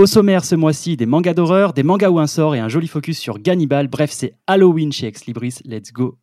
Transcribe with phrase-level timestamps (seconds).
[0.00, 2.88] Au sommaire ce mois-ci, des mangas d'horreur, des mangas où un sort et un joli
[2.88, 3.86] focus sur Gannibal.
[3.86, 5.56] Bref, c'est Halloween chez Ex Libris.
[5.66, 6.16] Let's go.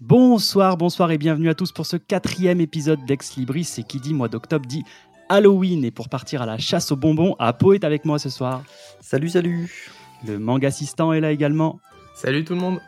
[0.00, 3.74] Bonsoir, bonsoir et bienvenue à tous pour ce quatrième épisode d'Ex Libris.
[3.78, 4.82] Et qui dit mois d'octobre dit
[5.28, 5.84] Halloween.
[5.84, 8.62] Et pour partir à la chasse aux bonbons, Apo est avec moi ce soir.
[9.00, 9.92] Salut, salut
[10.26, 11.80] Le manga assistant est là également.
[12.14, 12.80] Salut tout le monde.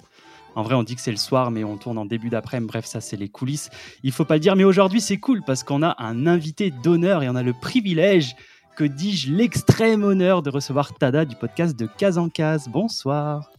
[0.54, 2.68] En vrai, on dit que c'est le soir, mais on tourne en début d'après-midi.
[2.68, 3.68] Bref, ça, c'est les coulisses.
[4.02, 7.22] Il faut pas le dire, mais aujourd'hui, c'est cool parce qu'on a un invité d'honneur
[7.22, 8.34] et on a le privilège,
[8.74, 12.68] que dis-je, l'extrême honneur de recevoir Tada du podcast de Case en Case.
[12.68, 13.50] Bonsoir.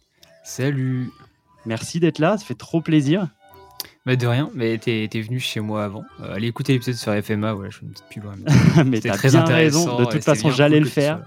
[0.43, 1.11] Salut.
[1.67, 3.27] Merci d'être là, ça fait trop plaisir.
[4.07, 6.05] Bah de rien, mais t'es venu chez moi avant.
[6.21, 8.23] Euh, allez écouter l'épisode sur FMA, voilà, je fais une petite pub.
[8.23, 9.99] mais mais C'était t'as très bien intéressant raison.
[9.99, 11.25] De toute c'était façon, j'allais cool le faire.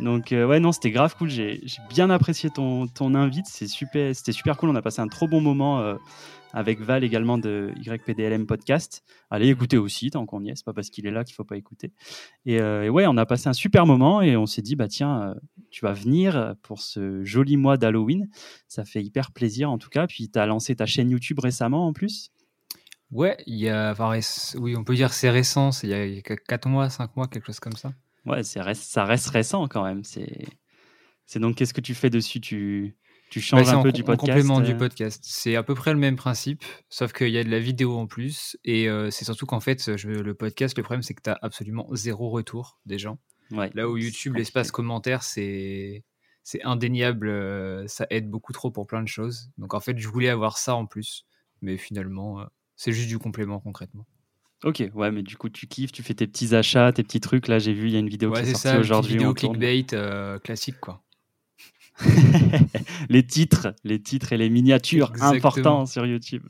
[0.00, 1.30] Donc euh, ouais, non, c'était grave cool.
[1.30, 3.46] J'ai bien apprécié ton, ton invite.
[3.46, 4.70] C'est super, c'était super cool.
[4.70, 5.94] On a passé un trop bon moment euh,
[6.52, 9.02] avec Val également de YPDLM Podcast.
[9.30, 10.56] Allez écouter aussi tant qu'on y est.
[10.56, 11.92] C'est pas parce qu'il est là qu'il faut pas écouter.
[12.46, 14.88] Et, euh, et ouais, on a passé un super moment et on s'est dit bah
[14.88, 15.34] tiens, euh,
[15.70, 18.28] tu vas venir pour ce joli mois d'Halloween.
[18.68, 20.06] Ça fait hyper plaisir en tout cas.
[20.06, 22.30] Puis tu as lancé ta chaîne YouTube récemment en plus.
[23.10, 24.18] Ouais, il y a, enfin,
[24.58, 26.88] oui, on peut dire que c'est récent, il y a, il y a 4 mois,
[26.90, 27.92] 5 mois, quelque chose comme ça.
[28.24, 30.04] Ouais, c'est reste- ça reste récent quand même.
[30.04, 30.46] C'est
[31.26, 32.40] c'est donc qu'est-ce que tu fais dessus?
[32.40, 32.96] Tu
[33.30, 34.32] tu Bah, changes c'est un en, peu du en podcast.
[34.32, 35.22] complément du euh, podcast.
[35.24, 38.06] C'est à peu près le même principe, sauf qu'il y a de la vidéo en
[38.06, 38.58] plus.
[38.64, 41.38] Et euh, c'est surtout qu'en fait, je- le podcast, le problème, c'est que tu as
[41.40, 43.18] absolument zéro retour des gens.
[43.52, 46.04] ouais, Là où YouTube, l'espace commentaire, c'est
[46.42, 49.50] c'est indéniable, euh, ça aide beaucoup trop pour plein de choses.
[49.58, 51.24] Donc en fait, je voulais avoir ça en plus,
[51.62, 52.44] mais finalement,
[52.76, 54.06] c'est juste du complément concrètement.
[54.64, 57.46] Ok, ouais, mais du coup, tu kiffes, tu fais tes petits achats, tes petits trucs.
[57.48, 59.12] Là, j'ai vu, il y a une vidéo Ouais, qui est c'est sortie aujourd'hui.
[59.14, 59.86] vidéo clickbait
[60.42, 61.02] classique quoi.
[63.08, 65.36] les titres, les titres et les miniatures Exactement.
[65.36, 66.42] importants sur YouTube.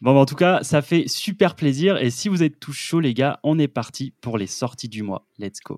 [0.00, 1.96] Bon, bah, en tout cas, ça fait super plaisir.
[1.96, 5.02] Et si vous êtes tous chauds, les gars, on est parti pour les sorties du
[5.02, 5.26] mois.
[5.38, 5.76] Let's go.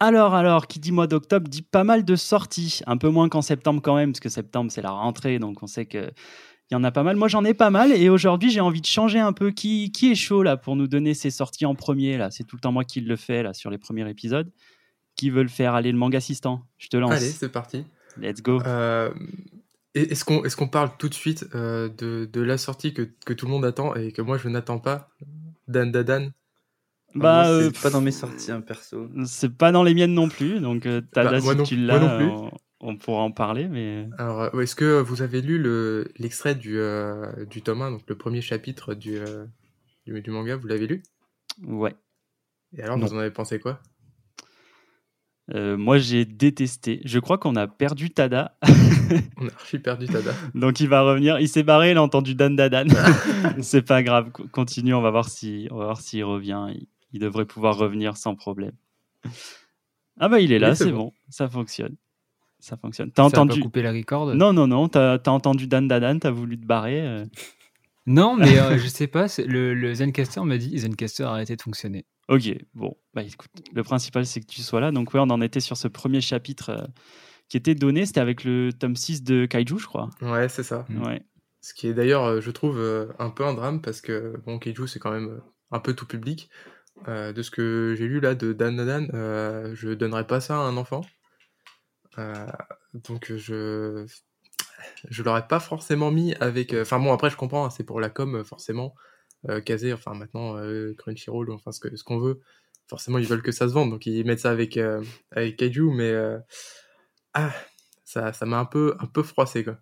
[0.00, 2.80] Alors, alors, qui dit mois d'octobre dit pas mal de sorties.
[2.86, 5.66] Un peu moins qu'en septembre quand même, parce que septembre, c'est la rentrée, donc on
[5.66, 6.10] sait que
[6.70, 7.16] il y en a pas mal.
[7.16, 7.92] Moi, j'en ai pas mal.
[7.92, 9.50] Et aujourd'hui, j'ai envie de changer un peu.
[9.50, 12.30] Qui, qui est chaud là pour nous donner ses sorties en premier là?
[12.30, 14.50] C'est tout le temps moi qui le fais là sur les premiers épisodes.
[15.16, 16.62] Qui veut le faire Allez, le manga assistant?
[16.78, 17.12] Je te lance.
[17.12, 17.84] Allez, c'est parti.
[18.20, 18.60] Let's go.
[18.66, 19.12] Euh,
[19.94, 23.02] et- Est-ce qu'on est qu'on parle tout de suite euh, de, de la sortie que,
[23.24, 25.10] que tout le monde attend et que moi je n'attends pas?
[25.68, 26.30] Dan Dadan?
[27.14, 29.08] Bah, Moi, euh, pas dans mes sorties, hein, perso.
[29.24, 30.58] c'est pas dans les miennes non plus.
[30.58, 32.26] Donc, euh, Tada, Bah, moi si non- tu moi l'as, non plus.
[32.26, 32.50] on,
[32.84, 33.66] on pourra en parler.
[33.68, 37.90] Mais Alors, euh, est-ce que vous avez lu le- l'extrait du, euh, du tome 1,
[37.92, 39.44] donc le premier chapitre du, euh,
[40.06, 41.02] du, du manga Vous l'avez lu?
[41.62, 41.94] Ouais.
[42.76, 43.06] Et alors, Non.
[43.06, 43.80] vous en avez pensé quoi?
[45.52, 47.02] Euh, moi, j'ai détesté.
[47.04, 48.56] Je crois qu'on a perdu Tada.
[49.36, 50.32] On a archi perdu Tada.
[50.54, 51.38] Donc il va revenir.
[51.38, 52.86] Il s'est barré, il a entendu Dan Dadan.
[53.60, 54.30] c'est pas grave.
[54.30, 56.66] co- Continue, on va voir si, on va voir s'il revient.
[56.74, 58.72] Il, il devrait pouvoir revenir sans problème.
[60.18, 60.96] Ah bah il est là, Oui, c'est c'est bon.
[60.98, 61.12] bon.
[61.28, 61.94] ça fonctionne.
[62.64, 63.10] Ça fonctionne.
[63.10, 66.58] T'as entendu coupé la record Non non non, t'as as entendu Dan Dadan, t'as voulu
[66.58, 67.02] te barrer.
[67.02, 67.26] euh.
[68.06, 71.62] Non, mais euh, je sais pas, le, le Zencaster m'a dit Zencaster a arrêté de
[71.62, 72.04] fonctionner.
[72.28, 74.92] Ok, bon, bah écoute, le principal c'est que tu sois là.
[74.92, 76.86] Donc ouais, on en était sur ce premier chapitre euh,
[77.48, 78.06] qui était donné.
[78.06, 80.08] C'était avec le tome 6 de Kaiju, je crois.
[80.22, 80.86] Ouais, c'est ça.
[80.88, 81.02] Mm.
[81.02, 81.22] Ouais.
[81.60, 84.58] Ce qui est d'ailleurs, euh, je trouve, euh, un peu un drame parce que, bon,
[84.58, 86.48] Keiju, c'est quand même un peu tout public.
[87.08, 90.56] Euh, de ce que j'ai lu là de Dan Dadan, euh, je donnerais pas ça
[90.56, 91.00] à un enfant.
[92.18, 92.46] Euh,
[92.94, 94.06] donc je
[95.10, 96.72] je l'aurais pas forcément mis avec.
[96.74, 98.94] euh, Enfin bon, après je comprends, hein, c'est pour la com euh, forcément.
[99.48, 102.40] Euh, Kazé, enfin maintenant euh, Crunchyroll, enfin ce que ce qu'on veut.
[102.88, 105.02] Forcément, ils veulent que ça se vende, donc ils mettent ça avec euh,
[105.32, 106.38] avec Kaiju, mais euh,
[107.34, 107.52] ah,
[108.04, 109.78] ça ça m'a un peu un peu froissé quoi.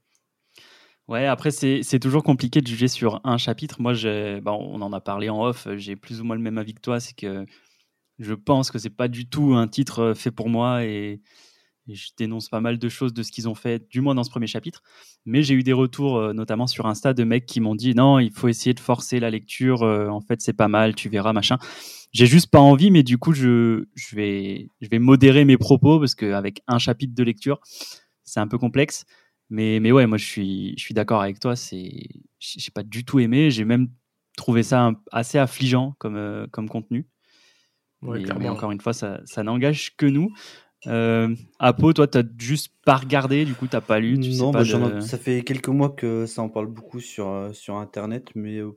[1.08, 3.80] Ouais, après, c'est toujours compliqué de juger sur un chapitre.
[3.80, 3.92] Moi,
[4.40, 6.80] bah, on en a parlé en off, j'ai plus ou moins le même avis que
[6.80, 7.00] toi.
[7.00, 7.44] C'est que
[8.18, 11.20] je pense que c'est pas du tout un titre euh, fait pour moi et,
[11.88, 14.24] et je dénonce pas mal de choses de ce qu'ils ont fait, du moins dans
[14.24, 14.82] ce premier chapitre.
[15.24, 18.18] Mais j'ai eu des retours, euh, notamment sur Insta, de mecs qui m'ont dit non,
[18.18, 19.82] il faut essayer de forcer la lecture.
[19.82, 21.58] euh, en fait, c'est pas mal, tu verras, machin.
[22.12, 25.98] J'ai juste pas envie, mais du coup, je, je, vais, je vais modérer mes propos
[25.98, 27.58] parce qu'avec un chapitre de lecture,
[28.24, 29.04] c'est un peu complexe.
[29.50, 31.56] Mais, mais ouais, moi je suis, je suis d'accord avec toi.
[31.56, 31.90] C'est,
[32.38, 33.50] j'ai pas du tout aimé.
[33.50, 33.88] J'ai même
[34.36, 37.06] trouvé ça un- assez affligeant comme, euh, comme contenu.
[38.02, 40.32] Ouais, mais, mais encore une fois, ça, ça n'engage que nous.
[40.86, 44.18] Euh, Apo, toi, t'as juste pas regardé, du coup, t'as pas lu.
[44.18, 47.28] Tu non, pas bah, de- ça fait quelques mois que ça en parle beaucoup sur,
[47.28, 48.72] euh, sur Internet, mais euh,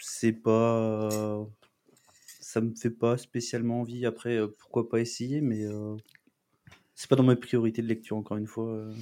[0.00, 0.50] c'est pas.
[0.50, 1.44] euh,
[2.40, 4.06] ça me fait pas spécialement envie.
[4.06, 5.96] Après, pourquoi pas essayer, mais euh,
[6.94, 8.68] c'est pas dans mes priorités de lecture, encore une fois.
[8.70, 8.94] euh,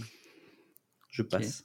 [1.10, 1.64] je passe.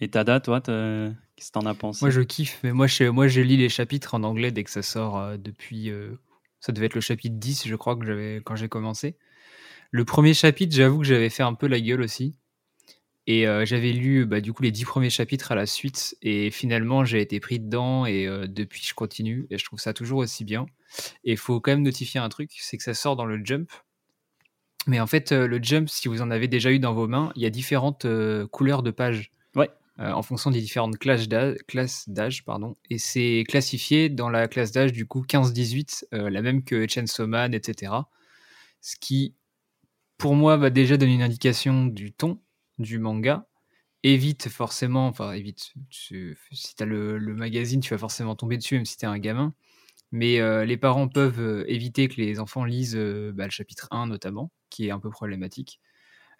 [0.00, 2.04] Et Tada, toi, t'as- qu'est-ce que t'en as pensé?
[2.04, 4.70] Moi, je kiffe, mais moi, je, moi, je lis les chapitres en anglais dès que
[4.70, 5.90] ça sort euh, depuis.
[5.90, 6.16] euh,
[6.60, 9.16] ça devait être le chapitre 10, je crois, que j'avais quand j'ai commencé.
[9.92, 12.34] Le premier chapitre, j'avoue que j'avais fait un peu la gueule aussi.
[13.26, 16.16] Et euh, j'avais lu bah, du coup les dix premiers chapitres à la suite.
[16.22, 18.06] Et finalement, j'ai été pris dedans.
[18.06, 19.46] Et euh, depuis, je continue.
[19.50, 20.64] Et je trouve ça toujours aussi bien.
[21.24, 23.70] Et il faut quand même notifier un truc c'est que ça sort dans le jump.
[24.86, 27.30] Mais en fait, euh, le jump, si vous en avez déjà eu dans vos mains,
[27.36, 28.06] il y a différentes
[28.50, 29.30] couleurs de pages.
[29.54, 29.68] Ouais.
[29.98, 31.28] En fonction des différentes classes
[32.08, 36.64] d'âge, pardon, et c'est classifié dans la classe d'âge du coup 15-18, euh, la même
[36.64, 37.92] que Chainsaw Man, etc.
[38.80, 39.36] Ce qui,
[40.22, 42.40] pour moi, va déjà donner une indication du ton
[42.78, 43.48] du manga.
[44.04, 48.84] Évite forcément, enfin évite, si tu as le, magazine, tu vas forcément tomber dessus, même
[48.84, 49.52] si tu es un gamin.
[50.12, 53.88] Mais euh, les parents peuvent euh, éviter que les enfants lisent euh, bah, le chapitre
[53.90, 55.80] 1 notamment, qui est un peu problématique.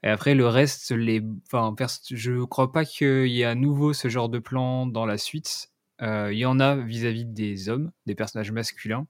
[0.04, 1.20] Et après, le reste, les...
[1.48, 1.74] enfin,
[2.08, 5.72] je crois pas qu'il y ait à nouveau ce genre de plan dans la suite.
[6.00, 9.08] Il y en a vis-à-vis des hommes, des personnages masculins,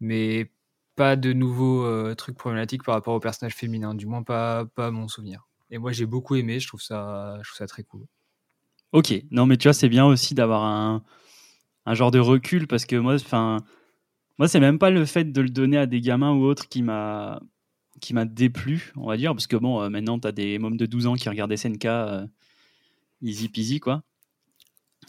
[0.00, 0.52] mais
[0.94, 4.90] pas de nouveaux euh, trucs problématiques par rapport aux personnages féminins, du moins pas, pas
[4.90, 5.46] mon souvenir.
[5.70, 8.06] Et moi, j'ai beaucoup aimé, je trouve ça, très cool.
[8.92, 11.02] Ok, non mais tu vois, c'est bien aussi d'avoir un,
[11.94, 13.16] genre de recul parce que moi,
[14.48, 17.40] c'est même pas le fait de le donner à des gamins ou autres qui m'a
[18.26, 21.14] déplu, on va dire, parce que bon, euh, maintenant t'as des mômes de 12 ans
[21.14, 22.26] qui regardent SNK, euh,
[23.22, 24.02] easy peasy quoi.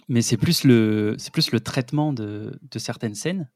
[0.08, 3.50] Mais c'est plus le plus le traitement de, de certaines scènes.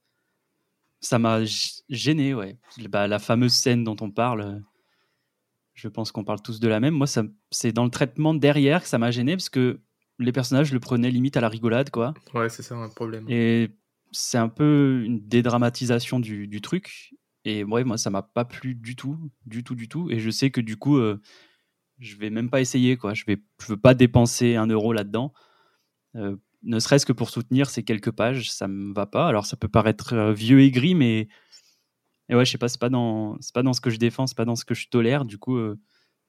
[1.00, 1.42] Ça m'a
[1.90, 2.58] gêné, ouais.
[2.90, 4.42] Bah, la fameuse scène dont on parle.
[4.42, 4.60] euh,
[5.74, 6.96] je pense qu'on parle tous de la même.
[6.96, 7.06] Moi,
[7.52, 9.80] c'est dans le traitement derrière que ça m'a gêné parce que
[10.18, 12.16] les personnages le prenaient limite à la rigolade, quoi.
[12.34, 13.26] Ouais, c'est ça un problème.
[13.30, 13.70] Et
[14.12, 17.14] c'est un peu une dédramatisation du, du truc.
[17.46, 20.10] Et ouais, moi, ça m'a pas plu du tout, du tout, du tout.
[20.10, 21.22] Et je sais que du coup, euh,
[22.00, 23.14] je vais même pas essayer, quoi.
[23.14, 25.32] Je vais, je veux pas dépenser un euro là-dedans.
[26.16, 29.27] Euh, ne serait-ce que pour soutenir ces quelques pages, ça me va pas.
[29.27, 31.27] Alors, ça peut paraître euh, vieux et gris, mais
[32.30, 34.27] et ouais, je sais pas, c'est pas dans, c'est pas dans ce que je défends,
[34.27, 35.24] c'est pas dans ce que je tolère.
[35.24, 35.80] Du coup, euh,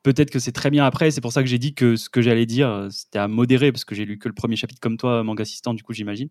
[0.04, 1.10] peut-être que c'est très bien après.
[1.10, 3.72] C'est pour ça que j'ai dit que ce que j'allais dire, euh, c'était à modérer
[3.72, 5.74] parce que j'ai lu que le premier chapitre comme toi, manga assistant.
[5.74, 6.28] Du coup, j'imagine.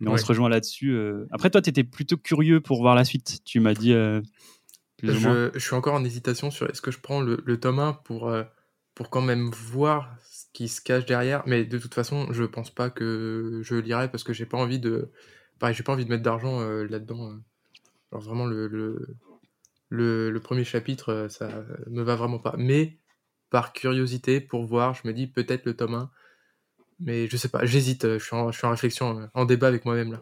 [0.00, 0.90] Mais on se rejoint là-dessus.
[0.90, 1.26] euh.
[1.30, 3.38] Après, toi, tu étais plutôt curieux pour voir la suite.
[3.44, 4.20] Tu m'as dit euh.
[5.02, 7.94] Je, je suis encore en hésitation sur est-ce que je prends le, le tome 1
[8.04, 8.30] pour,
[8.94, 10.14] pour quand même voir
[10.52, 11.42] qui se cache derrière.
[11.46, 14.78] Mais de toute façon, je pense pas que je lirai parce que j'ai pas envie
[14.78, 15.10] de.
[15.58, 17.30] Pareil, j'ai pas envie de mettre d'argent euh, là-dedans.
[17.32, 17.36] euh.
[18.12, 21.48] Alors vraiment, le, le, le, premier chapitre, euh, ça
[21.88, 22.54] me va vraiment pas.
[22.58, 22.98] Mais
[23.50, 26.10] par curiosité, pour voir, je me dis peut-être le tome 1.
[27.00, 29.84] Mais je sais pas, j'hésite, je suis en, je suis en réflexion, en débat avec
[29.86, 30.20] moi-même là.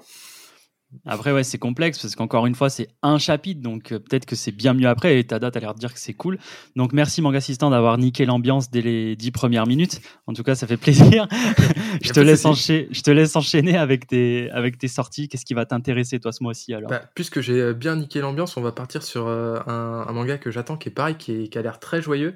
[1.05, 4.35] Après, ouais, c'est complexe parce qu'encore une fois, c'est un chapitre, donc euh, peut-être que
[4.37, 5.19] c'est bien mieux après.
[5.19, 6.39] Et Tada, t'as l'air de dire que c'est cool.
[6.77, 10.01] Donc merci, Manga Assistant, d'avoir niqué l'ambiance dès les dix premières minutes.
[10.27, 11.29] En tout cas, ça fait plaisir.
[12.03, 15.29] je, a te laisse enchaîner, je te laisse enchaîner avec tes, avec tes sorties.
[15.29, 16.89] Qu'est-ce qui va t'intéresser, toi, ce mois-ci alors?
[16.91, 20.39] Bah, puisque j'ai euh, bien niqué l'ambiance, on va partir sur euh, un, un manga
[20.39, 22.35] que j'attends qui est pareil, qui, est- qui a l'air très joyeux.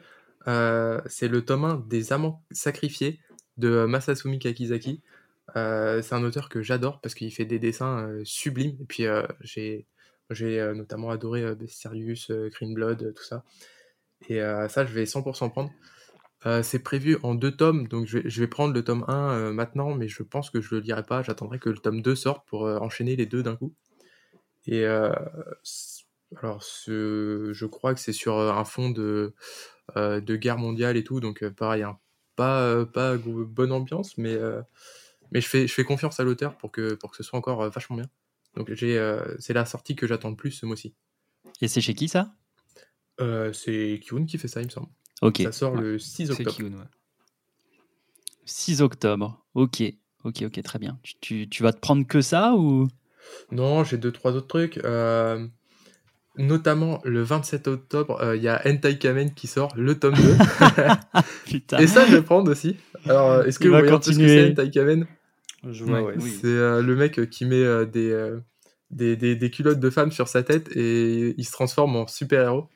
[0.49, 3.19] Euh, c'est le tome 1 des Amants Sacrifiés
[3.57, 5.01] de Masasumi Kakizaki.
[5.57, 8.77] Euh, c'est un auteur que j'adore parce qu'il fait des dessins euh, sublimes.
[8.81, 9.87] Et puis euh, j'ai
[10.31, 13.45] j'ai notamment adoré euh, Green Blood, tout ça.
[14.29, 15.71] Et ça, je vais 100% prendre.
[16.63, 20.09] C'est prévu en deux tomes, donc je vais, prendre le tome 1 euh, maintenant, mais
[20.09, 21.23] je pense que je le lirai pas.
[21.23, 23.75] J'attendrai que le tome 2 sorte pour enchaîner les deux d'un coup.
[24.67, 29.35] Et alors, je crois que c'est sur un fond de,
[29.97, 31.99] de guerre mondiale et tout, donc pareil, hein,
[32.37, 34.39] pas, pas bonne ambiance, mais,
[35.33, 37.63] mais je, fais, je fais confiance à l'auteur pour que, pour que ce soit encore
[37.63, 38.07] euh, vachement bien.
[38.57, 40.95] Donc j'ai, euh, c'est la sortie que j'attends le plus ce mois-ci.
[41.61, 42.33] Et c'est chez qui ça?
[43.21, 44.89] Euh, c'est Kyun qui fait ça, il me semble.
[45.23, 45.41] Ok.
[45.43, 45.81] Ça sort Ouais.
[45.81, 46.57] le 6 C'est octobre.
[46.57, 46.85] Kyun, ouais.
[48.45, 49.45] 6 octobre.
[49.55, 49.83] Ok.
[50.25, 50.99] Ok, ok, très bien.
[51.03, 52.89] Tu, tu, tu vas te prendre que ça ou?
[53.51, 54.79] Non, j'ai deux, trois autres trucs.
[54.85, 55.47] euh,
[56.37, 60.21] notamment le 27 octobre, euh, il y a Hentai Kamen qui sort, le tome 2.
[61.47, 61.79] Putain.
[61.79, 62.77] Et ça, je vais prendre aussi.
[63.05, 64.29] Alors, est-ce que vous voyez ce que continuer.
[64.29, 65.07] c'est Hentai Kamen?
[65.71, 66.15] Je vois, Ouais, ouais.
[66.19, 66.31] oui.
[66.41, 68.41] C'est euh, le mec euh, qui met euh, des, euh,
[68.91, 72.69] des, des, des culottes de femme sur sa tête et il se transforme en super-héros.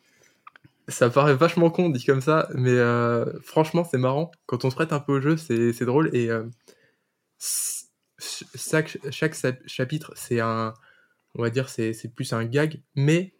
[0.89, 4.31] Ça paraît vachement con dit comme ça, mais euh, franchement c'est marrant.
[4.47, 6.11] Quand on se prête un peu au jeu, c'est c'est drôle.
[6.15, 6.45] Et euh,
[8.19, 9.35] chaque, chaque
[9.67, 10.75] chapitre, c'est un,
[11.35, 13.35] on va dire, c'est c'est plus un gag, mais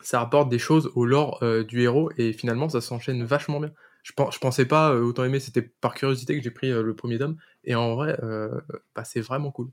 [0.00, 3.72] ça apporte des choses au lore euh, du héros et finalement ça s'enchaîne vachement bien.
[4.04, 6.82] Je, pen- je pensais pas euh, autant aimer, c'était par curiosité que j'ai pris euh,
[6.82, 7.36] le premier tome
[7.68, 8.60] et en vrai, euh,
[8.96, 9.70] bah, c'est vraiment cool.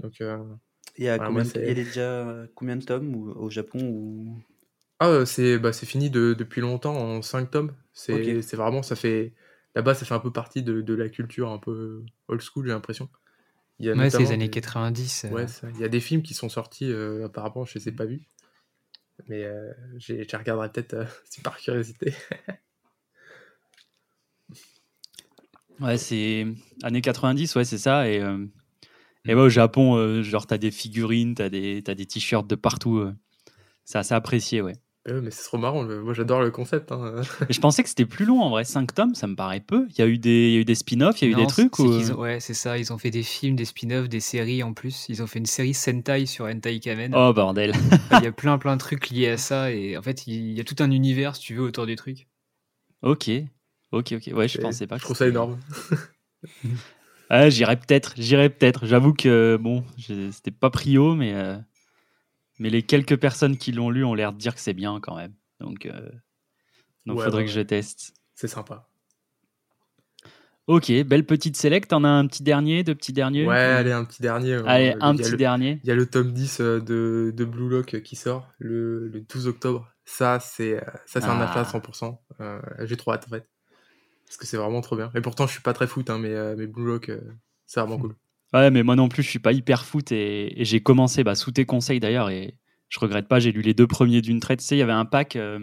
[0.00, 0.36] Donc, euh,
[0.98, 3.48] Il y a, Voilà, combien, moi, il y a déjà combien de tomes ou- au
[3.50, 4.42] Japon ou...
[4.98, 7.74] ah, euh, c'est bah, c'est fini de- depuis longtemps en 5 tomes.
[7.92, 8.42] C'est Ok.
[8.42, 9.32] c'est vraiment, ça fait.
[9.74, 12.72] Là-bas, ça fait un peu partie de, de la culture un peu old school, j'ai
[12.72, 13.08] l'impression.
[13.80, 15.24] Ouais, c'est les années des- 90.
[15.24, 15.66] euh, Ouais, ça.
[15.74, 18.22] il y a des films qui sont sortis, euh, apparemment, je les ai pas vus.
[19.28, 22.14] Mais euh, j'ai- je regarderai peut-être euh, si par curiosité.
[25.82, 26.46] Ouais, c'est
[26.82, 28.08] années 90, ouais, c'est ça.
[28.08, 28.46] Et, euh,
[29.26, 32.54] et ouais, au Japon, euh, genre, t'as des figurines, t'as des, t'as des t-shirts de
[32.54, 32.98] partout.
[32.98, 33.14] euh.
[33.84, 34.74] C'est assez apprécié, ouais.
[35.06, 36.92] Ouais, mais c'est trop marrant, moi j'adore le concept.
[36.92, 37.22] hein.
[37.50, 39.88] Et je pensais que c'était plus long en vrai, 5 tomes, ça me paraît peu.
[39.90, 41.34] Il y a eu des, il y a eu des spin-offs, il y a eu
[41.34, 41.88] des trucs c'est ou...
[41.88, 42.78] qu'ils ont- Ouais, c'est ça.
[42.78, 45.06] Ils ont fait des films, des spin-offs, des séries en plus.
[45.08, 47.12] Ils ont fait une série Sentai sur Hentai Kamen.
[47.16, 47.72] Oh bordel.
[48.12, 50.60] Il y a plein plein de trucs liés à ça et en fait il y
[50.60, 52.28] a tout un univers si tu veux autour du truc.
[53.02, 53.30] ok,
[53.92, 54.30] ok, ok.
[54.34, 54.96] Ouais, je pensais pas.
[54.96, 55.58] Je trouve ça énorme.
[57.48, 58.84] J'irais peut-être, j'irais peut-être.
[58.86, 59.84] J'avoue que bon,
[60.32, 61.56] c'était pas prio, mais euh,
[62.58, 65.16] mais les quelques personnes qui l'ont lu ont l'air de dire que c'est bien quand
[65.16, 65.32] même.
[65.60, 66.10] Donc euh,
[67.06, 68.12] donc Ouais, faudrait ouais, que je teste.
[68.34, 68.86] C'est sympa.
[70.68, 71.88] Ok, belle petite select.
[71.90, 73.46] T'en as un petit dernier, deux petits derniers.
[73.46, 74.52] Ouais, allez, un petit dernier.
[74.52, 75.80] euh, Allez, le- un petit le- dernier.
[75.82, 79.20] Il y a le tome 10 euh, de, de Blue Lock qui sort le, le
[79.22, 79.88] 12 octobre.
[80.04, 81.50] Ça, c'est euh, ça c'est un Ah.
[81.50, 82.18] achat à 100%.
[82.40, 83.48] Euh, J'ai trop hâte en fait.
[84.32, 85.10] Parce que c'est vraiment trop bien.
[85.14, 87.20] Et pourtant, je suis pas très foot, hein, mais, euh, mais Blue Lock, euh,
[87.66, 88.14] c'est vraiment cool.
[88.54, 91.34] Ouais, mais moi non plus, je suis pas hyper foot et, et j'ai commencé bah,
[91.34, 92.56] sous tes conseils d'ailleurs et
[92.88, 93.40] je regrette pas.
[93.40, 94.60] J'ai lu les deux premiers d'une traite.
[94.60, 95.58] Tu sais, il y avait un pack euh,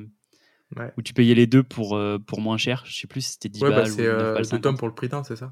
[0.78, 0.94] Ouais.
[0.98, 2.84] où tu payais les deux pour euh, pour moins cher.
[2.86, 4.50] Je sais plus si c'était 10 Ouais, bah, balles ou c'est 9 euh, balles deux
[4.50, 4.62] 50.
[4.62, 5.52] tomes pour le prix d'un, c'est ça?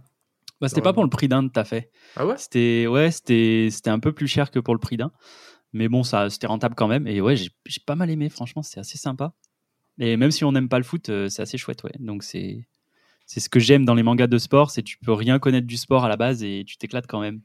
[0.62, 1.90] Bah, c'était pas pour le prix d'un, t'as fait.
[2.16, 2.38] Ah ouais?
[2.38, 5.12] C'était ouais, c'était un peu plus cher que pour le prix d'un,
[5.74, 7.08] mais bon, ça c'était rentable quand même.
[7.08, 7.50] Et ouais, j'ai
[7.84, 8.30] pas mal aimé.
[8.30, 9.34] Franchement, c'est assez sympa.
[9.98, 11.94] Et même si on n'aime pas le foot, c'est assez chouette, ouais.
[11.98, 12.68] Donc c'est
[13.28, 15.78] c'est ce que j'aime dans les mangas de sport, c'est tu peux rien connaître du
[15.78, 17.42] sport à la base et tu t'éclates quand même.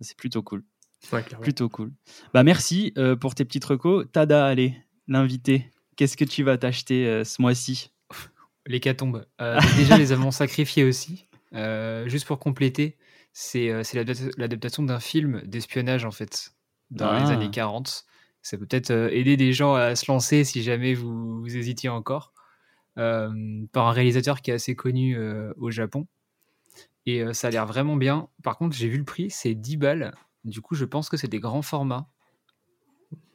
[0.00, 0.64] C'est plutôt cool,
[1.12, 1.92] Ouais, plutôt cool.
[2.32, 4.06] Bah merci euh, pour tes petites recos.
[4.12, 4.74] Tada, allez,
[5.08, 5.70] l'invité.
[5.96, 7.90] Qu'est-ce que tu vas t'acheter euh, ce mois-ci?
[8.66, 9.26] L'hécatombe.
[9.40, 11.26] Euh, déjà les avons sacrifiés aussi.
[11.54, 12.96] Euh, juste pour compléter,
[13.32, 16.52] c'est euh, c'est l'adapta- l'adaptation d'un film d'espionnage en fait
[16.90, 17.30] dans les Ah.
[17.30, 18.04] années 40.
[18.42, 21.88] Ça peut peut-être euh, aider des gens à se lancer si jamais vous, vous hésitiez
[21.88, 22.32] encore.
[22.98, 23.30] Euh,
[23.72, 26.06] par un réalisateur qui est assez connu euh, au Japon.
[27.06, 28.28] Et euh, ça a l'air vraiment bien.
[28.42, 30.14] Par contre, j'ai vu le prix, c'est 10 balles.
[30.44, 32.08] Du coup, je pense que c'est des grands formats.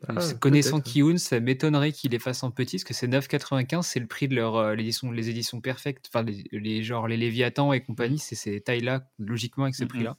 [0.07, 0.81] Ah, connaissant.
[0.81, 4.27] Kiun, ça m'étonnerait qu'il les fasse en petit, parce que c'est 9,95, c'est le prix
[4.27, 8.19] de leur euh, l'édition, les éditions perfectes, enfin les, les- genre les Léviathans et compagnie,
[8.19, 9.89] c'est ces tailles-là, logiquement avec ces Mhm.
[9.89, 10.17] prix-là.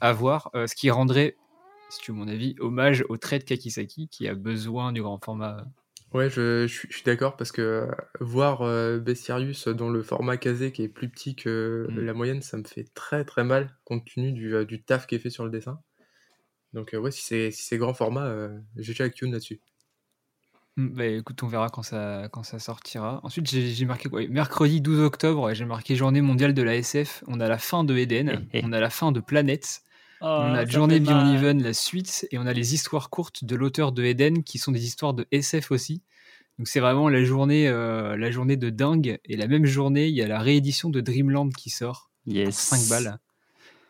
[0.00, 1.38] À voir, euh, ce qui rendrait,
[1.90, 5.22] si tu veux mon avis, hommage au trait de Kakisaki qui a besoin du grand
[5.22, 5.66] format.
[6.14, 7.86] Ouais, je, je suis, je suis d'accord parce que euh,
[8.20, 12.00] voir euh, Bestiarius dans le format casé qui est plus petit que Mm.
[12.04, 15.14] la moyenne, ça me fait très très mal compte tenu du, euh, du taf qui
[15.14, 15.80] est fait sur le dessin.
[16.74, 19.60] Donc euh, ouais, si c'est si grand format, j'ai déjà Kyun là-dessus.
[20.76, 23.20] Hmm, Bah, écoute, on verra quand ça, quand ça sortira.
[23.24, 24.26] Ensuite, j'ai marqué quoi?
[24.28, 27.24] Mercredi 12 octobre, j'ai marqué journée mondiale de la SF.
[27.26, 29.82] On a la fin de Eden, on a la fin de Planète,
[30.22, 33.92] On a Journée Beyond Even, la suite, et on a les histoires courtes de l'auteur
[33.92, 36.02] de Eden, qui sont des histoires de SF aussi.
[36.58, 39.18] Donc c'est vraiment la journée, euh, la journée de dingue.
[39.24, 42.68] Et la même journée, il y a la réédition de Dreamland qui sort Yes.
[42.68, 43.18] pour 5 balles.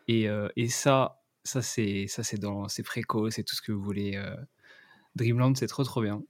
[0.07, 3.71] Et, euh, et ça, ça c'est ça c'est dans c'est préco, c'est tout ce que
[3.71, 4.15] vous voulez.
[4.15, 4.35] euh.
[5.15, 6.23] Dreamland, c'est trop trop bien.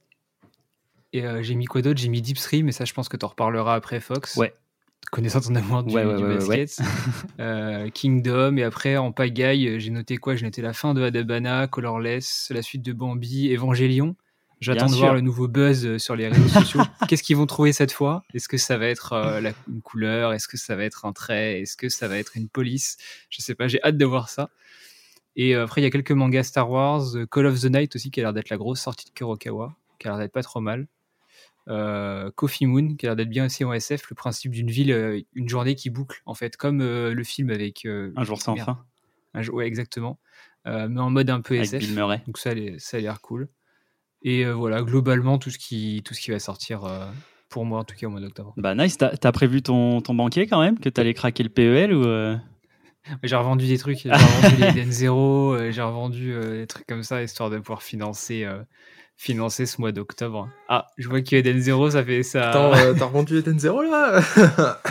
[1.14, 1.98] Et euh, j'ai mis quoi d'autre?
[2.00, 4.36] J'ai mis Deep Stream, mais ça je pense que tu en reparleras après Fox.
[4.36, 4.52] Ouais.
[5.14, 6.80] Connaissant ton amour du, Ouais, du basket.
[7.38, 10.34] Euh, Kingdom, et après en pagaille, j'ai noté quoi?
[10.34, 14.16] J'ai noté la fin de Adabana, Colorless, la suite de Bambi, Evangelion.
[14.60, 16.80] J'attends de voir le nouveau buzz euh, sur les réseaux sociaux.
[17.08, 18.24] Qu'est-ce qu'ils vont trouver cette fois?
[18.34, 20.32] Est-ce que ça va être euh, la, une couleur?
[20.32, 21.60] Est-ce que ça va être un trait?
[21.60, 22.96] Est-ce que ça va être une police?
[23.30, 24.50] Je sais pas, j'ai hâte de voir ça.
[25.36, 28.18] Et après, il y a quelques mangas Star Wars, Call of the Night aussi, qui
[28.18, 30.88] a l'air d'être la grosse sortie de Kurokawa, qui a l'air d'être pas trop mal.
[31.68, 34.92] Euh, Coffee Moon, qui a l'air d'être bien aussi en SF, le principe d'une ville,
[34.92, 37.86] euh, une journée qui boucle, en fait, comme euh, le film avec.
[37.86, 38.84] Un jour sans merde, fin
[39.34, 40.18] un jour- ouais, exactement.
[40.66, 41.80] Mais en mode un peu avec SF.
[41.80, 42.22] Bill Murray.
[42.26, 43.48] Donc ça, a l'air- ça a l'air cool.
[44.22, 46.82] Et voilà, globalement, tout ce qui, tout ce qui va sortir,
[47.50, 48.54] pour moi en tout cas, au mois d'octobre.
[48.56, 50.78] Bah nice, t'as prévu ton, ton banquier quand même?
[50.78, 52.36] Que t'allais craquer le PEL ou euh?
[53.22, 56.86] J'ai revendu des trucs, j'ai revendu les Eden Zero, euh, j'ai revendu euh, des trucs
[56.86, 58.62] comme ça, histoire de pouvoir financer, euh,
[59.16, 60.48] financer ce mois d'octobre.
[60.68, 62.50] Ah, je vois que Eden Zero, ça fait ça.
[62.50, 64.20] Attends, euh, t'as revendu Eden Zero là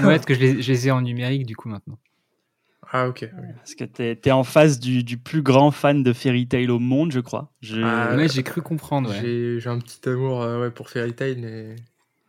[0.03, 1.97] Ouais, parce que je les, je les ai en numérique du coup maintenant.
[2.95, 3.27] Ah, ok.
[3.57, 6.77] Parce que t'es es en face du, du plus grand fan de Fairy Tail au
[6.77, 7.51] monde, je crois.
[7.61, 7.81] Je...
[7.83, 9.09] Ah, Ouais, j'ai cru comprendre.
[9.09, 9.17] Ouais.
[9.19, 11.75] J'ai j'ai un petit amour euh, ouais, pour Fairy Tail, mais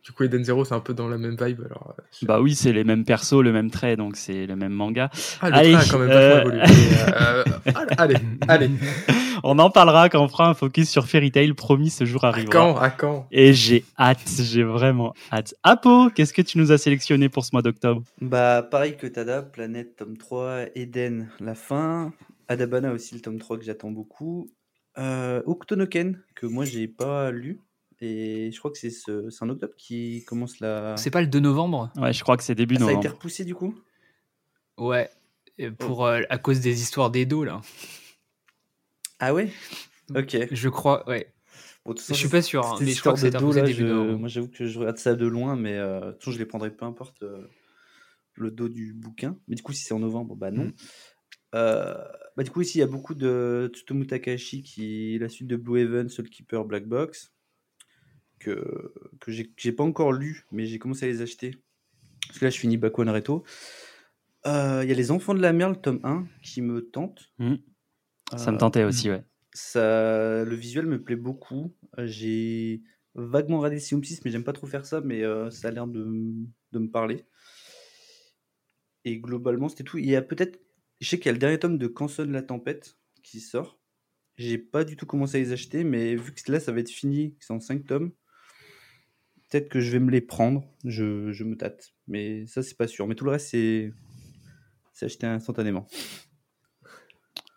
[0.05, 1.61] du coup, Eden Zero, c'est un peu dans la même vibe.
[1.65, 4.71] Alors, euh, Bah oui, c'est les mêmes persos, le même trait, donc c'est le même
[4.71, 5.09] manga.
[5.41, 6.61] ah, le allez, trait a quand même euh, évolué.
[6.61, 7.43] Euh,
[7.97, 8.15] allez,
[8.47, 8.69] allez.
[9.43, 12.29] On en parlera quand on fera un focus sur Fairy Tail, promis, ce jour À
[12.29, 12.51] arrivera.
[12.51, 13.27] quand À quand?
[13.31, 15.53] Et j'ai hâte, j'ai vraiment hâte.
[15.63, 18.01] Apo, qu'est-ce que tu nous as sélectionné pour ce mois d'octobre?
[18.21, 22.13] Bah, pareil que Tada, Planète, tome 3, Eden, la fin.
[22.47, 24.49] Adabana aussi, le tome 3 que j'attends beaucoup.
[24.97, 27.59] Euh, Octonoken, que moi j'ai pas lu.
[28.01, 30.95] Et je crois que c'est ce, c'est en octobre qui commence la.
[30.97, 31.91] C'est pas le 2 novembre?
[31.95, 33.15] Ouais, je crois que c'est début Ah, ça a été novembre.
[33.15, 33.75] repoussé du coup?
[34.77, 35.09] Ouais.
[35.57, 37.61] Et pour, euh, à cause des histoires d'Edo, là.
[39.19, 39.49] Ah ouais?
[40.13, 40.37] Ok.
[40.51, 41.31] Je crois, ouais.
[41.85, 43.67] Bon, Je suis pas sûr, hein, mais je crois que c'est de dos, repoussé là,
[43.67, 44.19] début je- novembre.
[44.19, 46.45] Moi j'avoue que je regarde ça de loin, mais euh, de toute façon je les
[46.45, 47.47] prendrai peu importe euh,
[48.33, 49.37] le dos du bouquin.
[49.47, 50.65] Mais du coup, si c'est en novembre, bah non.
[50.65, 50.73] Mm.
[51.53, 51.93] Euh,
[52.35, 55.47] bah, du coup, ici il y a beaucoup de Tsutomu Takahashi qui est la suite
[55.47, 57.31] de Blue Heaven, Soul Keeper, Black Box,
[58.45, 61.55] que, que j'ai pas encore lu, mais j'ai commencé à les acheter.
[62.27, 63.43] Parce que là, je finis Bakuan Reto.
[64.45, 67.31] Euh, Il y a Les Enfants de la mer, le tome 1, qui me tente.
[67.39, 67.55] Mm.
[68.35, 69.23] Ça me Euh, tentait aussi, ouais.
[69.53, 71.73] ça, le visuel me plaît beaucoup.
[71.97, 72.81] Euh, J'ai
[73.15, 75.87] vaguement regardé Sium 6, mais j'aime pas trop faire ça, mais euh, ça a l'air
[75.87, 76.03] de,
[76.71, 77.25] de me parler.
[79.03, 79.97] Et globalement, c'était tout.
[79.97, 80.59] Il y a peut-être.
[80.99, 83.79] Je sais qu'il y a le dernier tome de Canson la Tempête qui sort.
[84.37, 86.89] J'ai pas du tout commencé à les acheter, mais vu que là, ça va être
[86.89, 88.11] fini, que c'est en 5 tomes,
[89.61, 90.63] que je vais me les prendre.
[90.83, 91.93] Je, je me tâte.
[92.07, 93.07] Mais ça, c'est pas sûr.
[93.07, 93.91] Mais tout le reste, c'est.
[95.01, 95.87] Acheté instantanément.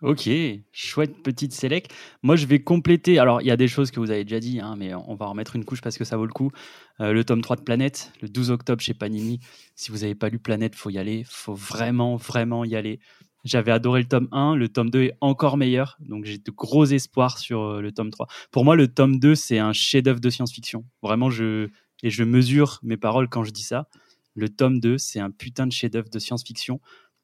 [0.00, 0.30] Ok,
[0.70, 1.92] chouette petite sélect.
[2.22, 3.18] Moi, je vais compléter.
[3.18, 5.26] Alors, il y a des choses que vous avez déjà dit, hein, mais on va
[5.26, 6.52] en remettre une couche parce que ça vaut le coup.
[7.00, 9.40] Euh, le tome 3 de Planète, le 12 octobre chez Panini.
[9.74, 11.24] Si vous n'avez pas lu Planète, faut y aller.
[11.26, 13.00] faut vraiment, vraiment y aller.
[13.44, 14.54] J'avais adoré le tome 1.
[14.54, 15.96] Le tome 2 est encore meilleur.
[15.98, 18.28] Donc, j'ai de gros espoirs sur euh, le tome 3.
[18.52, 20.84] Pour moi, le tome 2, c'est un chef-d'œuvre de science-fiction.
[21.02, 21.70] Vraiment, je,
[22.02, 23.88] et je mesure mes paroles quand je dis ça.
[24.34, 26.80] Le tome 2, c'est un putain de chef-d'œuvre de science-fiction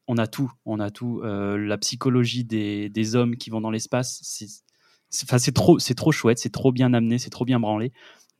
[0.07, 1.21] on a tout, on a tout.
[1.23, 4.19] Euh, la psychologie des, hommes qui vont dans l'espace,
[5.09, 7.91] c'est, trop, trop chouette, c'est trop bien amené, c'est trop bien branlé.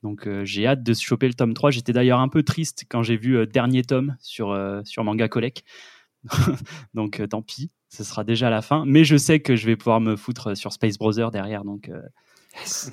[0.02, 1.70] Donc euh, j'ai hâte de choper le tome 3.
[1.70, 5.28] J'étais d'ailleurs un peu triste quand j'ai vu euh, dernier tome sur, euh, sur Manga
[5.28, 5.64] Collect.
[6.94, 8.84] donc tant pis, ce sera déjà la fin.
[8.86, 11.64] Mais je sais que je vais pouvoir me foutre sur Space Brother derrière.
[11.64, 11.90] Donc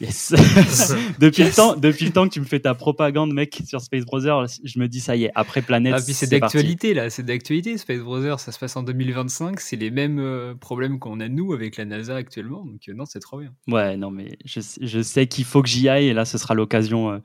[0.02, 0.34] yes.
[1.20, 4.06] depuis, le temps, depuis le temps que tu me fais ta propagande, mec, sur Space
[4.06, 5.94] Brother, je me dis ça y est, après Planète.
[5.98, 7.78] Ah, puis c'est d'actualité là, c'est d'actualité.
[7.78, 11.54] Space Brothers, ça se passe en 2025, c'est les mêmes euh, problèmes qu'on a nous
[11.54, 12.66] avec la NASA actuellement.
[12.66, 13.54] Donc euh, non, c'est trop bien.
[13.68, 16.38] Ouais, non, mais je, sais- je sais qu'il faut que j'y aille et là, ce
[16.38, 17.20] sera l'occasion euh,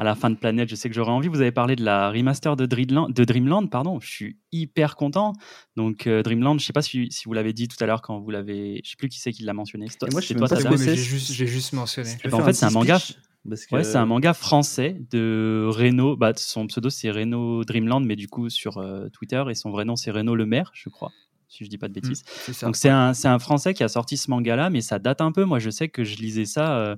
[0.00, 0.70] à la fin de Planète.
[0.70, 1.28] Je sais que j'aurai envie.
[1.28, 4.00] Vous avez parlé de la remaster de Dreamland, de Dreamland pardon.
[4.00, 5.34] Je suis hyper content.
[5.76, 8.18] Donc, euh, Dreamland, je sais pas si, si vous l'avez dit tout à l'heure quand
[8.18, 8.80] vous l'avez.
[8.82, 9.88] Je sais plus qui c'est qui l'a mentionné.
[9.90, 10.96] C'est toi, moi, je c'est sais toi, pas que mais c'est.
[10.96, 12.16] j'ai juste, j'ai juste mentionné.
[12.24, 12.98] Eh ben, en fait, c'est un manga.
[12.98, 16.16] speech, parce que- Ouais, c'est un manga français de Reno.
[16.16, 19.44] Bah, son pseudo, c'est Reno Dreamland, mais du coup, sur euh, Twitter.
[19.50, 21.12] Et son vrai nom, c'est Reno Le Maire, je crois,
[21.48, 22.22] si je dis pas de bêtises.
[22.26, 22.64] C'est ça.
[22.64, 25.30] Donc c'est un, c'est un Français qui a sorti ce manga-là, mais ça date un
[25.32, 25.44] peu.
[25.44, 26.96] Moi, je sais que je lisais ça euh,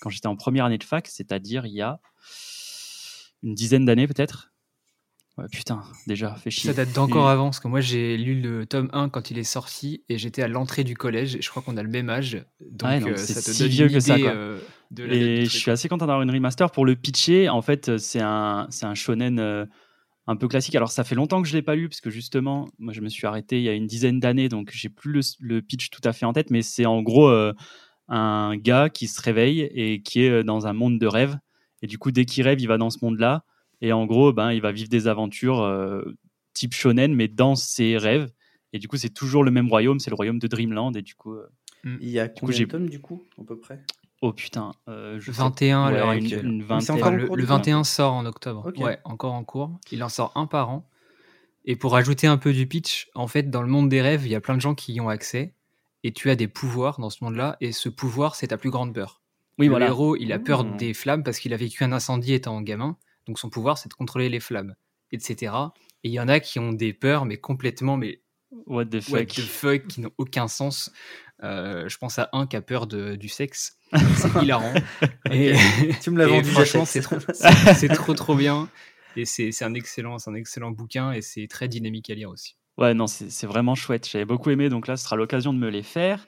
[0.00, 2.00] quand j'étais en première année de fac, c'est-à-dire il y a
[3.42, 4.52] une dizaine d'années peut-être.
[5.36, 6.72] Ouais, putain, déjà, fait chier.
[6.72, 9.44] Ça date d'encore avant, parce que moi j'ai lu le tome 1 quand il est
[9.44, 12.44] sorti et j'étais à l'entrée du collège et je crois qu'on a le même âge.
[12.60, 14.30] Donc Ouais, donc euh, c'est ça te si donne vieux une que ça, quoi.
[14.32, 14.58] euh,
[14.90, 17.48] de la Et je suis assez content d'avoir une remaster pour le pitcher.
[17.48, 19.64] En fait, euh, c'est un, c'est un shonen euh,
[20.26, 20.74] un peu classique.
[20.74, 23.08] Alors, ça fait longtemps que je l'ai pas lu parce que justement, moi, je me
[23.08, 25.20] suis arrêté il y a une dizaine d'années, donc j'ai plus le,
[25.54, 26.50] le pitch tout à fait en tête.
[26.50, 27.30] Mais c'est en gros
[28.08, 31.38] un gars qui se réveille et qui est dans un monde de rêve.
[31.82, 33.44] Et du coup, dès qu'il rêve, il va dans ce monde-là.
[33.80, 36.02] Et en gros, ben, il va vivre des aventures euh,
[36.54, 38.30] type shonen, mais dans ses rêves.
[38.72, 40.92] Et du coup, c'est toujours le même royaume, c'est le royaume de Dreamland.
[40.96, 41.46] Et du coup, euh,
[41.84, 43.80] Il y a combien j'ai- de tomes du coup, à peu près?
[44.20, 46.44] Oh putain, euh, je sais- 21 à ouais, l'heure une- actuelle.
[46.44, 46.96] une Mais c'est vingtaine.
[46.96, 48.72] encore Enfin, en le, cours, le du coup 21 sort en octobre.
[48.76, 49.78] Ouais, encore en cours.
[49.92, 50.90] Il en sort un par an.
[51.64, 54.30] Et pour ajouter un peu du pitch, en fait, dans le monde des rêves, il
[54.30, 55.54] y a plein de gens qui y ont accès.
[56.02, 57.56] Et tu as des pouvoirs dans ce monde-là.
[57.60, 59.20] Et ce pouvoir, c'est ta plus grande peur.
[59.58, 59.86] Oui, le voilà.
[59.86, 60.76] héros, il a peur Mmh.
[60.76, 62.96] des flammes parce qu'il a vécu un incendie étant gamin.
[63.26, 64.74] Donc son pouvoir, c'est de contrôler les flammes,
[65.12, 65.52] etc.
[66.04, 68.22] Et il y en a qui ont des peurs, mais complètement, mais
[68.66, 69.12] What the fuck?
[69.12, 70.90] what the fuck, qui n'ont aucun sens.
[71.42, 73.76] Euh, je pense à un qui a peur de, du sexe.
[74.16, 74.72] C'est hilarant.
[75.30, 75.54] Et,
[76.02, 76.48] Tu me l'as vendu.
[76.50, 77.16] franchement, c'est trop,
[77.94, 78.68] trop trop bien.
[79.16, 82.30] Et c'est c'est un excellent, c'est un excellent bouquin et c'est très dynamique à lire
[82.30, 82.56] aussi.
[82.78, 84.08] Ouais, non, c'est vraiment chouette.
[84.08, 86.24] J'avais beaucoup aimé, donc là, ce sera l'occasion de me les faire.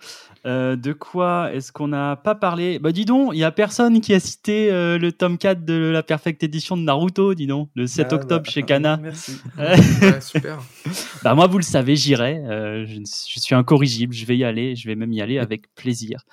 [0.47, 2.81] Euh, de quoi est-ce qu'on n'a pas parlé?
[2.81, 5.75] Bah, dis donc, il y a personne qui a cité euh, le tome 4 de
[5.75, 8.97] la Perfect Edition de Naruto, dis donc, le 7 Ah, octobre bah, chez Kana.
[8.97, 9.39] Merci.
[9.57, 10.59] Ouais, super.
[11.23, 12.39] Bah, moi, vous le savez, j'irai.
[12.39, 16.25] Euh, je suis incorrigible, je vais y aller, je vais même y aller avec plaisir.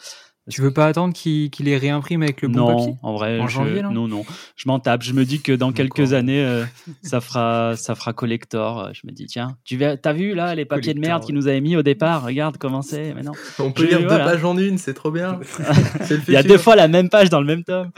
[0.50, 3.40] Tu veux pas attendre qu'il qu'il les réimprime avec le bon non, papier en vrai,
[3.40, 4.26] En je- janvier, non, non.
[4.56, 5.04] Je m'en tape.
[5.04, 6.64] Je me dis que dans quelques années, euh,
[7.02, 8.90] ça fera, ça fera collector.
[8.94, 11.60] Je me dis, tiens, tu t'as vu là les papiers de merde qu'ils nous avaient
[11.62, 12.24] mis au départ?
[12.24, 13.14] Regarde comment c'est.
[13.14, 13.34] Mais non.
[13.60, 14.24] On peut Je- lire voilà.
[14.26, 15.40] deux pages en une, c'est trop bien.
[16.28, 17.92] Il y a deux fois la même page dans le même tome.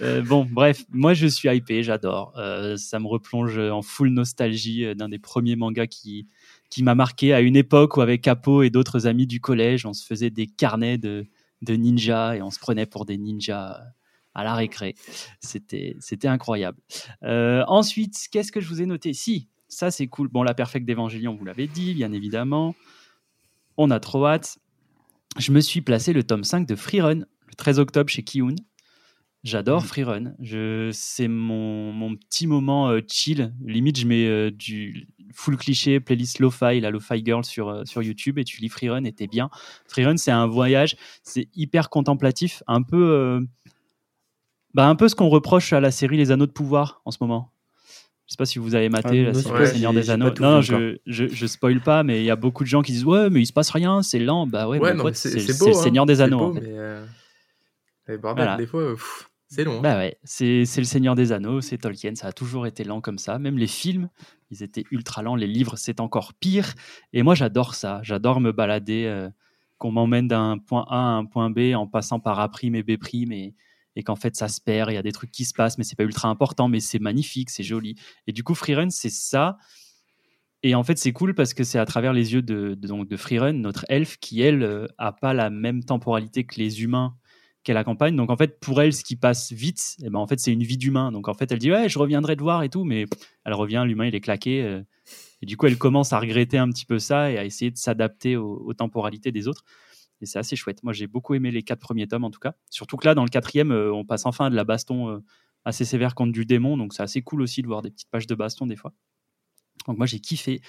[0.00, 2.32] Euh, bon, bref, moi je suis hypé, j'adore.
[2.36, 6.26] Euh, ça me replonge en full nostalgie euh, d'un des premiers mangas qui,
[6.70, 9.92] qui m'a marqué à une époque où avec Capo et d'autres amis du collège, on
[9.92, 11.26] se faisait des carnets de,
[11.62, 13.84] de ninjas et on se prenait pour des ninjas euh,
[14.34, 14.94] à la récré.
[15.40, 16.78] C'était, c'était incroyable.
[17.22, 19.12] Euh, ensuite, qu'est-ce que je vous ai noté?
[19.12, 20.28] Si, ça c'est cool.
[20.28, 22.74] Bon, la Perfect d'Evangélion, vous l'avez dit, bien évidemment.
[23.76, 24.58] On a trop hâte.
[25.38, 28.56] Je me suis placé le tome 5 de Freerun le 13 octobre chez Kiun.
[29.44, 30.34] J'adore Freerun.
[30.40, 33.52] Je, c'est mon, mon petit moment euh, chill.
[33.64, 38.02] Limite, je mets euh, du full cliché, playlist Lo-Fi, la Lo-Fi Girl sur, euh, sur
[38.02, 39.50] YouTube et tu lis Freerun et t'es bien.
[39.86, 43.40] Freerun, c'est un voyage, c'est hyper contemplatif, un peu, euh,
[44.74, 47.18] bah, un peu ce qu'on reproche à la série Les Anneaux de Pouvoir en ce
[47.20, 47.50] moment.
[48.26, 50.30] Je sais pas si vous avez maté Ah, la série ouais, Le Seigneur des Anneaux.
[50.40, 53.04] Non, je, je, je spoil pas, mais il y a beaucoup de gens qui disent
[53.04, 54.46] Ouais, mais il se passe rien, c'est lent.
[54.46, 54.78] Bah ouais,
[55.12, 55.72] c'est le hein.
[55.74, 56.38] Seigneur des Anneaux.
[56.38, 56.60] beau, en fait.
[56.62, 57.04] mais, euh,
[58.22, 58.56] Voilà.
[58.56, 58.94] des fois,
[59.48, 59.78] c'est long.
[59.78, 59.80] hein.
[59.82, 63.18] Bah ouais, c'est le Seigneur des Anneaux, c'est Tolkien, ça a toujours été lent comme
[63.18, 63.38] ça.
[63.38, 64.08] Même les films,
[64.52, 65.34] ils étaient ultra lents.
[65.34, 66.74] Les livres, c'est encore pire.
[67.12, 68.00] Et moi, j'adore ça.
[68.02, 69.28] J'adore me balader, euh,
[69.78, 72.90] qu'on m'emmène d'un point A à un point B en passant par A' et B',
[73.32, 73.54] et,
[73.96, 74.90] et qu'en fait, ça se perd.
[74.90, 77.00] Il y a des trucs qui se passent, mais c'est pas ultra important, mais c'est
[77.00, 77.96] magnifique, c'est joli.
[78.26, 79.56] Et du coup, Freerun, c'est ça.
[80.62, 83.16] Et en fait, c'est cool parce que c'est à travers les yeux de, de, de
[83.16, 87.16] Freerun, notre elfe, qui, elle, euh, a pas la même temporalité que les humains
[87.64, 88.16] qu'elle accompagne.
[88.16, 90.62] Donc en fait, pour elle, ce qui passe vite, eh ben, en fait, c'est une
[90.62, 91.12] vie d'humain.
[91.12, 93.06] Donc en fait, elle dit ouais, je reviendrai te voir et tout, mais
[93.44, 94.62] elle revient, l'humain il est claqué.
[94.62, 94.82] euh,
[95.42, 97.76] et du coup, elle commence à regretter un petit peu ça et à essayer de
[97.76, 99.64] s'adapter aux, aux temporalités des autres.
[100.20, 100.82] Et c'est assez chouette.
[100.84, 102.54] Moi, j'ai beaucoup aimé les quatre premiers tomes en tout cas.
[102.70, 105.18] Surtout que là, dans le quatrième, euh, on passe enfin à de la baston euh,
[105.64, 106.76] assez sévère contre du démon.
[106.76, 108.92] Donc c'est assez cool aussi de voir des petites pages de baston des fois.
[109.86, 110.60] Donc moi j'ai kiffé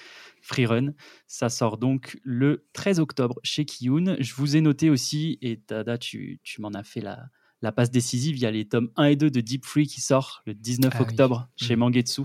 [0.42, 0.92] Freerun.
[1.26, 4.16] Ça sort donc le 13 octobre chez Kiyun.
[4.20, 7.26] Je vous ai noté aussi, et Tada, tu, tu m'en as fait la,
[7.62, 10.00] la passe décisive, il y a les tomes 1 et 2 de Deep Free qui
[10.00, 11.02] sort le 19 Ah oui.
[11.04, 11.80] octobre chez Mhm.
[11.80, 12.22] Mangetsu.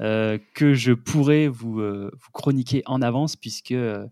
[0.00, 4.04] euh, que je pourrais vous, euh, vous chroniquer en avance, puisque euh,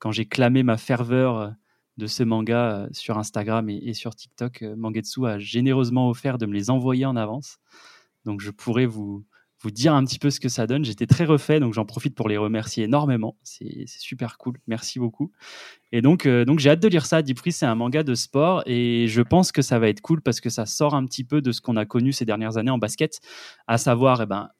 [0.00, 1.54] quand j'ai clamé ma ferveur
[1.96, 6.52] de ce manga sur Instagram et, et sur TikTok, Mangetsu a généreusement offert de me
[6.54, 7.58] les envoyer en avance.
[8.24, 9.24] Donc je pourrais vous,
[9.60, 10.84] vous dire un petit peu ce que ça donne.
[10.84, 13.36] J'étais très refait, donc j'en profite pour les remercier énormément.
[13.42, 14.58] C'est super cool.
[14.66, 15.32] Merci beaucoup.
[15.90, 17.22] Et donc, euh, donc j'ai hâte de lire ça.
[17.22, 20.40] Deep c'est un manga de sport et je pense que ça va être cool parce
[20.40, 22.78] que ça sort un petit peu de ce qu'on a connu ces dernières années en
[22.78, 23.20] basket,
[23.66, 24.50] à savoir eh ben,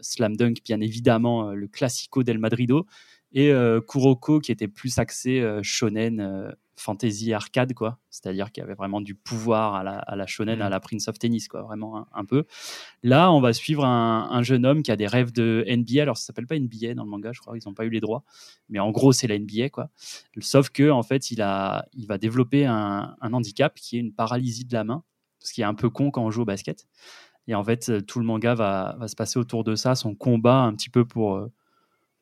[0.00, 2.86] Slam Dunk, bien évidemment, euh, le Classico del Madrido
[3.32, 7.98] et euh, Kuroko qui était plus axé shonen, fantasy, arcade, quoi.
[8.10, 10.62] C'est-à-dire qu'il y avait vraiment du pouvoir à la, à la shonen, Mhm.
[10.62, 12.44] à la Prince of Tennis, quoi, vraiment un, un peu.
[13.02, 16.02] Là, on va suivre un, un jeune homme qui a des rêves de NBA.
[16.02, 18.00] Alors, ça s'appelle pas NBA dans le manga, je crois, ils n'ont pas eu les
[18.00, 18.24] droits.
[18.68, 19.90] Mais en gros, c'est la NBA, quoi.
[20.40, 24.12] Sauf que, en fait, il, a, il va développer un, un handicap qui est une
[24.14, 25.02] paralysie de la main,
[25.40, 26.86] ce qui est un peu con quand on joue au basket.
[27.46, 30.14] Et en fait, euh, tout le manga va, va se passer autour de ça, son
[30.14, 31.50] combat un petit peu pour, euh,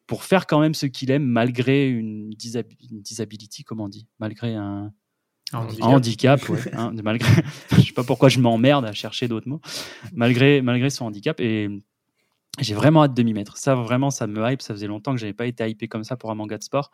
[0.07, 4.07] pour faire quand même ce qu'il aime malgré une, disab- une disability, comment on dit
[4.19, 4.93] Malgré un,
[5.53, 5.89] Un un handicap.
[5.89, 7.29] handicap, ouais, hein, malgré,
[7.73, 9.61] je sais pas pourquoi je m'emmerde à chercher d'autres mots,
[10.13, 11.41] malgré, malgré son handicap.
[11.41, 11.69] Et
[12.59, 13.59] j'ai vraiment hâte de m'y mettre.
[13.59, 14.63] Ça, vraiment, ça me hype.
[14.63, 16.91] Ça faisait longtemps que j'avais pas été hypé comme ça pour un manga de sport.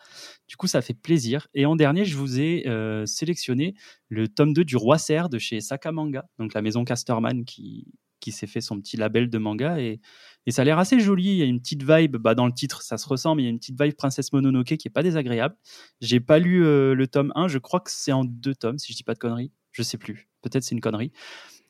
[0.49, 1.47] Du coup, ça fait plaisir.
[1.55, 3.75] Et en dernier, je vous ai euh, sélectionné
[4.09, 7.87] le tome 2 du Roi Serre de chez Sakamanga, donc la maison Casterman qui,
[8.19, 9.79] qui s'est fait son petit label de manga.
[9.79, 10.01] Et,
[10.47, 11.25] et ça a l'air assez joli.
[11.25, 13.45] Il y a une petite vibe, bah, dans le titre, ça se ressent, mais il
[13.47, 15.57] y a une petite vibe Princesse Mononoke qui est pas désagréable.
[16.01, 17.49] J'ai pas lu euh, le tome 1.
[17.49, 19.53] Je crois que c'est en deux tomes, si je dis pas de conneries.
[19.71, 20.29] Je sais plus.
[20.43, 21.13] Peut-être c'est une connerie.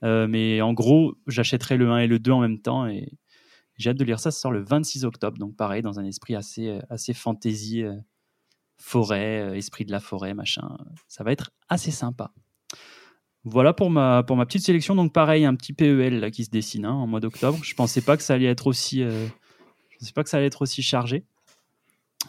[0.04, 2.86] Euh, mais en gros, j'achèterai le 1 et le 2 en même temps.
[2.86, 3.12] Et
[3.76, 4.30] j'ai hâte de lire ça.
[4.30, 5.38] Ça sort le 26 octobre.
[5.38, 7.84] Donc pareil, dans un esprit assez, euh, assez fantasy,
[8.78, 10.76] forêt, esprit de la forêt, machin.
[11.08, 12.32] Ça va être assez sympa.
[13.44, 14.94] Voilà pour ma, petite sélection.
[14.94, 17.58] Donc pareil, un petit PEL qui se dessine hein, en mois d'octobre.
[17.62, 18.00] Je pensais
[19.02, 19.26] euh,
[19.98, 21.24] pensais pas que ça allait être aussi chargé.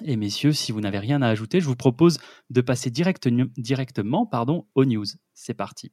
[0.03, 2.17] Et messieurs, si vous n'avez rien à ajouter, je vous propose
[2.49, 5.05] de passer direct- directement pardon, aux news.
[5.33, 5.91] C'est parti.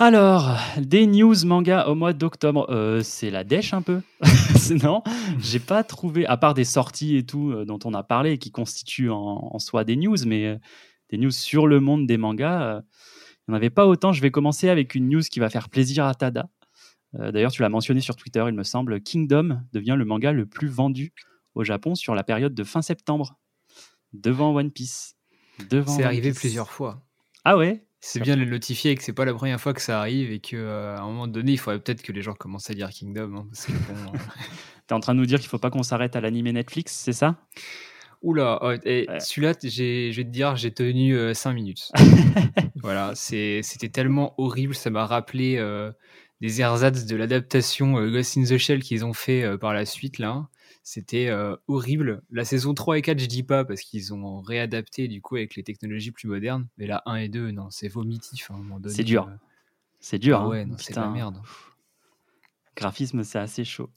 [0.00, 4.00] Alors, des news manga au mois d'octobre, euh, c'est la dèche un peu.
[4.82, 5.02] Non,
[5.40, 8.38] j'ai pas trouvé, à part des sorties et tout euh, dont on a parlé, et
[8.38, 10.58] qui constituent en, en soi des news, mais euh,
[11.10, 14.12] des news sur le monde des mangas, il n'y en avait pas autant.
[14.12, 16.48] Je vais commencer avec une news qui va faire plaisir à Tada.
[17.14, 19.00] D'ailleurs, tu l'as mentionné sur Twitter, il me semble.
[19.00, 21.14] Kingdom devient le manga le plus vendu
[21.54, 23.38] au Japon sur la période de fin septembre,
[24.12, 25.16] devant One Piece.
[25.70, 26.40] Devant C'est arrivé Piece.
[26.40, 27.02] plusieurs fois.
[27.46, 27.87] Ah ouais?
[28.00, 30.30] C'est bien de le notifier et que c'est pas la première fois que ça arrive
[30.30, 33.34] et qu'à un moment donné, il faudrait peut-être que les gens commencent à lire Kingdom.
[33.36, 34.18] hein, parce que bon, euh,
[34.86, 37.12] T'es en train de nous dire qu'il faut pas qu'on s'arrête à l'animé Netflix, c'est
[37.12, 37.36] ça?
[38.22, 39.06] Oula, oh, Ouais.
[39.20, 41.90] celui-là, je vais te dire, j'ai tenu 5 minutes.
[42.82, 45.92] voilà, c'était tellement horrible, ça m'a rappelé euh,
[46.40, 49.84] des ersatz de l'adaptation euh, Ghost in the Shell qu'ils ont fait euh, par la
[49.84, 50.48] suite là.
[50.90, 52.22] C'était euh, horrible.
[52.30, 55.54] La saison 3 et 4, je dis pas parce qu'ils ont réadapté du coup avec
[55.54, 56.66] les technologies plus modernes.
[56.78, 58.94] Mais la 1 et 2, non, c'est vomitif hein, à un moment donné.
[58.94, 59.28] C'est dur.
[59.28, 59.36] euh.
[60.00, 60.38] C'est dur.
[60.40, 60.48] Ah hein.
[60.48, 61.42] ouais, non, c'est la merde.
[62.74, 63.90] Graphisme, c'est assez chaud.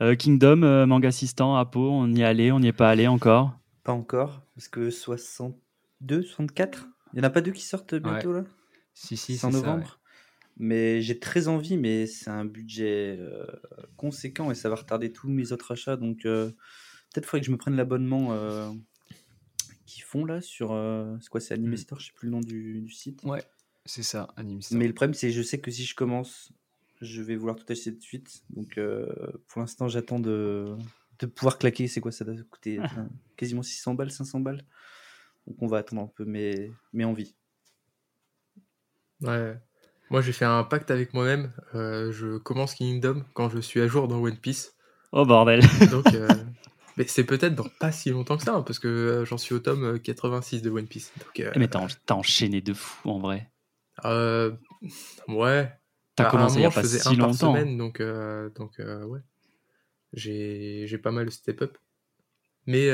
[0.00, 3.06] Euh, Kingdom, euh, manga assistant, Apo, on y est allé, on n'y est pas allé
[3.08, 3.52] encore?
[3.84, 8.32] Pas encore, parce que 62, 64 Il n'y en a pas deux qui sortent bientôt
[8.32, 8.44] là?
[8.94, 9.82] Si, si, C'est en c'est ça, ouais.
[10.58, 13.46] Mais j'ai très envie, mais c'est un budget euh,
[13.96, 15.96] conséquent et ça va retarder tous mes autres achats.
[15.96, 16.50] Donc euh,
[17.12, 18.70] peut-être faudrait que je me prenne l'abonnement euh,
[19.86, 20.72] qu'ils font là sur.
[20.72, 21.76] euh, c'est quoi C'est Anime Mm.
[21.76, 23.22] Store, je sais plus le nom du, du site.
[23.24, 23.42] Ouais,
[23.86, 24.78] c'est ça, Anime Store.
[24.78, 26.52] Mais le problème, c'est que je sais que si je commence,
[27.00, 28.42] je vais vouloir tout acheter de suite.
[28.50, 29.06] Donc euh,
[29.46, 30.76] pour l'instant, j'attends de,
[31.20, 31.86] de pouvoir claquer.
[31.86, 32.80] C'est quoi Ça doit coûter
[33.36, 34.64] quasiment 600 balles, 500 balles.
[35.46, 37.36] Donc on va attendre un peu, mais, mais envie.
[39.20, 39.56] Ouais.
[40.10, 41.52] Moi, j'ai fait un pacte avec moi-même.
[41.74, 44.74] euh, je commence Kingdom quand je suis à jour dans One Piece.
[45.12, 45.60] Oh bordel.
[45.90, 46.44] Donc, euh,
[46.96, 49.54] mais c'est peut-être dans pas si longtemps que ça, hein, parce que euh, j'en suis
[49.54, 51.12] au tome euh, 86 de One Piece.
[51.18, 53.50] Donc, euh, Mais t'as en- t'as enchaîné de fou en vrai.
[54.04, 54.52] euh,
[55.28, 55.72] ouais.
[56.16, 57.34] T'as Bah, à un commencé il y a moment, pas je faisais si un par
[57.34, 58.02] semaine, donc,
[58.56, 59.20] donc ouais.
[60.14, 61.78] J'ai j'ai pas mal step up.
[62.66, 62.86] Mais,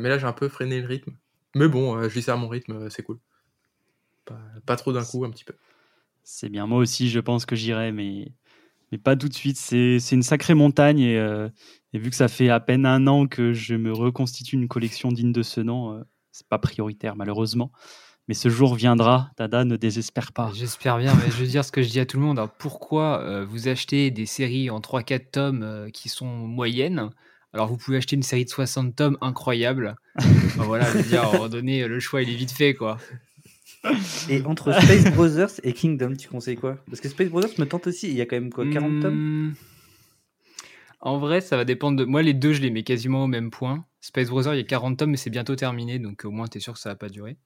[0.00, 1.16] mais là, j'ai un peu freiné le rythme.
[1.56, 3.18] Mais bon, je ça à mon rythme, c'est cool.
[4.24, 5.54] Pas, pas trop d'un coup, un petit peu.
[6.22, 8.32] C'est bien, moi aussi je pense que j'irai, mais,
[8.90, 9.56] mais pas tout de suite.
[9.56, 11.48] C'est une sacrée montagne et, euh,
[11.92, 15.10] et vu que ça fait à peine un an que je me reconstitue une collection
[15.10, 17.72] digne de ce nom, euh, c'est pas prioritaire malheureusement.
[18.28, 20.52] Mais ce jour viendra, Tada, ne désespère pas.
[20.54, 22.40] J'espère bien, mais je veux dire ce que je dis à tout le monde.
[22.58, 27.10] Pourquoi euh, vous achetez des séries en 3-4 tomes qui sont moyennes?
[27.52, 29.96] Alors vous pouvez acheter une série de 60 tomes incroyable.
[30.56, 32.96] Voilà, je veux dire, à un moment donné, le choix il est vite fait quoi.
[34.28, 36.76] Et entre Space Brothers et Kingdom, tu conseilles quoi?
[36.86, 38.08] Parce que Space Brothers me tente aussi.
[38.08, 39.14] Il y a quand même quoi 40 tomes?
[39.14, 39.52] Hmm,
[41.00, 42.04] En vrai, ça va dépendre de.
[42.04, 43.84] Moi, les deux, je les mets quasiment au même point.
[44.00, 46.60] Space Brothers, il y a 40 tomes, mais c'est bientôt terminé, donc au moins, t'es
[46.60, 47.36] sûr que ça va pas durer.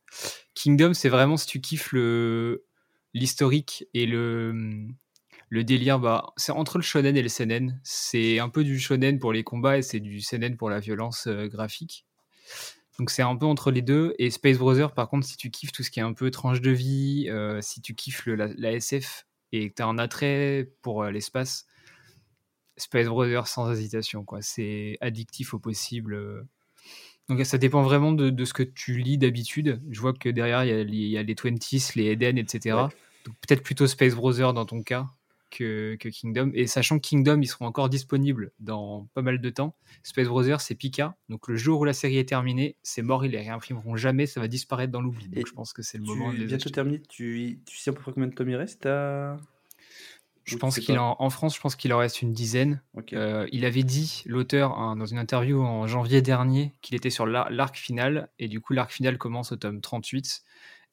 [0.54, 2.64] Kingdom, c'est vraiment si tu kiffes le
[3.14, 4.54] l'historique et le
[5.48, 7.80] le délire, bah, c'est entre le shonen et le seinen.
[7.84, 11.28] C'est un peu du shonen pour les combats et c'est du seinen pour la violence
[11.28, 12.04] euh, graphique.
[12.98, 14.14] Donc c'est un peu entre les deux.
[14.18, 16.60] Et Space Brothers, par contre, si tu kiffes tout ce qui est un peu tranche
[16.60, 19.98] de vie, euh, si tu kiffes le- la, la SF et que tu as un
[19.98, 21.66] attrait pour euh, l'espace,
[22.78, 24.24] Space Brothers sans hésitation.
[24.24, 24.42] quoi.
[24.42, 26.14] C'est addictif au possible.
[26.14, 26.42] euh.
[27.28, 29.80] Donc ça dépend vraiment de, de ce que tu lis d'habitude.
[29.90, 32.38] Je vois que derrière, il y a les- il y, a les 20s, les Eden,
[32.38, 32.76] etc.
[32.76, 32.90] Ouais.
[33.24, 35.06] Donc peut-être plutôt Space Brothers dans ton cas
[35.50, 36.50] que, que Kingdom.
[36.54, 39.74] Et sachant que Kingdom, ils seront encore disponibles dans pas mal de temps.
[40.02, 41.16] Space Brothers, c'est Pika.
[41.28, 44.40] Donc le jour où la série est terminée, c'est mort, ils les réimprimeront jamais, ça
[44.40, 45.28] va disparaître dans l'oubli.
[45.28, 46.72] Donc Et je pense que c'est le moment de les bientôt acheter.
[46.72, 47.02] terminé.
[47.08, 49.36] Tu, tu sais à peu près combien de tomes il reste à...
[50.44, 52.80] Je Ou pense qu'il en, en France, je pense qu'il en reste une dizaine.
[53.14, 57.26] Euh, il avait dit, l'auteur, hein, dans une interview en janvier dernier, qu'il était sur
[57.26, 60.42] l'ar- l'arc final, et du coup, l'arc final commence au tome 38.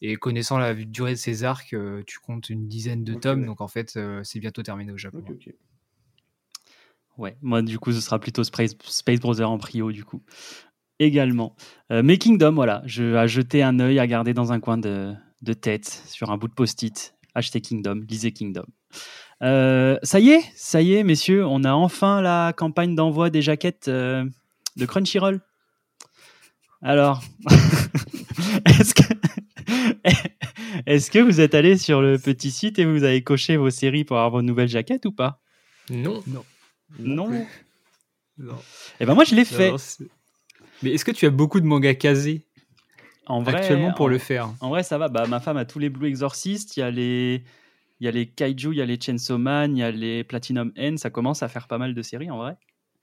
[0.03, 3.45] Et connaissant la durée de ces arcs, euh, tu comptes une dizaine de tomes, ouais.
[3.47, 5.23] donc en fait, euh, c'est bientôt terminé au Japon.
[5.27, 5.53] Ok, ok.
[7.17, 10.21] Ouais, moi du coup ce sera plutôt Space, Space Brother en prio du coup.
[10.99, 11.55] Également.
[11.91, 15.13] Euh, mais Kingdom, voilà, je, à jeter un œil, à garder dans un coin de,
[15.41, 17.15] de tête, sur un bout de post-it.
[17.35, 18.65] Achetez Kingdom, lisez Kingdom.
[19.41, 23.41] Euh, ça y est, ça y est, messieurs, on a enfin la campagne d'envoi des
[23.41, 24.25] jaquettes euh,
[24.77, 25.41] de Crunchyroll.
[26.81, 27.21] Alors,
[28.65, 29.12] est-ce que,
[30.85, 34.03] est-ce que vous êtes allé sur le petit site et vous avez coché vos séries
[34.03, 35.39] pour avoir vos nouvelles jaquettes ou pas
[35.89, 36.23] Non.
[36.27, 36.43] Non.
[36.99, 37.29] Non.
[38.99, 39.71] Eh ben moi je l'ai fait.
[39.71, 39.77] Non,
[40.81, 42.45] Mais est-ce que tu as beaucoup de mangas casés
[43.27, 44.53] En vrai, actuellement pour en, le faire?
[44.59, 45.07] En vrai, ça va.
[45.07, 46.77] Bah, ma femme a tous les Blue Exorcist.
[46.77, 47.43] Il y a les,
[47.99, 50.23] il y a les Kaiju, il y a les Chainsaw Man, il y a les
[50.23, 50.97] Platinum N.
[50.97, 52.55] Ça commence à faire pas mal de séries en vrai.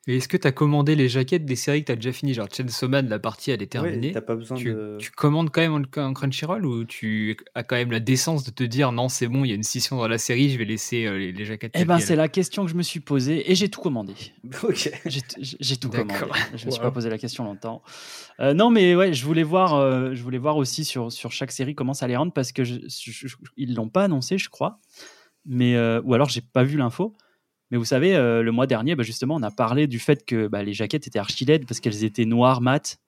[0.07, 2.33] Et est-ce que tu as commandé les jaquettes des séries que tu as déjà fini
[2.33, 4.13] Genre Chainsaw Man, la partie elle est Ouais, terminée.
[4.13, 4.97] t'as pas besoin tu, de.
[4.99, 8.51] tu commandes quand même en, en Crunchyroll ou tu as quand même la décence de
[8.51, 10.65] te dire non, c'est bon, il y a une scission dans la série, je vais
[10.65, 11.73] laisser euh, les, les jaquettes.
[11.75, 14.15] Eh ben, c'est la question que je me suis posée et j'ai tout commandé.
[14.63, 14.91] Ok.
[15.07, 16.15] J'ai tout commandé.
[16.57, 16.87] Je me suis Wow.
[16.87, 17.83] pas posé la question longtemps.
[18.41, 21.53] Euh, non, mais ouais, je voulais voir, euh, je voulais voir aussi sur, sur chaque
[21.53, 24.49] série comment ça allait rendre parce que je, je- je- ils l'ont pas annoncé, je
[24.49, 24.81] crois.
[25.45, 27.15] Mais euh, ou alors j'ai pas vu l'info.
[27.71, 30.49] Mais vous savez, euh, le mois dernier, bah, justement, on a parlé du fait que
[30.49, 32.99] bah, les jaquettes étaient archi laides parce qu'elles étaient noires mat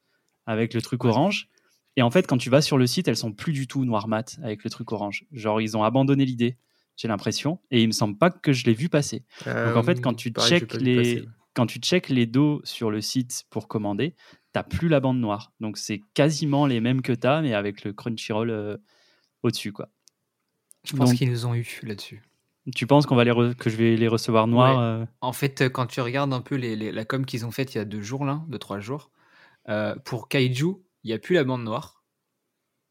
[0.46, 1.48] avec le truc orange.
[1.96, 4.09] Et en fait, quand tu vas sur le site, elles sont plus du tout noires
[4.09, 5.25] mat avec le truc orange.
[5.33, 6.57] Genre, ils ont abandonné l'idée,
[6.96, 7.61] j'ai l'impression.
[7.70, 9.25] Et il me semble pas que je l'ai vu passer.
[9.44, 11.29] Donc en fait, quand tu pareil, check les, passer.
[11.55, 14.14] quand tu check les dos sur le site pour commander,
[14.53, 15.53] t'as plus la bande noire.
[15.61, 18.77] Donc c'est quasiment les mêmes que t'as, mais avec le Crunchyroll euh,
[19.42, 19.90] au-dessus, quoi.
[20.85, 22.22] Je pense donc- qu'ils nous ont eu là-dessus.
[22.75, 25.03] Tu penses qu'on va les re- que je vais les recevoir noirs Ouais.
[25.03, 27.51] euh, En fait, euh, quand tu regardes un peu les, les- la com qu'ils ont
[27.51, 29.11] faite il y a deux jours, là, deux, trois jours,
[29.68, 32.05] euh, pour Kaiju, il n'y a plus la bande noire.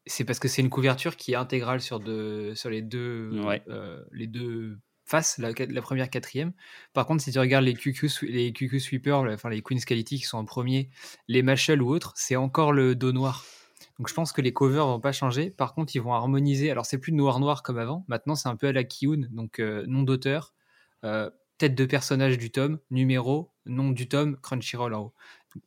[0.06, 3.62] C'est parce que c'est une couverture qui est intégrale sur, deux, sur les, deux, Ouais.
[3.68, 6.52] euh, les deux faces, la, la première, quatrième.
[6.92, 10.24] Par contre, si tu regardes les QQ, les QQ Sweeper, enfin les Queen's Quality qui
[10.24, 10.90] sont en premier,
[11.28, 13.44] les Mashal ou autres, c'est encore le dos noir.
[13.98, 15.50] Donc je pense que les covers vont pas changer.
[15.50, 16.70] Par contre, ils vont harmoniser.
[16.70, 18.04] Alors c'est plus noir-noir comme avant.
[18.08, 20.54] Maintenant, c'est un peu à la Kiyun, donc euh, nom d'auteur,
[21.04, 25.14] euh, tête de personnage du tome, numéro, nom du tome, Crunchyroll en haut.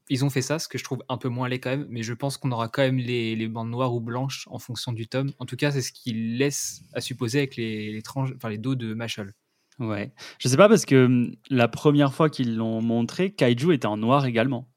[0.10, 2.02] Ils ont fait ça, ce que je trouve un peu moins laid quand même, mais
[2.02, 5.32] je pense qu'on aura quand même les, bandes noires ou blanches en fonction du tome.
[5.40, 8.76] En tout cas, c'est ce qu'ils laissent à supposer avec les, tranches, enfin, les dos
[8.76, 9.34] de Mashal.
[9.80, 10.12] Ouais.
[10.40, 13.98] Je sais pas parce que hum, la première fois qu'ils l'ont montré, Kaiju était en
[13.98, 14.70] noir également.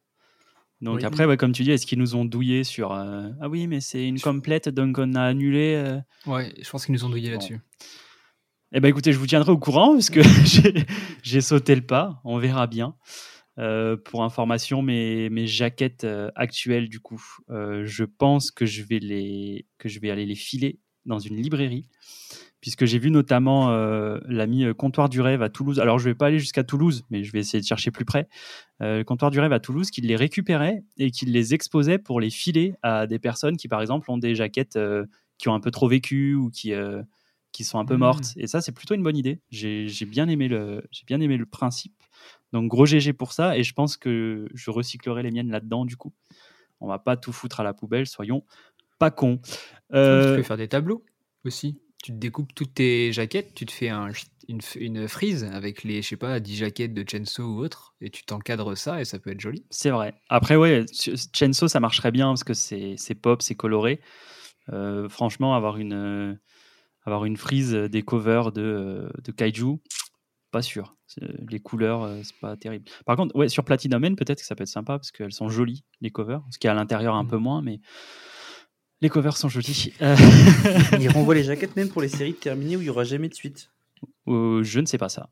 [0.81, 1.05] Donc Oui.
[1.05, 3.81] après, ouais, comme tu dis, est-ce qu'ils nous ont douillé sur euh, ah oui, mais
[3.81, 5.75] c'est une complète, donc on a annulé.
[5.77, 5.99] euh.
[6.27, 7.33] Ouais, je pense qu'ils nous ont douillé Bon.
[7.33, 7.59] là-dessus.
[8.73, 10.21] Eh ben écoutez, je vous tiendrai au courant parce que
[11.23, 12.21] j'ai- sauté le pas.
[12.25, 12.95] On verra bien.
[13.59, 18.99] Euh, pour information, mes, mes jaquettes euh, actuelles, du coup, je pense que je vais
[19.01, 21.89] les que je vais aller les filer dans une librairie,
[22.61, 25.79] puisque j'ai vu notamment euh, l'ami euh, Comptoir du Rêve à Toulouse.
[25.81, 28.29] Alors, je vais pas aller jusqu'à Toulouse, mais je vais essayer de chercher plus près.
[28.83, 32.31] Euh, Comptoir du Rêve à Toulouse, qui les récupérait et qui les exposait pour les
[32.31, 35.07] filer à des personnes qui, par exemple, ont des jaquettes euh,
[35.39, 36.73] qui ont un peu trop vécu ou qui
[37.53, 38.01] qui sont un peu Mhm.
[38.01, 38.33] mortes.
[38.37, 39.41] Et ça, c'est plutôt une bonne idée.
[39.51, 41.95] J'ai bien aimé le j'ai bien aimé le principe.
[42.53, 45.97] Donc gros GG pour ça et je pense que je recyclerai les miennes là-dedans du
[45.97, 46.13] coup.
[46.81, 48.45] On va pas tout foutre à la poubelle, soyons
[48.99, 49.39] pas cons.
[49.43, 51.05] Tu peux faire des tableaux
[51.45, 51.79] aussi.
[52.03, 54.11] Tu te découpes toutes tes jaquettes, tu te fais un,
[54.49, 58.09] une, une frise avec les, je sais pas, 10 jaquettes de Chenso ou autre, et
[58.11, 59.65] tu t'encadres ça et ça peut être joli.
[59.71, 60.15] C'est vrai.
[60.29, 60.85] Après, ouais,
[61.35, 64.01] Chainsaw, ça marcherait bien parce que c'est pop, c'est coloré.
[64.73, 66.35] Euh, franchement, avoir une, euh,
[67.05, 69.79] avoir une frise des covers de, euh, de Kaiju,
[70.51, 70.95] pas sûr.
[71.49, 72.85] Les couleurs, euh, c'est pas terrible.
[73.07, 75.85] Par contre, ouais, sur Platinum peut-être que ça peut être sympa parce qu'elles sont jolies,
[76.01, 76.43] les covers.
[76.51, 77.31] Ce qui est à l'intérieur un Mhm.
[77.31, 77.81] peu moins, mais
[79.01, 79.93] les covers sont jolis.
[80.03, 80.17] Euh,
[81.01, 83.35] Ils renvoient les jaquettes même pour les séries terminées où il y aura jamais de
[83.35, 83.71] suite.
[84.27, 85.31] euh, je ne sais pas ça.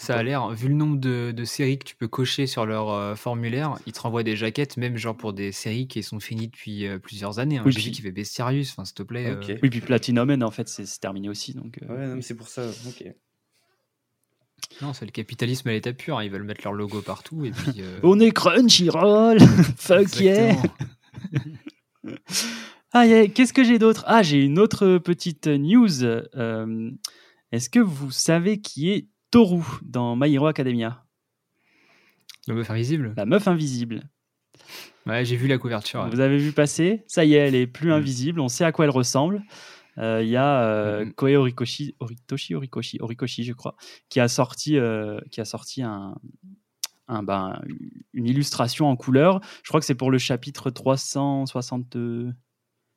[0.00, 2.88] Ça a l'air, vu le nombre de, de séries que tu peux cocher sur leur
[2.90, 6.46] euh, formulaire, ils te renvoient des jaquettes, même genre pour des séries qui sont finies
[6.46, 7.58] depuis euh, plusieurs années.
[7.58, 7.62] Hein.
[7.66, 9.26] Oui, J'ai puis- vu qu'il fait Bestiarius, enfin s'il te plaît.
[9.26, 11.52] Euh, Oui, puis Platinum en fait, c'est terminé aussi.
[11.54, 12.62] Donc, euh, Ouais, non, mais c'est pour ça.
[12.86, 13.04] Ok.
[14.80, 16.18] Non, c'est le capitalisme à l'état pur.
[16.18, 16.22] hein.
[16.24, 17.80] Ils veulent mettre leur logo partout et puis.
[17.80, 19.40] euh, On est Crunchyroll
[19.78, 20.54] Fuck yeah.
[22.92, 24.04] Ah, qu'est-ce que j'ai d'autre?
[24.06, 26.02] Ah, j'ai une autre petite news.
[26.04, 26.90] Euh,
[27.52, 31.04] Est-ce que vous savez qui est Toru dans My Hero Academia?
[32.46, 33.12] Le meuf invisible?
[33.16, 34.08] La meuf invisible.
[35.06, 36.00] Ouais, j'ai vu la couverture.
[36.02, 36.10] ouais.
[36.10, 37.04] Vous avez vu passer?
[37.06, 37.92] Ça y est, elle est plus Mm.
[37.92, 38.40] invisible.
[38.40, 39.42] On sait à quoi elle ressemble.
[39.98, 41.12] Euh, Il y a euh, Mhm.
[41.14, 43.74] Koei Horikoshi, Horitoshi, Horikoshi, Horikoshi, je crois,
[44.08, 46.14] qui a sorti, euh, qui a sorti un,
[47.08, 47.60] un, ben,
[48.12, 49.40] une illustration en couleur.
[49.64, 52.34] Je crois que c'est pour le chapitre 368,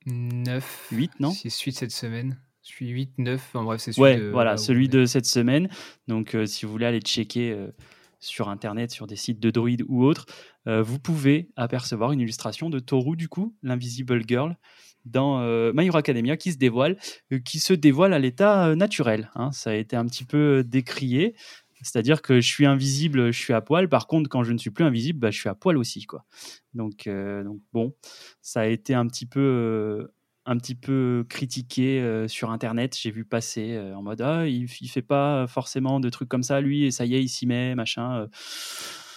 [0.05, 0.91] 9.
[1.19, 2.39] non C'est celui de cette semaine.
[2.61, 3.41] Celui 8, 9.
[3.53, 4.29] Enfin bref, c'est celui Ouais, de.
[4.29, 5.69] voilà, celui cette semaine.
[6.07, 7.71] Donc, euh, si vous voulez aller checker euh,
[8.19, 10.25] sur Internet, sur des sites de Droid ou autres,
[10.67, 14.57] euh, vous pouvez apercevoir une illustration de Toru, du coup, l'Invisible Girl,
[15.05, 15.39] dans
[15.73, 16.95] My Hero Academia, qui se dévoile,
[17.43, 19.31] qui se dévoile à l'état naturel.
[19.33, 19.51] hein.
[19.51, 21.35] Ça a été un petit peu décrié.
[21.83, 23.89] C'est-à-dire que je suis invisible, je suis à poil.
[23.89, 26.05] Par contre, quand je ne suis plus invisible, bah, je suis à poil aussi.
[26.05, 26.25] Quoi.
[26.73, 27.93] Donc, euh, donc, bon,
[28.41, 30.13] ça a été un petit peu, euh,
[30.45, 32.97] un petit peu critiqué euh, sur Internet.
[32.99, 36.61] J'ai vu passer en mode ah, il, il fait pas forcément de trucs comme ça,
[36.61, 38.27] lui, et ça y est, il s'y met, machin.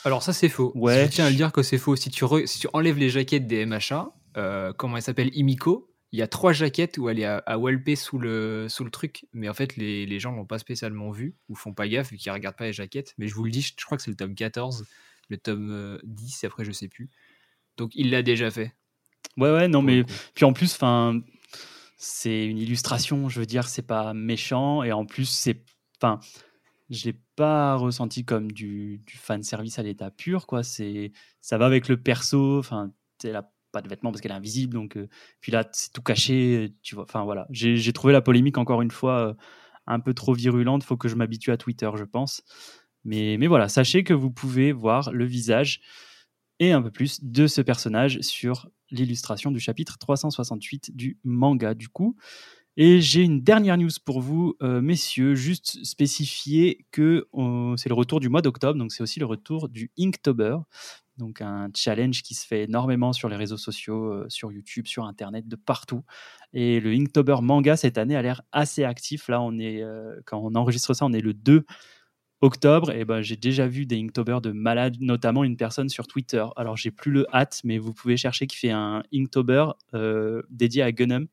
[0.05, 0.73] Alors ça c'est faux.
[0.75, 1.07] Ouais.
[1.07, 1.97] Je tiens à le dire que c'est faux.
[1.97, 4.13] Si tu, re- si tu enlèves les jaquettes des MHA,
[4.77, 7.97] comment elle s'appelle Imiko, il y a trois jaquettes où elle est à, à walper
[7.97, 11.35] sous le, sous le truc, mais en fait les, les gens l'ont pas spécialement vu
[11.49, 13.15] ou font pas gaffe vu qu'ils regardent pas les jaquettes.
[13.19, 14.87] Mais je vous le dis, je, je crois que c'est le tome 14.
[15.29, 17.11] le tome euh, 10, et après je sais plus.
[17.77, 18.73] Donc il l'a déjà fait.
[19.37, 20.05] Ouais, ouais, non, mais
[20.35, 21.21] puis en plus, enfin,
[21.97, 23.29] c'est une illustration.
[23.29, 25.65] Je veux dire, c'est pas méchant et en plus, c'est,
[26.01, 26.21] enfin,
[26.91, 30.63] je l'ai pas ressenti comme du, du fan service à l'état pur, quoi.
[30.63, 31.11] C'est,
[31.41, 32.61] ça va avec le perso.
[32.61, 32.93] Enfin,
[33.25, 35.09] elle a pas de vêtements parce qu'elle est invisible, donc euh,
[35.41, 36.75] puis là, c'est tout caché.
[36.83, 37.47] Tu vois, enfin voilà.
[37.51, 39.35] J'ai trouvé la polémique encore une fois euh,
[39.87, 40.85] un peu trop virulente.
[40.85, 42.43] Faut que je m'habitue à Twitter, je pense.
[43.05, 45.81] Mais, mais voilà, sachez que vous pouvez voir le visage
[46.61, 51.89] et un peu plus de ce personnage sur l'illustration du chapitre 368 du manga du
[51.89, 52.17] coup.
[52.77, 57.29] Et j'ai une dernière news pour vous, euh, messieurs, juste spécifier que
[57.77, 60.57] c'est le retour du mois d'octobre, donc c'est aussi le retour du Inktober,
[61.17, 65.05] donc un challenge qui se fait énormément sur les réseaux sociaux, euh, sur YouTube, sur
[65.05, 66.05] Internet, de partout.
[66.53, 69.29] Et le Inktober manga cette année a l'air assez actif.
[69.29, 71.65] Là, on est, euh, quand on enregistre ça, on est le 2
[72.41, 76.45] octobre, et ben j'ai déjà vu des Inktober de malades, notamment une personne sur Twitter.
[76.57, 80.83] Alors j'ai plus le hâte, mais vous pouvez chercher qui fait un Inktober euh, dédié
[80.83, 81.27] à Gunnum.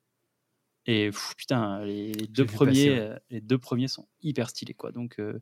[0.87, 2.99] Et pff, putain, les, les deux passer, premiers, ouais.
[2.99, 4.91] euh, les deux premiers sont hyper stylés quoi.
[4.91, 5.39] Donc, euh,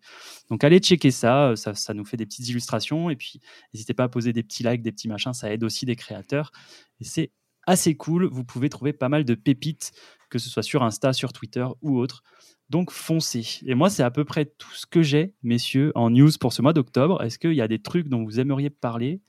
[0.50, 3.40] donc allez checker ça, ça, ça nous fait des petites illustrations et puis
[3.74, 6.52] n'hésitez pas à poser des petits likes, des petits machins, ça aide aussi des créateurs
[7.00, 7.32] et c'est
[7.68, 8.26] assez cool.
[8.26, 9.92] Vous pouvez trouver pas mal de pépites,
[10.30, 12.24] que ce soit sur Insta, sur Twitter ou autre.
[12.70, 13.60] Donc foncez.
[13.66, 16.62] Et moi, c'est à peu près tout ce que j'ai, messieurs, en news pour ce
[16.62, 17.24] mois d'octobre.
[17.24, 19.22] Est-ce qu'il y a des trucs dont vous aimeriez parler,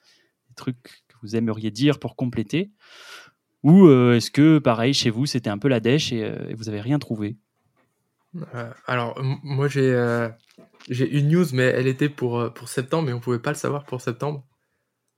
[0.48, 2.70] des trucs que vous aimeriez dire pour compléter?
[3.62, 6.68] Ou euh, est-ce que, pareil, chez vous, c'était un peu la dèche et, euh, vous
[6.68, 7.36] avez rien trouvé?
[8.54, 10.28] Euh, alors, moi, j'ai
[10.88, 13.84] j'ai une news, mais elle était pour, pour septembre, mais on pouvait pas le savoir
[13.84, 14.44] pour septembre.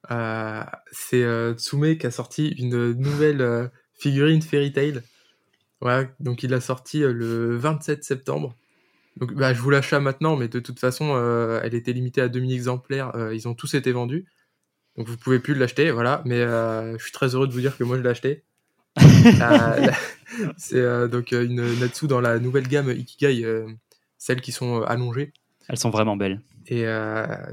[0.09, 5.03] C'est euh, Tsume qui a sorti une nouvelle figurine Fairy Tail.
[5.80, 8.57] Voilà, donc il l'a sorti le 27 septembre.
[9.18, 11.16] Donc, bah, je vous l'achat maintenant, mais de toute façon,
[11.62, 13.12] elle était limitée à 2000 exemplaires.
[13.32, 14.26] ils ont tous été vendus.
[14.97, 16.22] Donc, vous pouvez plus l'acheter, voilà.
[16.24, 18.43] Mais euh, je suis très heureux de vous dire que moi, je l'ai acheté.
[19.40, 19.88] Euh,
[20.57, 23.47] c'est euh, donc une Natsu dans la nouvelle gamme Ikigai,
[24.18, 25.32] celles qui sont allongées.
[25.68, 26.40] Elles sont vraiment belles.
[26.66, 26.82] Et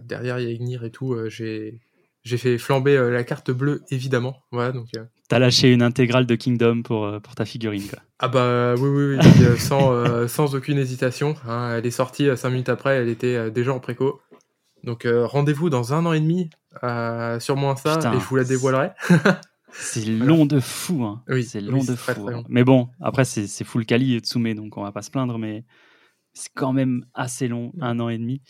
[0.03, 1.15] derrière, il y a Ignir et tout.
[1.29, 1.79] j'ai
[2.23, 4.43] j'ai fait flamber la carte bleue, évidemment.
[4.51, 4.87] Voilà, donc.
[4.97, 7.87] euh, T'as lâché une intégrale de Kingdom pour, pour ta figurine.
[7.87, 7.99] Quoi.
[8.19, 11.35] Ah bah oui, oui, oui, sans, euh, sans aucune hésitation.
[11.47, 11.75] hein.
[11.77, 14.19] elle est sortie 5 minutes après, elle était déjà en préco.
[14.83, 16.49] Donc euh, rendez-vous dans un an et demi
[16.83, 18.13] euh, Insta Putain.
[18.13, 18.91] et je vous la dévoilerai.
[19.71, 21.03] C'est long de fou.
[21.03, 21.23] Hein.
[21.27, 22.11] Oui, c'est long de fou.
[22.13, 22.31] très hein.
[22.31, 22.43] long.
[22.49, 25.37] Mais bon, après, c'est c'est full Kali et Tsume, donc on va pas se plaindre,
[25.37, 25.65] mais
[26.33, 28.41] c'est quand même assez long, un an et demi.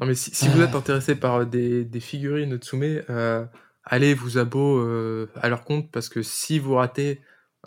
[0.00, 3.44] Non mais si, si vous êtes intéressé par euh, des, des figurines Tsume, euh,
[3.84, 7.20] allez vous abo euh, à leur compte parce que si vous ratez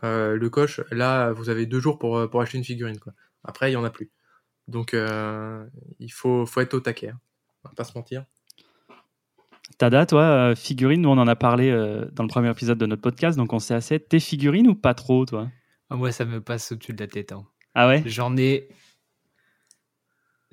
[0.03, 2.97] euh, le coche, là vous avez deux jours pour, euh, pour acheter une figurine.
[2.99, 3.13] Quoi.
[3.43, 4.09] Après il y en a plus.
[4.67, 5.65] Donc euh,
[5.99, 7.09] il faut, faut être au taquet.
[7.09, 7.19] hein.
[7.65, 8.25] On va pas se mentir.
[9.83, 12.85] Tada, toi, euh, figurine, nous on en a parlé euh, dans le premier épisode de
[12.85, 13.99] notre podcast, donc on sait assez.
[13.99, 15.49] T'es figurine ou pas trop, toi?
[15.89, 17.33] Ah, moi, ça me passe au-dessus de la tête.
[17.33, 17.45] hein.
[17.75, 18.01] Ah ouais?
[18.05, 18.69] J'en ai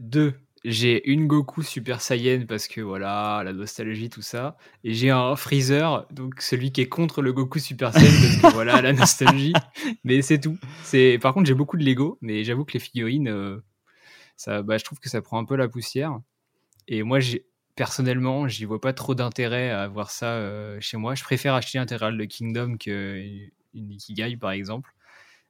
[0.00, 0.34] deux.
[0.64, 4.56] J'ai une Goku Super Saiyan parce que voilà, la nostalgie, tout ça.
[4.82, 8.52] Et j'ai un Freezer, donc celui qui est contre le Goku Super Saiyan parce que
[8.52, 9.52] voilà, la nostalgie.
[10.02, 10.58] Mais c'est tout.
[10.82, 13.62] C'est Par contre, j'ai beaucoup de Lego, mais j'avoue que les figurines, euh,
[14.36, 16.18] ça, bah, je trouve que ça prend un peu la poussière.
[16.88, 17.46] Et moi, j'ai
[17.80, 21.14] personnellement, j'y vois pas trop d'intérêt à avoir ça euh, chez moi.
[21.14, 24.90] Je préfère acheter l'intégrale de Kingdom qu'une Ikigai, par exemple.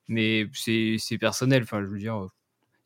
[0.09, 1.65] Mais c'est personnel.
[1.65, 2.27] Enfin, je veux dire,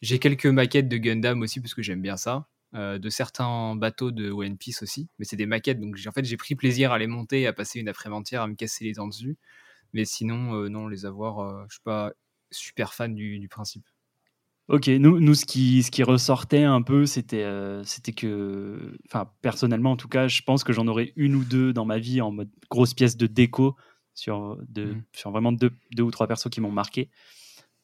[0.03, 2.49] j'ai quelques maquettes de Gundam aussi parce que j'aime bien ça.
[2.75, 6.25] euh, de certains bateaux de One Piece aussi, mais c'est des maquettes, donc en fait
[6.25, 9.09] j'ai pris plaisir à les monter à passer une après-midi à me casser les dents
[9.09, 9.37] dessus.
[9.95, 12.13] Mais sinon, euh, non, les avoir, je suis pas
[12.53, 13.87] super fan du principe.
[14.69, 19.31] Ok, nous, nous ce, qui, ce qui ressortait un peu, c'était euh, c'était que, enfin,
[19.43, 22.23] personnellement en tout cas, je pense que j'en aurais une ou deux dans ma vie
[22.23, 23.77] en mode grosse pièce de déco
[24.15, 25.03] sur, de, Mhm.
[25.13, 27.11] sur vraiment deux, deux ou trois persos qui m'ont marqué.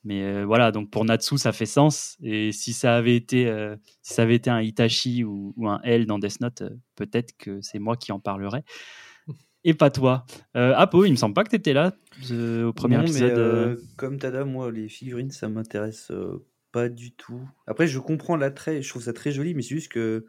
[0.05, 2.17] Mais euh, voilà, donc pour Natsu, ça fait sens.
[2.23, 5.83] Et si ça avait été, euh, si ça avait été un Itachi ou, ou un
[5.83, 6.63] L dans Death Note,
[6.97, 8.65] peut-être que c'est moi qui en parlerais.
[9.65, 10.25] Et pas toi.
[10.57, 11.93] Euh, Apo, il me semble pas que tu étais là
[12.31, 13.39] euh, au premier Non, mais, épisode.
[13.39, 16.11] euh, comme Tada, moi, les figurines, ça m'intéresse
[16.73, 17.49] pas du tout.
[17.67, 20.27] Après, je comprends l'attrait, je trouve ça très joli, mais c'est juste que,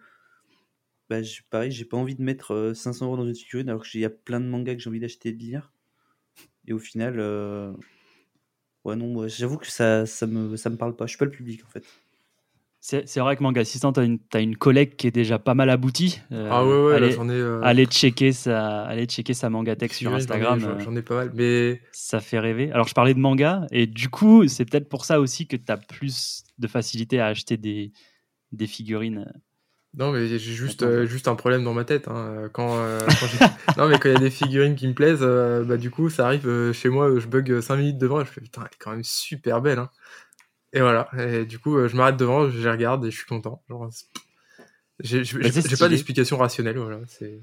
[1.09, 3.83] bah, j'ai- pareil, j'ai pas envie de mettre euh, 500 euros dans une figurine alors
[3.83, 5.73] qu'il y a plein de mangas que j'ai envie d'acheter et de lire.
[6.67, 7.73] Et au final, euh,
[8.85, 11.05] ouais, non, moi, j'avoue que ça, ça, me, ça me parle pas.
[11.05, 11.85] Je suis pas le public, en fait.
[12.83, 15.69] C'est vrai que Manga Assistant, tu as, une une collègue qui est déjà pas mal
[15.69, 16.19] aboutie.
[16.31, 17.33] Euh, ah ouais, ouais, là, allez, j'en ai.
[17.33, 20.79] euh, allez checker sa, allez checker sa manga tech sur figurines, j'en ai- Instagram.
[20.79, 22.71] J'en euh, ai pas mal, mais ça fait rêver.
[22.71, 25.71] Alors, je parlais de manga, et du coup, c'est peut-être pour ça aussi que tu
[25.71, 27.91] as plus de facilité à acheter des,
[28.51, 29.31] des figurines.
[29.93, 32.07] Non, mais j'ai juste, euh, juste un problème dans ma tête.
[32.07, 32.49] hein.
[32.53, 32.99] Quand, euh,
[33.77, 36.09] non, mais quand il y a des figurines qui me plaisent, euh, bah, du coup,
[36.09, 38.67] ça arrive euh, chez moi, je bug 5 minutes devant et je fais putain, elle
[38.73, 39.79] est quand même super belle.
[39.79, 39.89] Hein.
[40.73, 41.09] Et voilà.
[41.17, 43.61] Et du coup, euh, je m'arrête devant, je les regarde et je suis content.
[43.69, 43.89] Genre,
[44.99, 45.23] j'ai
[45.79, 46.77] pas d'explication rationnelle.
[46.77, 46.99] Voilà.
[47.07, 47.41] C'est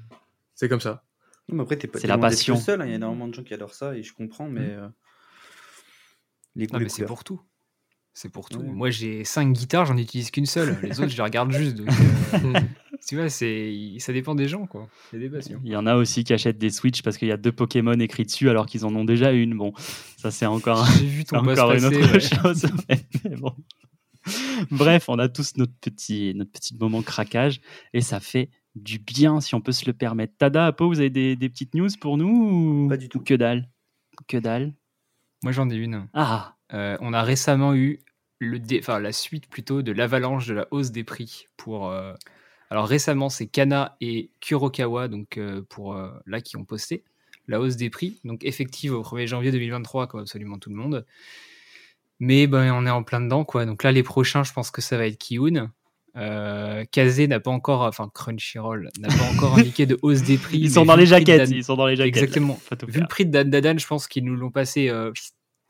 [0.55, 1.03] c'est comme ça.
[1.47, 2.55] Non, mais après, t'es pas C'est t'es la passion.
[2.55, 2.81] seul.
[2.81, 2.85] hein.
[2.85, 4.61] Il y a énormément de gens qui adorent ça et je comprends, mais.
[4.61, 4.79] Mm.
[4.79, 4.87] euh,
[6.55, 7.41] les goûts, Non, mais c'est pour tout.
[8.13, 8.59] C'est pour tout.
[8.59, 8.67] Ouais.
[8.67, 10.77] Moi, j'ai cinq guitares, j'en utilise qu'une seule.
[10.83, 11.75] Les autres, je les regarde juste.
[11.77, 11.89] donc,
[12.33, 12.53] euh,
[13.07, 14.87] tu vois, c'est, ça dépend des gens, quoi.
[15.11, 15.59] C'est des passions.
[15.63, 17.93] Il y en a aussi qui achètent des Switch parce qu'il y a deux Pokémon
[17.99, 19.57] écrits dessus alors qu'ils en ont déjà une.
[19.57, 19.73] Bon,
[20.17, 22.19] ça c'est encore, J'ai vu ton encore une autre ouais.
[22.19, 22.65] chose.
[23.25, 23.53] mais bon.
[24.71, 27.61] Bref, on a tous notre petit, notre petit moment craquage
[27.93, 30.33] et ça fait du bien si on peut se le permettre.
[30.37, 32.27] Tada, Apo, vous avez des, des petites news pour nous
[32.85, 33.19] ou, Pas du tout.
[33.19, 33.69] ou que dalle?
[34.27, 34.73] Que dalle?
[35.43, 36.07] Moi, j'en ai une.
[36.13, 37.99] Ah, Euh, on a récemment eu
[38.39, 41.87] le dé- enfin, la suite plutôt de l'avalanche de la hausse des prix pour.
[41.89, 42.13] euh,
[42.69, 47.03] Alors récemment, c'est Kana et Kurokawa, donc euh, pour euh, là qui ont posté
[47.47, 51.05] la hausse des prix, donc effective au 1er janvier 2023 comme absolument tout le monde.
[52.19, 53.65] Mais ben on est en plein dedans quoi.
[53.65, 55.71] Donc là les prochains, je pense que ça va être Kiun.
[56.15, 60.57] Euh, Kazé n'a pas encore, enfin Crunchyroll n'a pas encore indiqué de hausse des prix.
[60.59, 61.49] ils sont dans les jaquettes.
[61.49, 62.17] Dan- Ils sont dans les jaquettes.
[62.23, 62.59] Exactement.
[62.87, 65.11] Vu le prix de Dan Dadan, je pense qu'ils nous l'ont passé euh,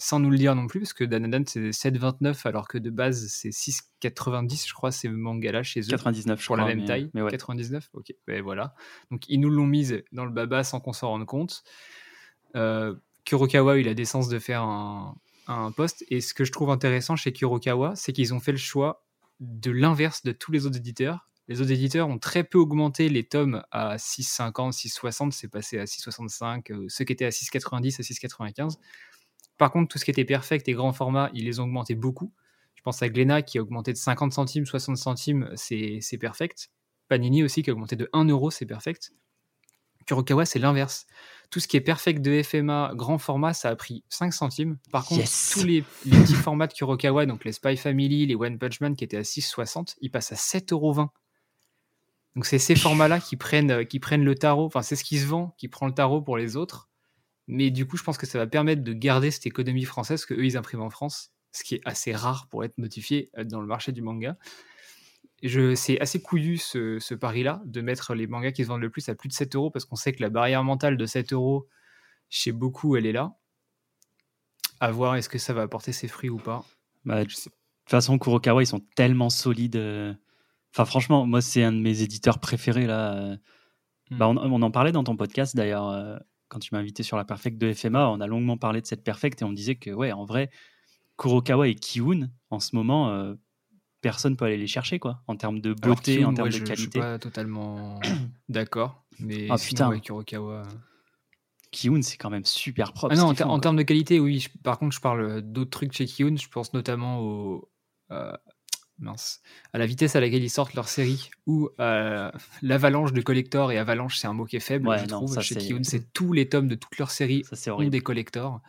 [0.02, 2.90] sans nous le dire non plus, parce que Dan Dadan c'est 7,29 alors que de
[2.90, 6.66] base c'est 6,90 je crois ces mangas-là chez eux 99, je pour crois.
[6.68, 7.12] la même mais- taille.
[7.14, 7.30] Mais ouais.
[7.32, 8.74] 99 Ok, ben voilà.
[9.12, 11.64] Donc ils nous l'ont mise dans le baba sans qu'on s'en rende compte.
[12.56, 12.96] Euh,
[13.26, 15.16] Kurokawa a eu la décence de faire un,
[15.48, 16.04] un post.
[16.10, 19.06] Et ce que je trouve intéressant chez Kurokawa, c'est qu'ils ont fait le choix
[19.42, 21.28] de l'inverse de tous les autres éditeurs.
[21.48, 25.86] Les autres éditeurs ont très peu augmenté les tomes à 6,50, 6,60, c'est passé à
[25.86, 26.72] 6,65.
[26.72, 28.78] euh, ceux qui étaient à 6,90 à 6,95.
[29.60, 32.34] Par contre, tout ce qui était perfect et grand format, ils les ont augmentés beaucoup.
[32.74, 36.72] Je pense à Glénat qui a augmenté de 50 centimes, 60 centimes, c'est perfect.
[37.10, 39.12] Panini aussi qui a augmenté de 1 euro, c'est perfect.
[40.06, 41.06] Kurokawa, c'est l'inverse.
[41.52, 44.78] Tout ce qui est perfect de FMA, grand format, ça a pris 5 centimes.
[44.92, 45.52] Par contre, Yes.
[45.54, 48.96] tous les, les petits formats de Kurokawa, donc les Spy Family, les One Punch Man
[48.96, 50.96] qui étaient à 6,60, ils passent à 7,20 euros.
[52.36, 55.18] Donc c'est ces formats-là qui prennent, euh, qui prennent le tarot, enfin c'est ce qui
[55.20, 56.89] se vend, qui prend le tarot pour les autres.
[57.52, 60.36] Mais du coup, je pense que ça va permettre de garder cette économie française que
[60.36, 63.60] eux ils impriment en France, ce qui est assez rare pour être notifié euh, dans
[63.60, 64.38] le marché du manga.
[65.42, 68.90] Je, c'est assez couillu ce, ce pari-là, de mettre les mangas qui se vendent le
[68.92, 71.34] plus à plus de 7 euros, parce qu'on sait que la barrière mentale de 7
[71.34, 71.68] euros,
[72.30, 73.36] chez beaucoup, elle est là.
[74.80, 76.64] À voir est-ce que ça va apporter ses fruits ou pas?
[77.04, 77.50] Bah, De toute
[77.88, 79.76] façon, Kurokawa, ils sont tellement solides.
[79.78, 80.14] euh.
[80.74, 82.86] Enfin, franchement, moi, c'est un de mes éditeurs préférés.
[82.86, 83.16] Là.
[83.16, 83.38] euh.
[84.12, 84.18] Hmm.
[84.18, 86.20] Bah, on, on en parlait dans ton podcast, d'ailleurs,
[86.50, 88.10] quand tu m'as invité sur la Perfect de FMA.
[88.10, 90.50] On a longuement parlé de cette Perfect et on me disait que, ouais, en vrai,
[91.18, 93.36] Kurokawa et Kiun, en ce moment, euh,
[94.02, 96.66] personne peut aller les chercher, quoi, en termes de beauté, en termes ouais, de je,
[96.66, 97.00] je suis qualité.
[97.00, 98.00] pas totalement
[98.50, 99.04] d'accord.
[99.20, 99.90] Mais Ah, sinon, putain.
[99.90, 100.64] ouais, Kurokawa.
[101.72, 103.14] Kiun, c'est quand même super propre.
[103.14, 103.62] Ah non, en, qu'ils ter- font, en quoi.
[103.62, 104.40] termes de qualité, oui.
[104.40, 106.36] je- par contre, je parle d'autres trucs chez Kiyun.
[106.38, 107.70] Je pense notamment au,
[108.12, 108.34] euh,
[109.00, 109.42] mince,
[109.74, 112.32] à la vitesse à laquelle ils sortent leur série ou euh,
[112.62, 113.72] l'avalanche de collector.
[113.72, 115.34] Et avalanche, c'est un mot qui est faible, Ouais, je non, trouve.
[115.34, 118.02] ça, chez c'est- Kiyun, c'est tous les tomes de toute leur série Ça, ont des
[118.02, 118.62] collectors.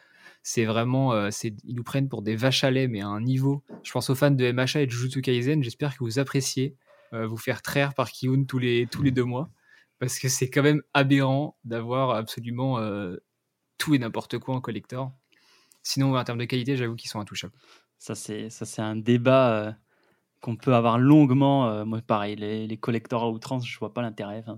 [0.42, 3.20] C'est vraiment, euh, c'est, ils nous prennent pour des vaches à lait, mais à un
[3.20, 3.62] niveau.
[3.82, 5.62] Je pense aux fans de MHA et de Jujutsu Kaisen.
[5.62, 6.76] J'espère que vous appréciez
[7.12, 9.50] euh, vous faire traire par Kiyun tous les, tous les deux mois.
[9.98, 12.78] Parce que c'est quand même aberrant d'avoir absolument
[13.76, 15.12] tout et n'importe quoi en collector.
[15.82, 17.52] Sinon, en termes de qualité, j'avoue qu'ils sont intouchables.
[17.98, 19.76] Ça, c'est ça, c'est un débat
[20.40, 21.68] qu'on peut avoir longuement.
[21.68, 24.42] euh, moi, pareil, les, les collecteurs à outrance, je vois pas l'intérêt.
[24.46, 24.56] Enfin,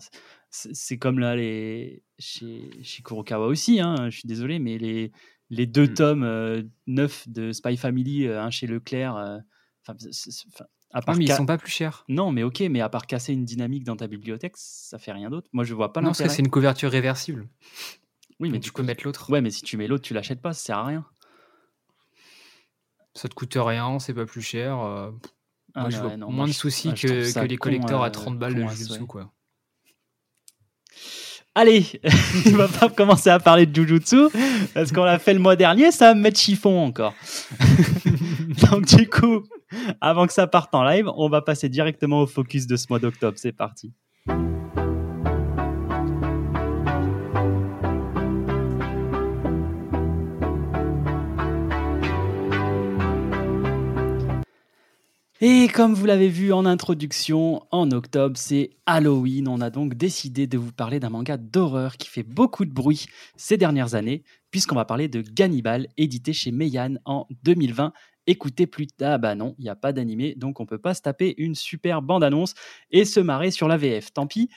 [0.51, 5.13] c'est comme là, les, chez, chez Kurokawa aussi, hein, je suis désolé, mais les,
[5.51, 5.95] les deux Mm.
[5.95, 9.39] tomes euh, neufs de Spy Family, euh, un chez Leclerc, euh,
[9.87, 9.97] enfin,
[10.95, 12.05] à part mais ils sont pas plus chers.
[12.09, 15.31] Non, mais ok, mais à part casser une dynamique dans ta bibliothèque, ça fait rien
[15.31, 15.49] d'autre.
[15.53, 16.37] Moi, je vois pas non, parce que l'intérêt.
[16.37, 17.49] c'est une couverture réversible.
[18.41, 19.31] Oui, mais Donc, tu peux mettre l'autre.
[19.31, 21.07] Ouais, mais si tu mets l'autre, tu l'achètes pas, ça sert à rien.
[23.15, 24.81] Ça te coûte rien, c'est pas plus cher.
[24.81, 25.11] euh,
[25.75, 28.03] Ah, moi, je ouais, vois non, moins moi, de soucis ouais, que, que les collecteurs
[28.03, 29.07] euh, à 30 balles de Jujutsu, souhait.
[29.07, 29.33] quoi.
[31.55, 31.85] Allez,
[32.47, 34.29] on va pas commencer à parler de Jujutsu
[34.75, 37.15] parce qu'on l'a fait le mois dernier, ça va me mettre chiffon encore.
[38.71, 39.43] Donc du coup,
[40.01, 42.99] avant que ça parte en live, on va passer directement au focus de ce mois
[42.99, 43.37] d'octobre.
[43.39, 43.93] C'est parti.
[55.45, 59.49] Et comme vous l'avez vu en introduction, en octobre, c'est Halloween.
[59.49, 63.07] On a donc décidé de vous parler d'un manga d'horreur qui fait beaucoup de bruit
[63.37, 64.23] ces dernières années,
[64.53, 67.93] puisqu'on va parler de Gannibal, édité chez Meian en 2020
[68.29, 69.15] écouter plus tard.
[69.15, 71.57] Ah bah non, il n'y a pas d'animé, donc on peut pas se taper une
[71.57, 72.55] super bande-annonce
[72.93, 74.13] et se marrer sur la VF.
[74.13, 74.49] Tant pis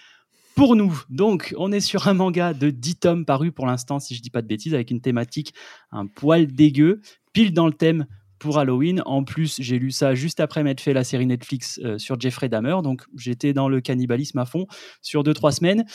[0.53, 1.01] pour nous.
[1.09, 4.29] Donc, on est sur un manga de 10 tomes paru pour l'instant, si je dis
[4.29, 5.55] pas de bêtises, avec une thématique
[5.91, 7.01] un poil dégueu,
[7.33, 8.05] pile dans le thème
[8.45, 9.01] pour Halloween.
[9.07, 12.47] En plus, j'ai lu ça juste après m'être fait la série Netflix euh, sur Jeffrey
[12.47, 14.67] Dahmer, donc j'étais dans le cannibalisme à fond
[15.01, 15.85] sur 2-3 semaines.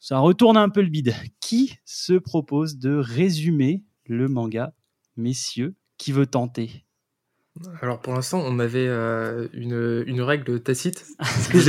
[0.00, 1.14] Ça retourne un peu le bide.
[1.40, 4.74] Qui se propose de résumer le manga,
[5.16, 5.76] messieurs?
[5.96, 6.84] Qui veut tenter?
[7.80, 11.06] Alors pour l'instant, on avait euh, une, une règle tacite.
[11.22, 11.60] C'était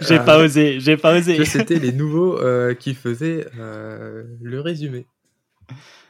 [0.00, 1.44] J'ai euh, pas osé, j'ai pas osé.
[1.44, 5.06] c'était les nouveaux euh, qui faisaient euh, le résumé.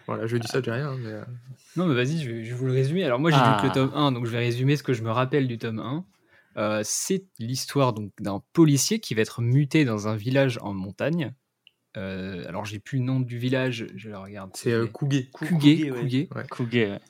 [0.06, 1.24] Voilà, je dis ça, rien, mais euh,
[1.76, 3.04] Non, mais vas-y, je vais, je vais vous le résumer.
[3.04, 3.56] Alors, moi, j'ai Ah.
[3.56, 5.58] lu que le tome 1, donc je vais résumer ce que je me rappelle du
[5.58, 6.04] tome 1.
[6.58, 11.32] Euh, c'est l'histoire donc d'un policier qui va être muté dans un village en montagne.
[11.96, 14.50] Euh, alors, j'ai plus le nom du village, je le regarde.
[14.54, 14.90] c'est euh, ouais.
[14.90, 17.00] Kuge, ouais.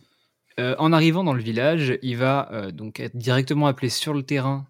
[0.61, 4.23] Euh, en arrivant dans le village, il va euh, donc être directement appelé sur le
[4.23, 4.67] terrain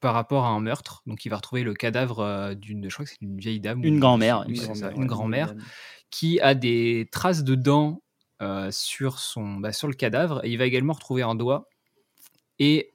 [0.00, 1.02] par rapport à un meurtre.
[1.06, 3.82] Donc, il va retrouver le cadavre euh, d'une, je crois que c'est une vieille dame.
[3.82, 5.62] Une grand-mère, une grand-mère, une.
[6.10, 8.02] Qui a des traces de dents
[8.42, 10.44] euh, sur, son, bah, sur le cadavre.
[10.44, 11.68] Et il va également retrouver un doigt.
[12.58, 12.92] Et,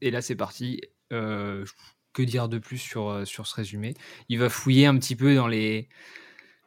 [0.00, 0.80] et là, c'est parti.
[1.12, 1.64] Euh,
[2.12, 3.94] que dire de plus sur, euh, sur ce résumé?
[4.28, 5.88] Il va fouiller un petit peu dans les,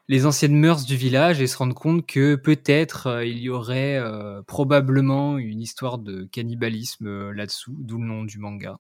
[0.07, 4.01] les anciennes mœurs du village et se rendre compte que peut-être il y aurait
[4.47, 8.79] probablement une histoire de cannibalisme là-dessous, d'où le nom du manga.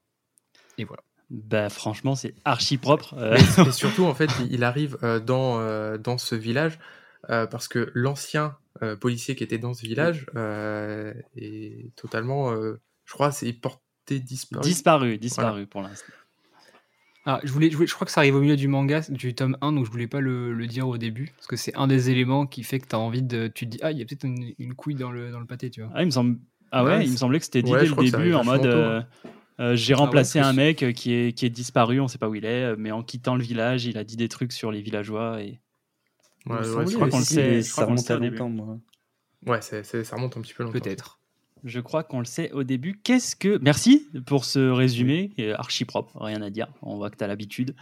[0.77, 1.04] Et voilà.
[1.31, 3.15] Bah franchement, c'est archi propre.
[3.17, 6.79] Euh, Et surtout, en fait, il- arrive euh, dans, euh, dans ce village
[7.29, 12.79] euh, parce que l'ancien euh, policier qui était dans ce village euh, est totalement, euh,
[13.05, 14.63] je crois, c'est porté disparu.
[14.63, 16.13] disparu, disparu pour l'instant.
[17.27, 19.33] Ah, je, voulais, je, voulais- je crois que ça arrive au milieu du manga, du
[19.33, 21.87] tome 1, donc je voulais pas le, le dire au début, parce que c'est un
[21.87, 23.47] des éléments qui fait que tu as envie de.
[23.47, 25.47] Tu te dis, ah, il y a peut-être une, une couille dans le, dans le
[25.47, 25.89] pâté, tu vois.
[25.95, 26.37] Ah, il me semble.
[26.71, 28.65] Ah ouais, Ouais, il me semblait que c'était dit ouais, dès le début en mode.
[28.67, 29.01] euh,
[29.59, 32.17] euh, J'ai Ah ouais, remplacé un mec euh, qui est, qui est disparu, on sait
[32.17, 34.51] pas où il est, euh, mais en quittant le village, il a dit des trucs
[34.51, 35.59] sur les villageois et
[36.47, 38.77] Ouais, ouais, je crois qu'on le sait, Ça remonte à longtemps, moi.
[39.47, 40.77] Ouais, c'est- ça remonte un petit peu longtemps.
[40.79, 41.19] Peut-être.
[41.63, 42.99] je crois qu'on le sait au début.
[43.03, 43.57] Qu'est-ce que.
[43.63, 46.67] Merci pour ce résumé, qui est archi propre, rien à dire.
[46.83, 47.73] On voit que tu as l'habitude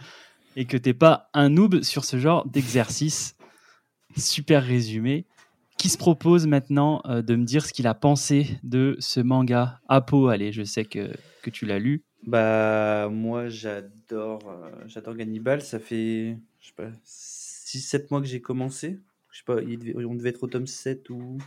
[0.56, 3.36] et que t'es pas un noob sur ce genre d'exercice.
[4.16, 5.26] Super résumé.
[5.76, 9.80] Qui se propose maintenant euh, de me dire ce qu'il a pensé de ce manga
[9.88, 11.10] Apo Allez, je sais que,
[11.44, 12.02] que tu l'as lu.
[12.26, 15.62] Bah, moi, j'adore euh, j'adore Gannibal.
[15.62, 18.98] Ça fait, je sais pas, 6-7 mois que j'ai commencé.
[19.30, 21.38] Je sais pas, on devait être au tome 7 ou,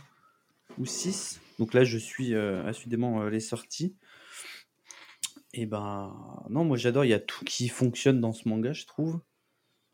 [0.78, 1.40] ou 6.
[1.58, 3.96] Donc là, je suis euh, euh, les sorties.
[5.52, 6.14] Et ben,
[6.48, 7.04] non, moi, j'adore.
[7.04, 9.20] Il y a tout qui fonctionne dans ce manga, je trouve.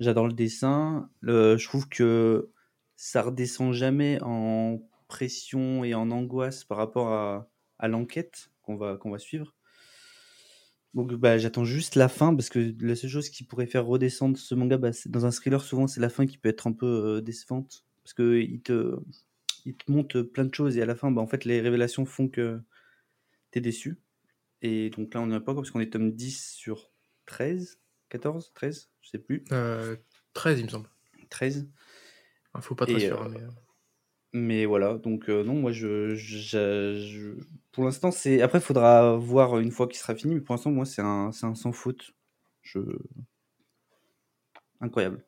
[0.00, 1.08] J'adore le dessin.
[1.20, 2.50] Le, je trouve que
[2.96, 7.48] ça redescend jamais en pression et en angoisse par rapport à,
[7.78, 9.54] à l'enquête qu'on va, qu'on va suivre.
[10.94, 14.38] Donc bah, j'attends juste la fin parce que la seule chose qui pourrait faire redescendre
[14.38, 16.86] ce manga, bah, dans un thriller souvent c'est la fin qui peut être un peu
[16.86, 18.96] euh, décevante parce que il te,
[19.64, 22.06] il te montre plein de choses et à la fin bah, en fait les révélations
[22.06, 22.60] font que
[23.50, 23.98] t'es déçu.
[24.62, 26.90] Et donc là on n'est pas encore parce qu'on est tome 10 sur
[27.26, 29.96] 13, 14, 13, je sais plus, Euh,
[30.32, 30.88] 13, il me semble.
[31.28, 31.68] 13.
[32.56, 33.20] Il faut pas Et, sûr.
[33.20, 33.48] euh, mais, euh,
[34.34, 37.34] Mais voilà, donc euh, non, moi je, je- je-
[37.72, 40.72] pour l'instant c'est après il faudra voir une fois qu'il sera fini, mais pour l'instant
[40.72, 42.12] moi c'est un, c'est un sans faute.
[42.62, 42.80] Je
[44.80, 45.24] incroyable.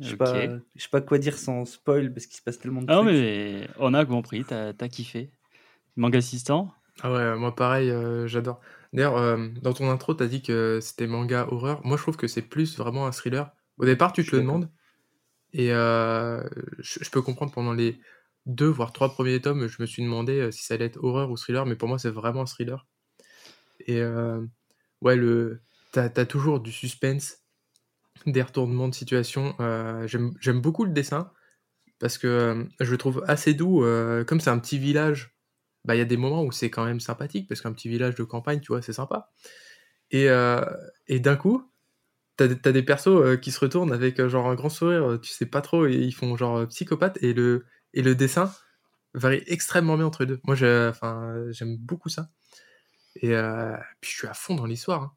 [0.00, 2.82] Je sais pas, je sais pas quoi dire sans spoil parce qu'il se passe tellement
[2.82, 3.10] de Ah non, trucs.
[3.12, 5.30] mais on a compris, t'as as kiffé.
[5.96, 8.60] Manga assistant Ah ouais, moi pareil, euh, j'adore.
[8.92, 11.84] D'ailleurs, euh, dans ton intro, t'as dit que c'était manga horreur.
[11.86, 13.52] Moi, je trouve que c'est plus vraiment un thriller.
[13.78, 14.70] Au départ, tu te le demandes.
[15.52, 16.42] Et euh,
[16.78, 18.00] je, peux comprendre pendant les
[18.46, 21.30] deux, voire trois premiers tomes, je me suis demandé euh, si ça allait être horreur
[21.30, 22.86] ou thriller, mais pour moi, c'est vraiment un thriller.
[23.86, 24.44] Et euh,
[25.00, 27.38] ouais, le, t'as, toujours du suspense,
[28.26, 29.54] des retournements de situation.
[30.06, 31.32] J'aime, beaucoup le dessin
[31.98, 33.84] parce que je le trouve assez doux.
[34.26, 35.34] comme c'est un petit village,
[35.84, 38.16] bah, il y a des moments où c'est quand même sympathique parce qu'un petit village
[38.16, 39.30] de campagne, tu vois, c'est sympa.
[40.10, 40.26] Et,
[41.06, 41.70] et d'un coup,
[42.38, 45.18] t'as, t'as des persos euh, qui se retournent avec euh, genre un grand sourire, euh,
[45.18, 48.50] tu sais pas trop, et ils font genre psychopathe, et le, et le dessin
[49.12, 50.40] varie extrêmement bien entre les deux.
[50.44, 52.30] Moi, j'aime beaucoup ça.
[53.16, 53.34] Et
[54.00, 55.02] puis je suis à fond dans l'histoire.
[55.02, 55.12] hein.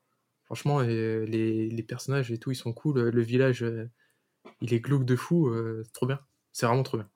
[0.46, 3.00] Franchement, les, les personnages et tout, ils sont cool.
[3.00, 3.64] Le village,
[4.62, 5.48] il est glauque de fou.
[5.50, 6.20] euh, trop bien.
[6.52, 7.08] C'est vraiment trop bien.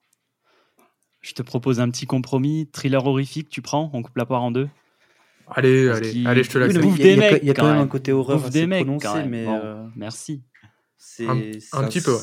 [1.22, 2.70] Je te propose un petit compromis.
[2.72, 4.70] Thriller horrifique, tu prends On coupe la poire en deux
[5.48, 6.84] Allez, allez, allez, je te Oui, l'accepte.
[6.84, 7.84] Bouffe il y a- il y quand quand même même.
[7.84, 10.42] un côté horreur Bouffe assez des mecs, prononcé, mais Bon, euh, Merci.
[10.98, 11.36] c'est Un-
[11.88, 12.20] petit peu, ouais.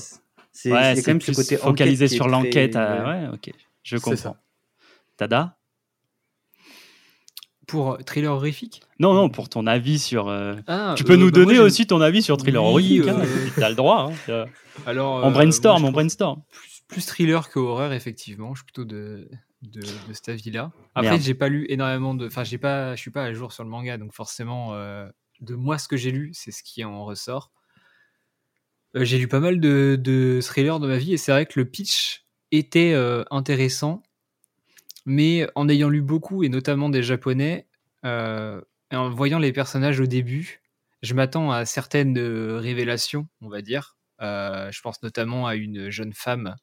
[0.55, 2.77] C'est Ouais, quand même plus ce côté focalisé sur très- l'enquête.
[2.77, 3.29] à- ouais.
[3.33, 3.51] Ok.
[3.83, 4.37] Je comprends.
[5.17, 5.57] Tada
[7.67, 8.83] Pour thriller horrifique?
[8.99, 10.29] Non, non, pour ton avis sur.
[10.29, 13.09] euh, Ah, tu peux euh, nous bah, donner aussi ton avis sur thriller Oui, horrifique.
[13.09, 14.11] hein, euh, T'as le droit.
[14.11, 14.47] hein, euh,
[14.85, 16.43] Alors, on euh, brainstorm, on brainstorm.
[16.89, 18.53] plus thriller que horreur, effectivement.
[18.55, 19.29] Je suis plutôt de,
[19.63, 20.73] de, de cet avis-là.
[20.95, 22.27] Après, j'ai pas lu énormément de.
[22.27, 25.09] Enfin, j'ai pas, je suis pas à jour sur le manga, donc forcément, euh,
[25.41, 27.51] de moi, ce que j'ai lu, c'est ce qui en ressort.
[28.97, 31.59] Euh, j'ai lu pas mal de, de thrillers dans ma vie, et c'est vrai que
[31.59, 34.03] le pitch était euh, intéressant,
[35.07, 37.67] mais en ayant lu beaucoup, et notamment des japonais,
[38.05, 40.61] et en voyant les personnages au début,
[41.03, 43.97] je m'attends à certaines révélations, on va dire.
[44.21, 46.57] Je pense notamment à une jeune femme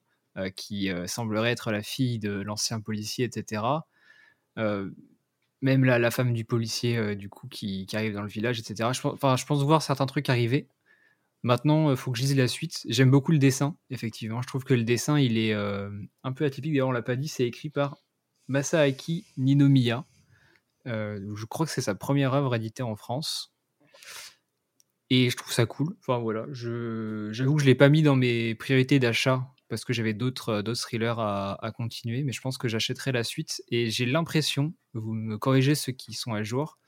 [0.55, 3.63] qui euh, semblerait être la fille de l'ancien policier, etc.
[4.57, 4.89] Euh,
[5.61, 8.89] même la, la femme du policier, euh, du coup, qui, arrive dans le village, etc.
[8.93, 10.67] Je, enfin, je pense voir certains trucs arriver.
[11.43, 12.85] Maintenant, il faut que je lise la suite.
[12.87, 14.41] J'aime beaucoup le dessin, effectivement.
[14.41, 15.89] Je trouve que le dessin, il est euh,
[16.23, 16.73] un peu atypique.
[16.73, 17.97] D'ailleurs, on l'a pas dit, c'est écrit par
[18.47, 20.05] Masaaki Ninomiya.
[20.87, 23.53] Euh, je crois que c'est sa première œuvre éditée en France.
[25.09, 25.95] Et je trouve ça cool.
[26.01, 29.93] Enfin voilà, je, j'avoue que je l'ai pas mis dans mes priorités d'achat parce que
[29.93, 33.61] j'avais d'autres, euh, d'autres thrillers à, à continuer, mais je pense que j'achèterai la suite.
[33.69, 36.79] Et j'ai l'impression, vous me corrigez ceux qui sont à jour,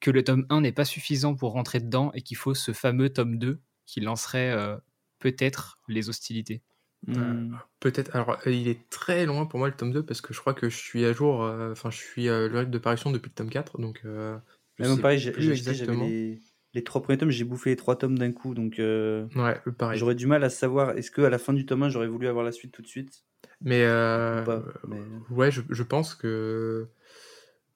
[0.00, 3.10] que le tome 1 n'est pas suffisant pour rentrer dedans et qu'il faut ce fameux
[3.10, 4.76] tome 2 qui lancerait euh,
[5.18, 6.62] peut-être les hostilités.
[7.06, 7.56] Hmm.
[7.80, 8.14] Peut-être.
[8.16, 10.54] Alors, euh, il est très loin pour moi le tome 2 parce que je crois
[10.54, 11.42] que je suis à jour.
[11.42, 13.78] euh, Enfin, je suis euh, le rythme de parution depuis le tome 4.
[13.78, 14.38] Donc, euh,
[14.76, 15.32] je Mais même sais pareil, j'ai
[15.76, 16.40] j'avais.
[16.74, 19.98] Les, trois premiers tomes, j'ai bouffé les trois tomes d'un coup, donc euh, Ouais, pareil.
[19.98, 22.26] j'aurais du mal à savoir est-ce que à la fin du tome 1 j'aurais voulu
[22.28, 23.24] avoir la suite tout de suite?
[23.60, 24.62] Mais, euh, ou pas.
[24.88, 24.98] Mais...
[25.30, 26.88] ouais, je, je pense que.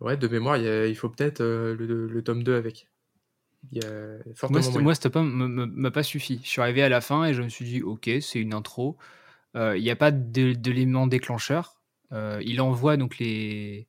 [0.00, 2.88] Ouais, de mémoire, il, a- il faut peut-être euh, le, le tome 2 avec.
[3.72, 6.40] Il y a fortement Moi, moi, ce tome me- me- m'a pas suffi.
[6.44, 8.96] Je suis arrivé à la fin et je me suis dit, ok, c'est une intro.
[9.56, 11.80] Euh, Il n'y a pas de- d'élément déclencheur.
[12.12, 13.88] Euh, il envoie donc les,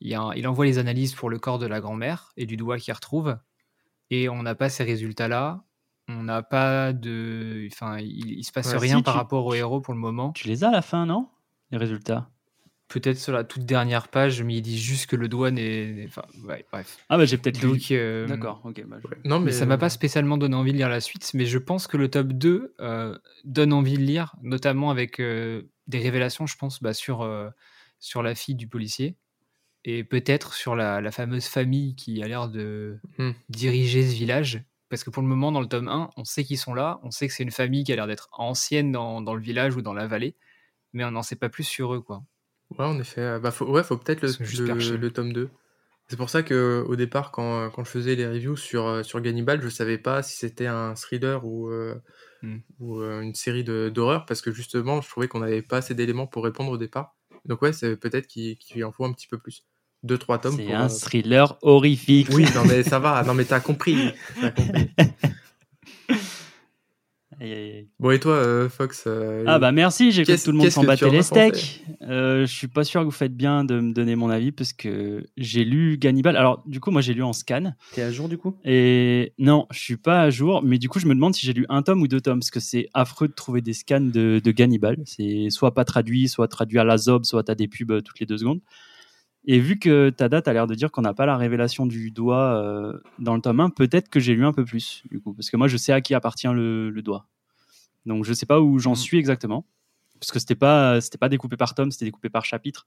[0.00, 2.46] il, y a un- il envoie les analyses pour le corps de la grand-mère et
[2.46, 3.36] du doigt qu'il retrouve.
[4.10, 5.64] Et on n'a pas ces résultats-là.
[6.08, 9.46] On n'a pas de, enfin, il, il se passe Ouais, rien si, par tu- rapport
[9.46, 10.32] au héros pour le moment.
[10.32, 11.28] Tu les as à la fin, non
[11.70, 12.28] Les résultats?
[12.88, 16.06] Peut-être sur la toute dernière page, mais il dit juste que le doigt n'est, n'est-
[16.06, 16.98] enfin, ouais, bref.
[17.08, 17.68] Ah, bah j'ai peut-être lu.
[17.68, 18.84] Donc, euh, D'accord, ok.
[18.88, 19.16] bah, je- Ouais.
[19.24, 21.58] Non, mais, Mais ça m'a pas spécialement donné envie de lire la suite, mais je
[21.58, 26.46] pense que le top 2 euh, donne envie de lire, notamment avec euh, des révélations,
[26.46, 27.48] je pense, bah, sur, euh,
[28.00, 29.16] sur la fille du policier
[29.84, 33.32] et peut-être sur la, la fameuse famille qui a l'air de Hmm.
[33.48, 34.64] diriger ce village.
[34.88, 37.10] Parce que pour le moment, dans le tome 1, on sait qu'ils sont là, on
[37.10, 39.82] sait que c'est une famille qui a l'air d'être ancienne dans, dans le village ou
[39.82, 40.36] dans la vallée,
[40.94, 42.02] mais on n'en sait pas plus sur eux.
[42.02, 42.24] quoi.
[42.78, 43.20] Ouais, en effet.
[43.20, 45.50] euh, Bah, faut, ouais, faut peut-être le, le- le tome 2.
[46.08, 49.20] C'est pour ça que au départ, quand, quand je faisais les reviews sur, euh, sur
[49.20, 51.94] Gannibal, je savais pas si c'était un thriller ou, euh,
[52.42, 52.60] Hmm.
[52.80, 56.26] ou euh, une série d'horreur, parce que justement, je trouvais qu'on n'avait pas assez d'éléments
[56.28, 57.16] pour répondre au départ.
[57.46, 59.66] Donc ouais, c'est peut-être qu'il qu'il en faut un petit peu plus.
[60.02, 62.28] Deux, trois tomes C'est un euh, thriller horrifique.
[62.32, 64.12] Oui, non mais ça va, non mais t'as compris.
[64.40, 64.90] T'as compris.
[67.40, 67.88] Aïe, aïe, aïe.
[67.98, 70.68] Bon et toi, euh, Fox euh, Ah bah merci, j'ai cru que tout le monde
[70.68, 71.82] s'en battait les steaks.
[72.02, 74.74] Euh, je suis pas sûr que vous faites bien de me donner mon avis parce
[74.74, 76.36] que j'ai lu Gannibal.
[76.36, 78.56] Alors du coup moi j'ai lu en scan T'es à jour du coup?
[78.64, 81.54] Et non je suis pas à jour mais du coup je me demande si j'ai
[81.54, 84.38] lu un tome ou deux tomes parce que c'est affreux de trouver des scans de,
[84.44, 84.98] de Gannibal.
[85.06, 88.26] C'est soit pas traduit, soit traduit à la zob, soit t'as des pubs toutes les
[88.26, 88.60] deux secondes.
[89.46, 92.10] Et vu que ta date a l'air de dire qu'on n'a pas la révélation du
[92.10, 95.32] doigt euh, dans le tome 1, peut-être que j'ai lu un peu plus du coup
[95.32, 97.26] parce que moi je sais à qui appartient le, le doigt.
[98.06, 98.96] Donc je sais pas où j'en Mhm.
[98.96, 99.66] suis exactement
[100.20, 102.84] parce que c'était pas c'était pas découpé par tome, c'était découpé par chapitre.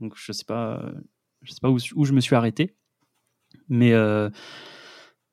[0.00, 0.82] Donc je sais pas
[1.42, 2.74] je sais pas où, où je me suis arrêté.
[3.68, 4.30] Mais euh,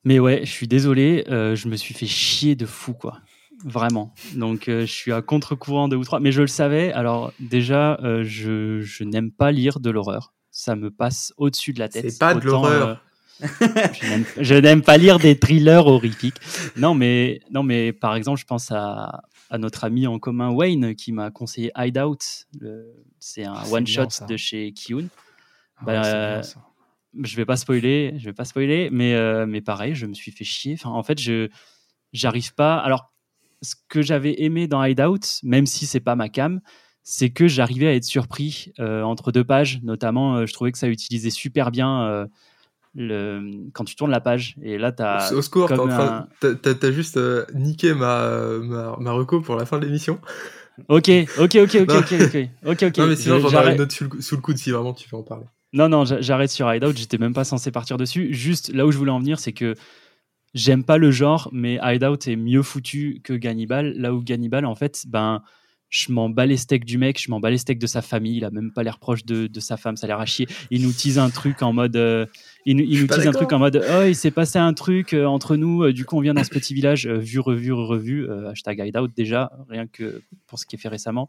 [0.03, 3.19] mais ouais, je suis désolé, euh, je me suis fait chier de fou quoi.
[3.65, 4.13] Vraiment.
[4.35, 6.91] Donc euh, je suis à contre-courant deux ou trois, mais je le savais.
[6.93, 10.33] Alors déjà, euh, je, je n'aime pas lire de l'horreur.
[10.59, 12.09] Ça me passe au-dessus de la tête.
[12.11, 13.01] C'est pas de l'horreur.
[13.41, 13.47] euh,
[14.41, 16.35] je n'aime- pas lire des thrillers horrifiques.
[16.75, 20.95] Non, mais, non, mais par exemple, je pense à, à notre ami en commun Wayne
[20.95, 22.17] qui m'a conseillé Hideout.
[23.19, 25.07] C'est un Ah, one-shot de chez Kiyun.
[25.77, 26.43] Ah, Bah, euh.
[27.23, 30.31] Je vais pas spoiler, je vais pas spoiler, mais, euh, mais pareil, je me suis
[30.31, 30.73] fait chier.
[30.73, 31.47] Enfin, en fait, je
[32.13, 32.77] j'arrive pas.
[32.77, 33.13] Alors,
[33.61, 36.59] ce que j'avais aimé dans Hideout, même si c'est pas ma cam,
[37.11, 39.79] c'est que j'arrivais à être surpris euh, entre deux pages.
[39.81, 42.25] Notamment, euh, je trouvais que ça utilisait super bien euh,
[42.95, 44.55] le, quand tu tournes la page.
[44.61, 45.33] Et là, tu as.
[45.33, 47.19] Au secours, un- t'as t'as- t'as juste
[47.55, 50.19] niqué ma, ma, ma reco pour la fin de l'émission.
[50.87, 51.97] Ok, ok, ok, ok, Non.
[51.97, 52.97] ok, ok, ok, ok.
[52.99, 54.93] non mais sinon Je- j'en j'arrête- une autre sous le, sous le coude si vraiment
[54.93, 55.45] tu veux en parler.
[55.73, 56.95] Non, non, j'a- j'arrête sur Hideout.
[56.95, 58.33] J'étais même pas censé partir dessus.
[58.33, 59.73] Juste là où je voulais en venir, c'est que
[60.53, 63.93] j'aime pas le genre, mais Hideout est mieux foutu que Gannibal.
[63.97, 65.41] Là où Gannibal, en fait, ben,
[65.89, 68.37] je m'en bats les steaks du mec, je m'en bats les steaks de sa famille.
[68.37, 70.47] Il a même pas l'air proche de, de sa femme, ça a l'air à chier.
[70.69, 72.25] Il nous tease un truc en mode, euh,
[72.65, 75.25] il, il nous tease un truc en mode, oh, il s'est passé un truc euh,
[75.25, 75.83] entre nous.
[75.83, 78.29] euh, du coup, on vient dans ce petit village, euh, vu, revu, revu.
[78.47, 81.27] hashtag hideout déjà, rien que pour ce qui est fait récemment.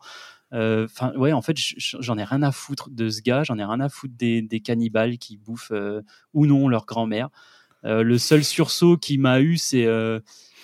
[0.53, 3.45] Enfin, ouais, en fait, j'en ai rien à foutre de ce gars.
[3.45, 5.73] J'en ai rien à foutre des, des cannibales qui bouffent
[6.35, 7.29] ou non leur grand-mère.
[7.85, 9.87] Le seul sursaut qui m'a eu, c'est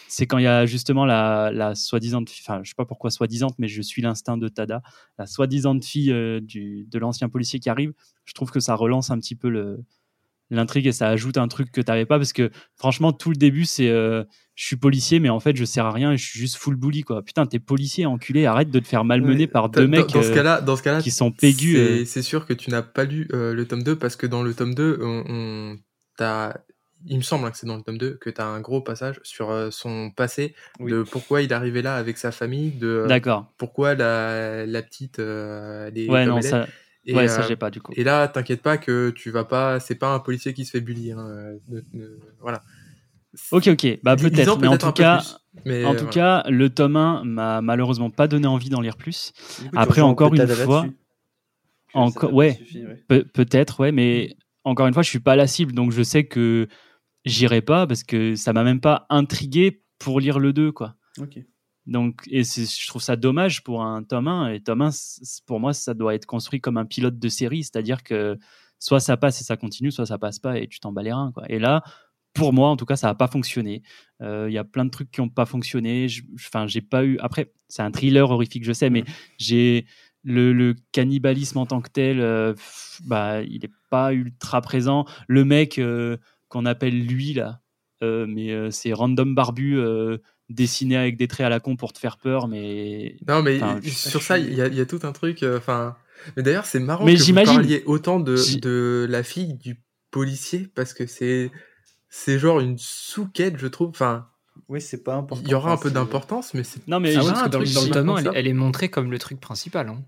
[0.09, 3.49] c'est quand il y a justement la, la soi-disant, enfin, je sais pas pourquoi soi-disant,
[3.59, 4.83] mais je suis l'instinct de Tada,
[5.19, 7.93] la soi-disant fille euh, du, de l'ancien policier qui arrive.
[8.25, 9.79] Je trouve que ça relance un petit peu le
[10.49, 13.65] l'intrigue et ça ajoute un truc que t'avais pas parce que franchement tout le début
[13.65, 14.23] c'est euh,
[14.55, 16.77] je suis policier mais en fait je sers à rien et je suis juste full
[16.77, 19.89] bully quoi putain t'es policier enculé arrête de te faire malmener Ouais, par deux dans-
[19.89, 22.05] mecs Dans ce euh, cas-là, dans ce cas-là, qui sont pégus C'est euh.
[22.05, 24.77] c'est sûr que tu n'as pas lu le tome 2 parce que dans le tome
[24.77, 25.77] 2, on, on-
[26.17, 26.57] t'as-
[27.05, 28.81] il me semble hein, que c'est dans le tome 2 que tu as un gros
[28.81, 30.91] passage sur son passé, Oui.
[30.91, 33.05] de pourquoi il est arrivé là avec sa famille, de
[33.59, 36.67] pourquoi la, la petite euh, elle est ouais non ça
[37.05, 39.45] Et, ouais ça euh, j'ai pas du coup Et là, t'inquiète pas que tu vas
[39.45, 41.13] pas, c'est pas un policier qui se fait bully.
[41.13, 42.63] hein, euh, de- de- voilà.
[43.53, 45.37] ok ok bah peut-être mais en tout cas plus,
[45.67, 46.43] mais, en euh, tout voilà.
[46.43, 50.35] cas le tome 1 m'a malheureusement pas donné envie d'en lire plus coup, Après, encore
[50.35, 50.87] une fois,
[51.95, 52.55] encore- ouais.
[52.55, 53.05] suffi, ouais.
[53.09, 54.35] Pe- peut-être ouais mais
[54.65, 56.67] encore une fois je suis pas la cible donc je sais que
[57.27, 61.39] j'irai pas parce que ça m'a même pas intrigué pour lire le 2 quoi Ok.
[61.87, 64.49] Donc, et je trouve ça dommage pour un tome 1.
[64.55, 67.62] Et tome 1, c- pour moi, ça doit être construit comme un pilote de série,
[67.62, 68.37] c'est-à-dire que
[68.81, 71.12] soit ça passe et ça continue, soit ça passe pas et tu t'en bats les
[71.12, 71.31] reins.
[71.33, 71.45] Quoi.
[71.49, 71.83] Et là,
[72.35, 73.83] pour moi, en tout cas, ça n'a pas fonctionné.
[74.20, 76.09] Euh, Il y a plein de trucs qui n'ont pas fonctionné.
[76.35, 77.18] Enfin, j'ai pas eu.
[77.20, 79.05] Après, c'est un thriller horrifique, je sais, mais
[79.39, 79.87] j'ai
[80.24, 82.53] le, le cannibalisme en tant que tel, euh,
[83.05, 85.07] bah, il n'est pas ultra présent.
[85.29, 86.16] Le mec euh,
[86.49, 87.61] qu'on appelle lui là,
[88.03, 89.79] euh, mais euh, c'est random barbu.
[89.79, 90.19] euh,
[90.49, 93.81] dessiné avec des traits à la con pour te faire peur, mais Non, mais Enfin,
[93.83, 95.43] sur ça, suis- il y, a- il y a tout un truc.
[95.43, 95.97] euh, Enfin,
[96.37, 97.53] mais d'ailleurs, c'est marrant Mais que vous j'imagine.
[97.55, 99.83] parliez autant de, de la fille du
[100.13, 101.51] policier parce que c'est
[102.09, 103.89] c'est genre une sous-quête, je trouve.
[103.89, 104.29] Enfin,
[104.69, 105.43] Oui, c'est pas important.
[105.45, 107.59] il y aura un peu d'importance, mais c'est non mais Ah ouais, parce que dans,
[107.59, 109.89] truc dans le si tome 1, marquant elle, est montrée comme le truc principal.
[109.89, 110.05] hein.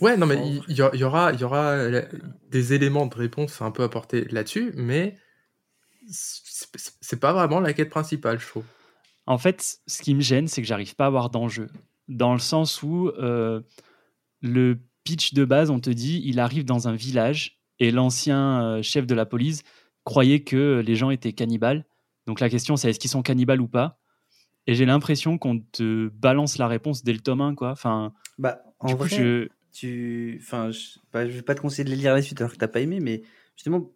[0.00, 0.36] Ouais, non, mais
[0.68, 2.06] il y, y aura, il y aura la-
[2.50, 5.16] des éléments de réponse un peu apportés là-dessus, mais
[6.08, 8.64] c'est pas vraiment la quête principale, je trouve.
[9.26, 11.68] en fait, ce qui me gêne, c'est que j'arrive pas à avoir d'enjeu,
[12.08, 13.60] dans le sens où euh,
[14.40, 18.82] le pitch de base, on te dit, il arrive dans un village et l'ancien euh,
[18.82, 19.62] chef de la police
[20.04, 21.84] croyait que les gens étaient cannibales.
[22.26, 24.00] Donc la question, c'est est-ce qu'ils sont cannibales ou pas?
[24.68, 27.70] Et j'ai l'impression qu'on te balance la réponse dès le tome 1, quoi.
[27.70, 29.48] Enfin, Bah, en du coup, vrai, je...
[29.72, 30.40] tu.
[30.42, 30.98] Enfin, je...
[31.12, 32.66] bah, je vais pas te conseiller de les lire à la suite alors que t'as
[32.68, 33.22] pas aimé, mais
[33.56, 33.92] justement,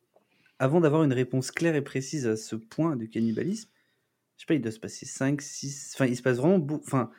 [0.61, 3.71] avant d'avoir une réponse claire et précise à ce point de cannibalisme,
[4.37, 5.93] je sais pas, il doit se passer 5, 6.
[5.95, 6.85] Enfin, il se passe vraiment beaucoup.
[6.87, 7.11] Enfin,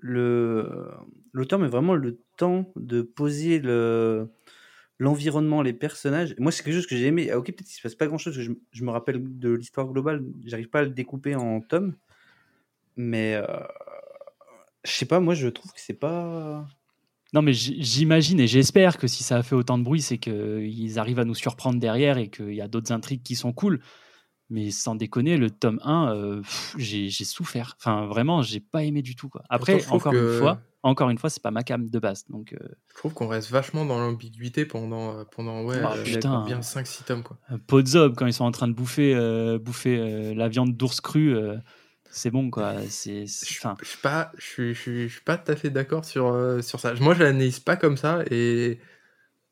[0.00, 4.28] l'auteur met vraiment le temps de poser le
[4.98, 6.34] l'environnement, les personnages.
[6.38, 7.30] Moi, c'est quelque chose que j'ai aimé.
[7.30, 8.34] Ah, ok, peut-être qu'il se passe pas grand-chose.
[8.40, 10.24] Je, je me rappelle de l'histoire globale.
[10.44, 11.94] J'arrive pas à le découper en tomes,
[12.96, 13.46] mais euh,
[14.84, 15.20] je sais pas.
[15.20, 16.66] Moi, je trouve que c'est pas.
[17.32, 20.98] Non, mais j'imagine et j'espère que si ça a fait autant de bruit, c'est qu'ils
[20.98, 23.80] arrivent à nous surprendre derrière et qu'il y a d'autres intrigues qui sont cool.
[24.48, 26.40] Mais sans déconner, le tome 1, euh,
[26.78, 27.74] j'ai souffert.
[27.80, 29.28] Enfin, vraiment, j'ai pas aimé du tout.
[29.28, 29.42] Quoi.
[29.50, 32.24] Après, Pourtant, encore que- une fois, encore une fois, c'est pas ma cam de base.
[32.28, 32.58] Donc, euh,
[32.92, 36.44] Je trouve qu'on reste vachement dans l'ambiguïté pendant, euh, pendant ouais, Ah, euh, putain.
[36.46, 37.24] bien 5-6 tomes.
[37.24, 37.38] Quoi.
[37.66, 39.14] Podzob, quand ils sont en train de bouffer,
[39.58, 41.56] bouffer la viande d'ours crue, euh,
[42.16, 42.88] c'est bon, quoi.
[42.88, 45.70] C'est, Je je suis pas, je suis, je suis, je suis pas tout à fait
[45.70, 46.94] d'accord sur, euh, sur ça.
[46.94, 48.80] Moi, je l'analyse pas comme ça et,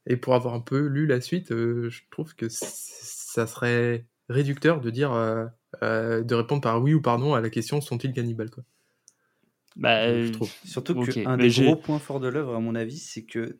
[0.07, 4.81] et pour avoir un peu lu la suite, euh, je trouve que ça serait réducteur
[4.81, 5.47] de dire, euh,
[5.83, 8.65] euh, de répondre par oui ou par non à la question sont-ils cannibales quoi?
[9.77, 10.53] bah, Je trouve.
[10.65, 13.59] Surtout Ok, qu'un des gros points forts de l'œuvre, à mon avis, c'est que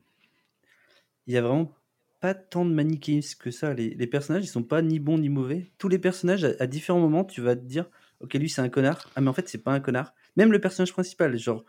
[1.27, 1.73] il y a vraiment
[2.21, 3.75] pas tant de manichéisme que ça.
[3.75, 5.71] Les, les personnages, ils sont pas ni bons ni mauvais.
[5.79, 7.87] Tous les personnages, à, à différents moments, tu vas te dire,
[8.25, 9.09] ok, lui c'est un connard.
[9.17, 10.13] Ah mais en fait c'est pas un connard.
[10.37, 11.65] Même le personnage principal, genre,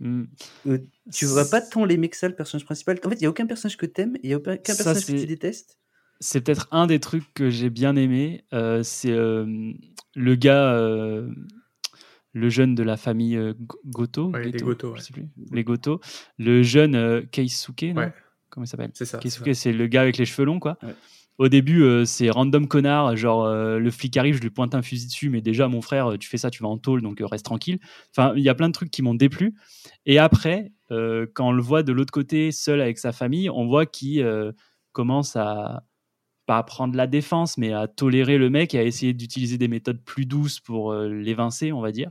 [0.00, 0.24] hmm.
[0.66, 0.78] euh,
[1.12, 2.98] tu vas pas tant l'aimer que ça, le personnage principal.
[3.04, 4.74] En fait, il y a aucun personnage que t'aimes, et il y a aucun Ça,
[4.84, 5.78] personnage que tu détestes.
[6.20, 8.44] c'est peut-être un des trucs que j'ai bien aimé.
[8.52, 9.72] euh, c'est euh,
[10.14, 11.30] le gars, euh,
[12.32, 14.30] le jeune de la famille euh, Go- Goto.
[14.30, 15.00] Ouais, les Goto, je ouais.
[15.00, 15.28] sais plus.
[15.50, 16.00] Les Goto.
[16.38, 18.02] Le jeune euh, Keisuke, non?
[18.02, 18.12] Ouais.
[18.50, 18.90] Comment il s'appelle?
[18.94, 19.18] C'est ça.
[19.18, 20.76] Keisuke, c'est le gars avec les cheveux longs, quoi.
[21.40, 24.82] Au début, euh, c'est random connard, genre euh, le flic arrive, je lui pointe un
[24.82, 27.26] fusil dessus, mais déjà, mon frère, tu fais ça, tu vas en tôle, donc euh,
[27.26, 27.78] reste tranquille.
[28.14, 29.54] Enfin, il y a plein de trucs qui m'ont déplu.
[30.04, 33.66] Et après, euh, quand on le voit de l'autre côté, seul avec sa famille, on
[33.66, 34.52] voit qu'il euh,
[34.92, 35.84] commence à
[36.46, 39.68] pas à prendre la défense, mais à tolérer le mec et à essayer d'utiliser des
[39.68, 42.10] méthodes plus douces pour euh, l'évincer, on va dire.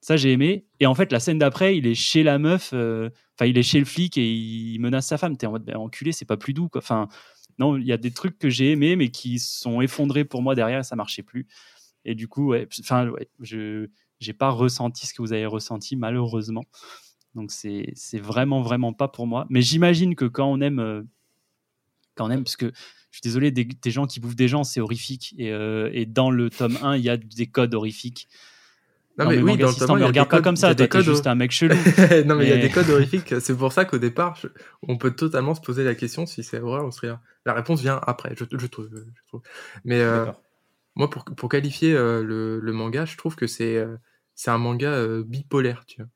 [0.00, 0.66] Ça, j'ai aimé.
[0.80, 3.62] Et en fait, la scène d'après, il est chez la meuf, euh, enfin, il est
[3.62, 5.36] chez le flic et il menace sa femme.
[5.36, 6.80] T'es en mode, ben, enculé, c'est pas plus doux, quoi.
[6.80, 7.08] Enfin,
[7.58, 10.54] non, il y a des trucs que j'ai aimés, mais qui sont effondrés pour moi
[10.54, 11.46] derrière et ça marchait plus.
[12.04, 13.88] Et du coup, enfin, je
[14.20, 16.64] j'ai pas ressenti ce que vous avez ressenti, malheureusement.
[17.34, 19.46] Donc, c'est vraiment, vraiment pas pour moi.
[19.50, 21.02] Mais j'imagine que quand on aime, euh,
[22.14, 22.72] quand on aime, parce que
[23.10, 25.34] je suis désolé, des, des gens qui bouffent des gens, c'est horrifique.
[25.38, 28.28] Et, euh, et dans le tome 1, il y a des codes horrifiques.
[29.16, 30.88] Non, Non, mais mais oui, dans le y me regarde pas codes- comme ça, toi,
[30.88, 31.74] t'es juste un mec chelou.
[32.26, 33.34] non, mais il y a des codes horrifiques.
[33.40, 34.48] C'est pour ça qu'au départ, je-
[34.88, 37.20] on peut totalement se poser la question si c'est vrai ou si rien.
[37.46, 38.88] La réponse vient après, je, je trouve.
[38.92, 39.42] je trouve.
[39.84, 40.26] Mais euh,
[40.96, 43.96] moi, pour, pour qualifier euh, le, le manga, je trouve que c'est euh,
[44.34, 46.10] c'est un manga bipolaire, tu vois.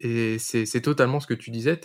[0.00, 1.80] Et c'est c'est totalement ce que tu disais.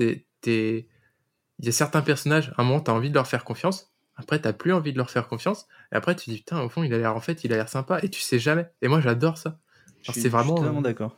[1.60, 3.94] Il y a certains personnages, à un moment, tu as envie de leur faire confiance.
[4.18, 5.68] Après, t'as plus envie de leur faire confiance.
[5.92, 7.70] Et après, tu dis, putain, au fond, il a l'air, en fait, il a l'air
[7.70, 8.00] sympa.
[8.04, 8.70] Et tu sais jamais.
[8.82, 9.60] Et moi, j'adore ça.
[10.06, 11.18] Je suis- c'est vraiment, Je suis totalement euh, d'accord.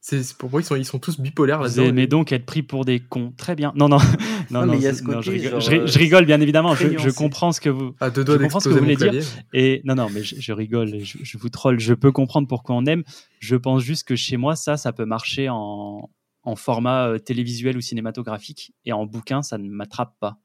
[0.00, 1.82] C'est pour moi, ils sont, ils sont tous bipolaires Vous là-dedans.
[1.84, 3.32] aimez donc être pris pour des cons.
[3.36, 3.72] Très bien.
[3.74, 3.98] Non, non.
[4.50, 5.78] non, Non, mais il y a c'est- ce non, je, côté, rigole, genre, je ri-
[5.78, 6.74] euh, je rigole, bien évidemment.
[6.76, 7.94] Je, comprends ce que vous.
[7.98, 9.12] À deux doigts Je comprends ce que vous voulez dire.
[9.52, 11.80] Et non, non, mais je, je rigole, je, je vous troll.
[11.80, 13.02] Je peux comprendre pourquoi on aime.
[13.40, 16.08] Je pense juste que chez moi, ça, ça peut marcher en,
[16.44, 20.36] en format euh, télévisuel ou cinématographique, et en bouquin, ça ne m'attrape pas.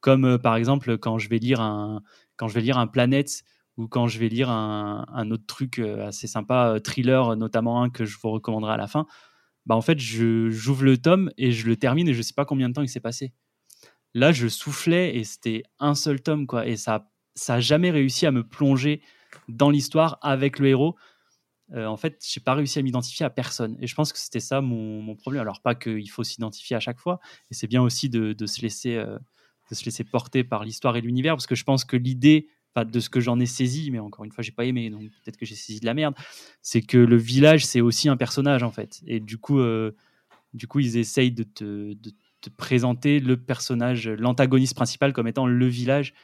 [0.00, 2.02] Comme euh, par exemple quand je vais lire un,
[2.36, 3.44] quand je vais lire un Planète
[3.76, 7.90] ou quand je vais lire un, autre truc euh, assez sympa, euh, thriller, notamment un
[7.90, 9.06] que je vous recommanderai à la fin.
[9.66, 12.68] Bah en fait, j'ouvre le tome et je le termine et je sais pas combien
[12.68, 13.32] de temps il s'est passé.
[14.14, 18.26] Là, je soufflais et c'était un seul tome quoi, et ça ça a jamais réussi
[18.26, 19.02] à me plonger
[19.48, 20.96] dans l'histoire avec le héros.
[21.72, 23.76] Euh, en fait, j'ai pas réussi à m'identifier à personne.
[23.80, 25.42] Et je pense que c'était ça mon, problème.
[25.42, 27.20] Alors pas qu'il faut s'identifier à chaque fois,
[27.50, 29.18] et c'est bien aussi de, se laisser euh,
[29.70, 32.48] de se laisser porter par l'histoire et l'univers, parce que je pense que l'idée,
[32.84, 35.36] de ce que j'en ai saisi, mais encore une fois, j'ai pas aimé, donc peut-être
[35.36, 36.14] que j'ai saisi de la merde,
[36.62, 39.00] c'est que le village, c'est aussi un personnage en fait.
[39.06, 39.92] Et du coup, euh,
[40.54, 42.10] du coup, ils essayent de te, de
[42.40, 46.14] te présenter le personnage, l'antagoniste principal comme étant le village.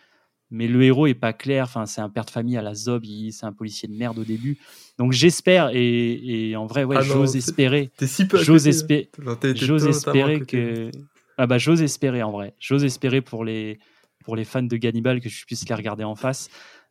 [0.54, 1.64] Mais le héros est pas clair.
[1.64, 3.04] Enfin, c'est un père de famille à la zob.
[3.30, 4.58] C'est un policier de merde au début.
[4.98, 7.90] Donc j'espère et, et en vrai, ouais, Ah j'ose espérer.
[7.96, 8.38] T'es si peu.
[8.38, 9.08] à J'ose espérer.
[9.54, 10.90] J'ose espérer que.
[11.38, 12.54] Ah bah, j'ose espérer en vrai.
[12.60, 13.78] J'ose espérer pour les,
[14.22, 16.48] pour les fans de Gannibal que je puisse les regarder en face.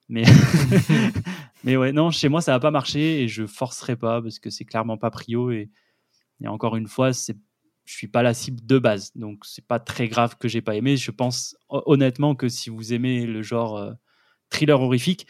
[0.09, 0.23] Mais,
[1.63, 4.49] mais ouais, non, chez moi, ça va pas marcher et je forcerai pas parce que
[4.49, 5.51] c'est clairement pas prio.
[5.51, 5.69] Et,
[6.41, 7.38] et encore une fois, c'est,
[7.86, 9.11] je suis pas la cible de base.
[9.15, 10.97] Donc, c'est pas très grave que j'ai pas aimé.
[10.97, 13.93] Je pense ho- honnêtement que si vous aimez le genre euh,
[14.49, 15.27] thriller horrifique,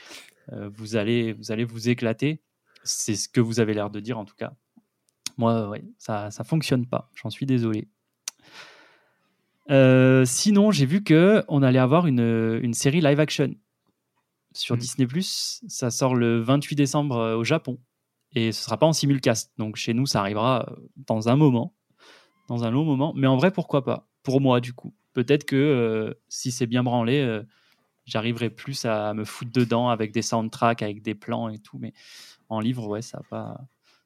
[0.52, 2.42] euh, vous, allez, vous allez vous éclater.
[2.84, 4.54] C'est ce que vous avez l'air de dire en tout cas.
[5.38, 7.10] Moi, ouais, ça, ça fonctionne pas.
[7.16, 7.88] J'en suis désolé.
[9.70, 13.54] Euh, sinon, j'ai vu que on allait avoir une, une série live action
[14.54, 14.80] sur Mm.
[14.80, 15.08] Disney+.
[15.22, 17.80] Ça sort le 28 décembre euh, au Japon
[18.34, 19.52] et ce sera pas en simulcast.
[19.58, 21.74] Donc chez nous, ça arrivera euh, dans un moment,
[22.48, 23.14] dans un long moment.
[23.16, 24.08] Mais en vrai, pourquoi pas?
[24.24, 27.44] Pour moi, du coup, peut-être que euh, si c'est bien branlé, euh,
[28.06, 31.78] j'arriverai plus à me foutre dedans avec des soundtracks, avec des plans et tout.
[31.80, 31.94] Mais
[32.50, 33.62] en livre, ouais, ça n'a pas,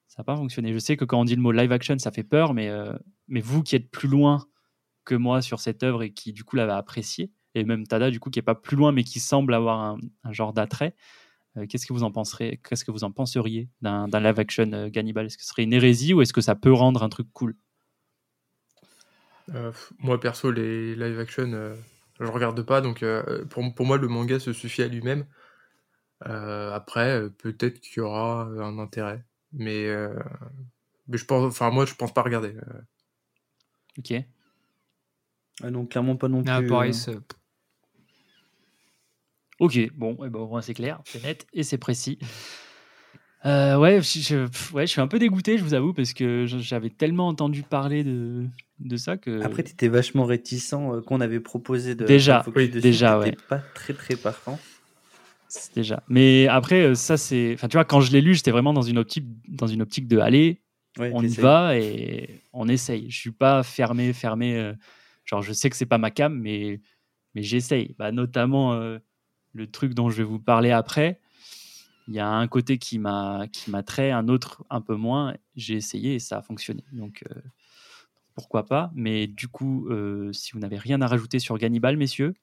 [0.08, 0.74] ça a pas fonctionné.
[0.74, 2.94] Je sais que quand on dit le mot live action, ça fait peur, mais, euh,
[3.28, 4.46] mais vous qui êtes plus loin
[5.06, 8.20] que moi sur cette œuvre et qui du coup l'avait appréciée, et même Tada du
[8.20, 10.96] coup qui est pas plus loin mais qui semble avoir un, un genre d'attrait,
[11.58, 14.90] euh, qu'est-ce que vous en penserez Qu'est-ce que vous en penseriez d'un live action euh,
[14.90, 15.26] Gannibal?
[15.26, 17.56] Est-ce que ce serait une hérésie ou est-ce que ça peut rendre un truc cool?
[19.54, 21.76] Euh, moi perso, les live action, euh,
[22.20, 23.06] je regarde pas, donc
[23.50, 25.26] pour, pour moi le manga se suffit à lui-même.
[26.22, 29.86] Après, peut-être qu'il y aura un intérêt, mais,
[31.08, 32.54] mais je pense, enfin moi je pense pas regarder.
[34.00, 34.14] Ok.
[35.64, 36.52] Ah non, clairement pas non plus.
[36.52, 37.12] Ah, pareil, euh, ça-
[39.60, 42.20] Ok, bon, eh ben, au moins c'est clair, c'est net et c'est précis.
[43.46, 46.90] Euh, ouais, je, ouais, je suis un peu dégoûté, je vous avoue, parce que j'avais
[46.90, 48.48] tellement entendu parler de,
[48.80, 49.42] de ça que.
[49.44, 53.38] Après, tu étais vachement réticent euh, qu'on avait proposé de Déjà, oui, dessus, déjà, ouais.
[53.48, 54.60] pas très très partant.
[55.76, 56.04] Déjà.
[56.10, 57.54] Mais après, euh, ça c'est.
[57.54, 60.08] Enfin, tu vois, quand je l'ai lu, j'étais vraiment dans une optique, dans une optique
[60.08, 60.60] de aller,
[60.98, 63.10] Ouais, on y va et on essaye.
[63.12, 64.56] Je suis pas fermé, fermé.
[64.58, 64.74] euh,
[65.26, 66.82] genre, je sais que c'est pas ma cam, mais
[67.36, 67.96] mais j'essaye.
[68.00, 69.00] Bah, notamment euh,
[69.54, 71.20] le truc dont je vais vous parler après.
[72.08, 75.36] Il y a un côté qui m'a qui m'a trait, un autre un peu moins.
[75.56, 76.84] J'ai essayé et ça a fonctionné.
[76.94, 77.42] Donc euh,
[78.36, 78.92] pourquoi pas.
[78.96, 82.34] Mais du coup, euh, si vous n'avez rien à rajouter sur Gannibal, messieurs,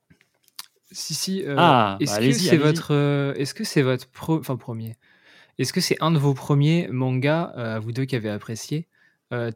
[0.90, 1.42] Si, si.
[1.56, 4.96] Ah, est-ce bah, que allez-y, c'est votre, est-ce que c'est votre pro- enfin premier
[5.58, 8.88] Est-ce que c'est un de vos premiers mangas, vous deux qui avez apprécié,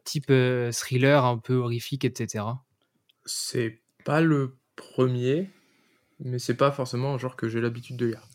[0.03, 0.31] type
[0.71, 2.65] thriller un peu horrifique, etc.
[3.27, 5.49] c'est pas le premier,
[6.19, 8.27] mais c'est pas forcément un genre que j'ai l'habitude de lire.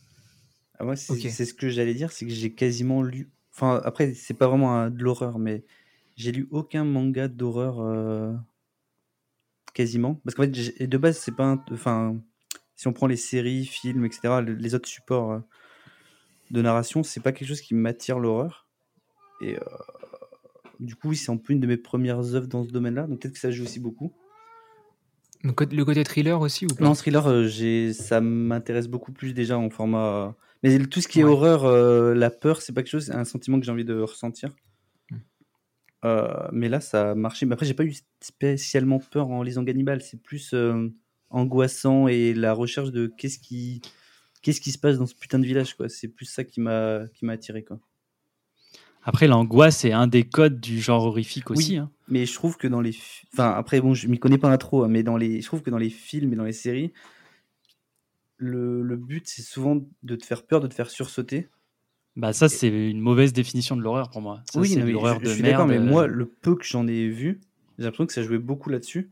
[0.79, 4.33] Ah, moi, c'est ce que j'allais dire, c'est que j'ai quasiment lu Enfin, après, c'est
[4.35, 5.65] pas vraiment un- de l'horreur, mais
[6.17, 8.33] j'ai lu aucun manga d'horreur euh,
[9.75, 10.15] quasiment.
[10.25, 11.45] Parce qu'en fait, j'ai- de base, c'est pas.
[11.45, 12.17] un- Enfin,
[12.77, 15.41] si on prend les séries, films, etc., le- les autres supports euh,
[16.51, 18.67] de narration, c'est pas quelque chose qui m'attire l'horreur.
[19.43, 19.61] Et euh,
[20.81, 23.21] du coup, oui, c'est un peu une de mes premières œuvres dans ce domaine-là, donc
[23.21, 24.13] peut-être que ça joue aussi beaucoup.
[25.43, 26.85] Le côté, le côté thriller aussi ou pas?
[26.85, 30.37] Non, thriller, euh, j'ai, ça m'intéresse beaucoup plus déjà en format.
[30.63, 31.31] Mais tout ce qui est Ouais.
[31.31, 33.99] horreur, euh, la peur, c'est pas quelque chose, c'est un sentiment que j'ai envie de
[34.01, 34.55] ressentir.
[35.11, 35.17] Hmm.
[36.05, 37.47] Euh, mais là, ça a marché.
[37.47, 40.01] Mais après, j'ai pas eu spécialement peur en lisant Gannibal.
[40.03, 40.89] C'est plus euh,
[41.31, 43.83] angoissant et la recherche de qu'est-ce qui,
[44.43, 45.89] qu'est-ce qui se passe dans ce putain de village, quoi.
[45.89, 47.81] C'est plus ça qui m'a, qui m'a attiré, quoi.
[49.05, 51.73] Après, l'angoisse, c'est un des codes du genre horrifique aussi.
[51.73, 51.77] Oui.
[51.79, 51.91] hein.
[52.09, 54.85] Mais je trouve que dans les, fi- enfin après bon, je m'y connais pas trop,
[54.85, 56.93] hein, mais dans les, je trouve que dans les films et dans les séries,
[58.37, 61.49] le, le but c'est souvent de te faire peur, de te faire sursauter.
[62.17, 64.43] Bah, ça, c'est une mauvaise définition de l'horreur pour moi.
[64.51, 65.71] Ça, oui, c'est l'horreur de je suis merde.
[65.71, 67.41] mais euh, moi le peu que j'en ai vu,
[67.79, 69.11] j'ai l'impression que ça jouait beaucoup là-dessus,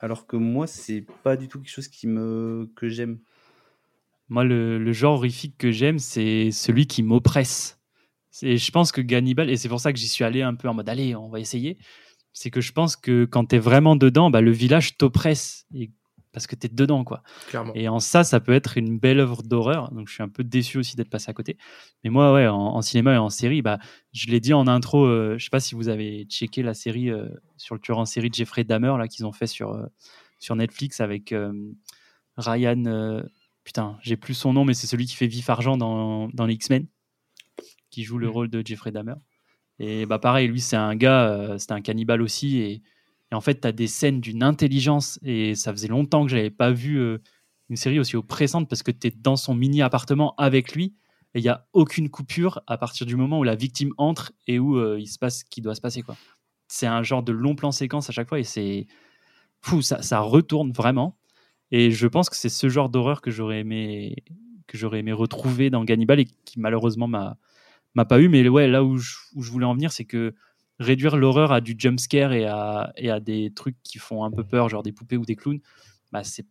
[0.00, 3.18] alors que moi c'est pas du tout quelque chose qui me que j'aime.
[4.28, 7.75] Moi, le, le genre horrifique que j'aime, c'est celui qui m'oppresse.
[8.38, 10.68] C'est- Je pense que Gannibal, et c'est pour ça que j'y suis allé un peu
[10.68, 11.78] en mode allez, on va essayer.
[12.34, 15.64] C'est que je pense que quand tu es vraiment dedans, bah, le village t'oppresse.
[15.74, 15.90] Et-
[16.32, 17.22] Parce que tu es dedans, quoi.
[17.48, 17.72] clairement.
[17.74, 19.90] Et en ça, ça peut être une belle œuvre d'horreur.
[19.92, 21.56] Donc, je suis un peu déçu aussi d'être passé à côté.
[22.04, 23.78] Mais moi, ouais, en, en cinéma et en série, bah,
[24.12, 25.06] je l'ai dit en intro.
[25.06, 27.26] euh, je sais pas si vous avez checké la série euh,
[27.56, 29.86] sur le tueur en série de Jeffrey Dahmer là qu'ils ont fait sur euh,
[30.38, 31.54] sur Netflix avec euh,
[32.36, 33.22] Ryan.
[33.64, 36.52] putain, j'ai plus son nom, mais c'est celui qui fait Vif Argent dans dans les
[36.54, 36.86] X-Men,
[37.96, 38.32] qui joue le Mhm.
[38.34, 39.14] rôle de Jeffrey Dahmer.
[39.78, 42.58] Et bah pareil, lui, c'est un gars, euh, c'était un cannibale aussi.
[42.58, 42.82] Et,
[43.32, 45.18] et en fait, tu as des scènes d'une intelligence.
[45.22, 47.18] Et ça faisait longtemps que j'avais pas vu euh,
[47.70, 50.94] une série aussi oppressante parce que tu es dans son mini appartement avec lui.
[51.34, 54.58] Et il n'y a aucune coupure à partir du moment où la victime entre et
[54.58, 56.02] où euh, il se passe ce qui doit se passer.
[56.02, 56.16] quoi.
[56.68, 58.86] C'est un genre de long plan séquence à chaque fois et c'est
[59.62, 61.16] fou, ça, ça retourne vraiment.
[61.70, 64.16] Et je pense que c'est ce genre d'horreur que j'aurais aimé
[64.68, 67.38] que j'aurais aimé retrouver dans Gannibal et qui malheureusement m'a
[67.96, 68.28] m'a pas eu.
[68.28, 70.34] Mais ouais, là où je, où je voulais en venir, c'est que
[70.78, 74.30] réduire l'horreur à du jump scare et à, et à des trucs qui font un
[74.30, 75.60] peu peur, genre des poupées ou des clowns,
[76.12, 76.46] bah c'est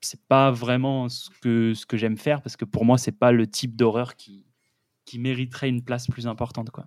[0.00, 3.32] c'est pas vraiment ce que, ce que j'aime faire parce que pour moi, c'est pas
[3.32, 4.46] le type d'horreur qui,
[5.04, 6.70] qui mériterait une place plus importante.
[6.70, 6.86] Quoi.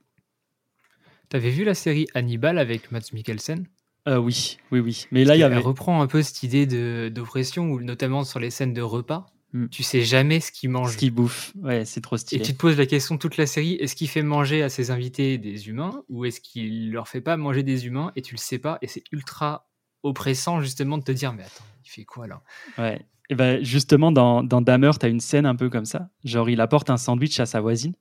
[1.28, 3.68] T'avais vu la série Hannibal avec Mads Mikkelsen?
[4.08, 5.08] Euh, oui, oui, oui.
[5.12, 5.58] Mais là, il y avait.
[5.58, 9.28] reprend un peu cette idée de- d'oppression, notamment sur les scènes de repas.
[9.54, 9.68] Hmm.
[9.68, 10.94] Tu sais jamais ce qu'il mange.
[10.94, 11.52] Ce qui bouffe.
[11.62, 12.42] Ouais, c'est trop Et stylé.
[12.46, 15.38] tu te poses la question toute la série est-ce qu'il fait manger à ses invités
[15.38, 18.60] des humains ou est-ce qu'il leur fait pas manger des humains et tu le sais
[18.60, 19.68] pas et c'est ultra
[20.04, 22.42] oppressant justement de te dire mais attends il fait quoi là?
[22.78, 23.06] Ouais.
[23.30, 26.10] Et ben justement, dans, dans Dahmer, tu as une scène un peu comme ça.
[26.26, 27.94] Genre, il apporte un sandwich à sa voisine.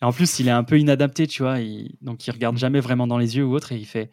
[0.00, 1.58] Et en plus, il est un peu inadapté, tu vois.
[1.60, 3.72] Il- donc, il regarde jamais vraiment dans les yeux ou autre.
[3.72, 4.10] Et il fait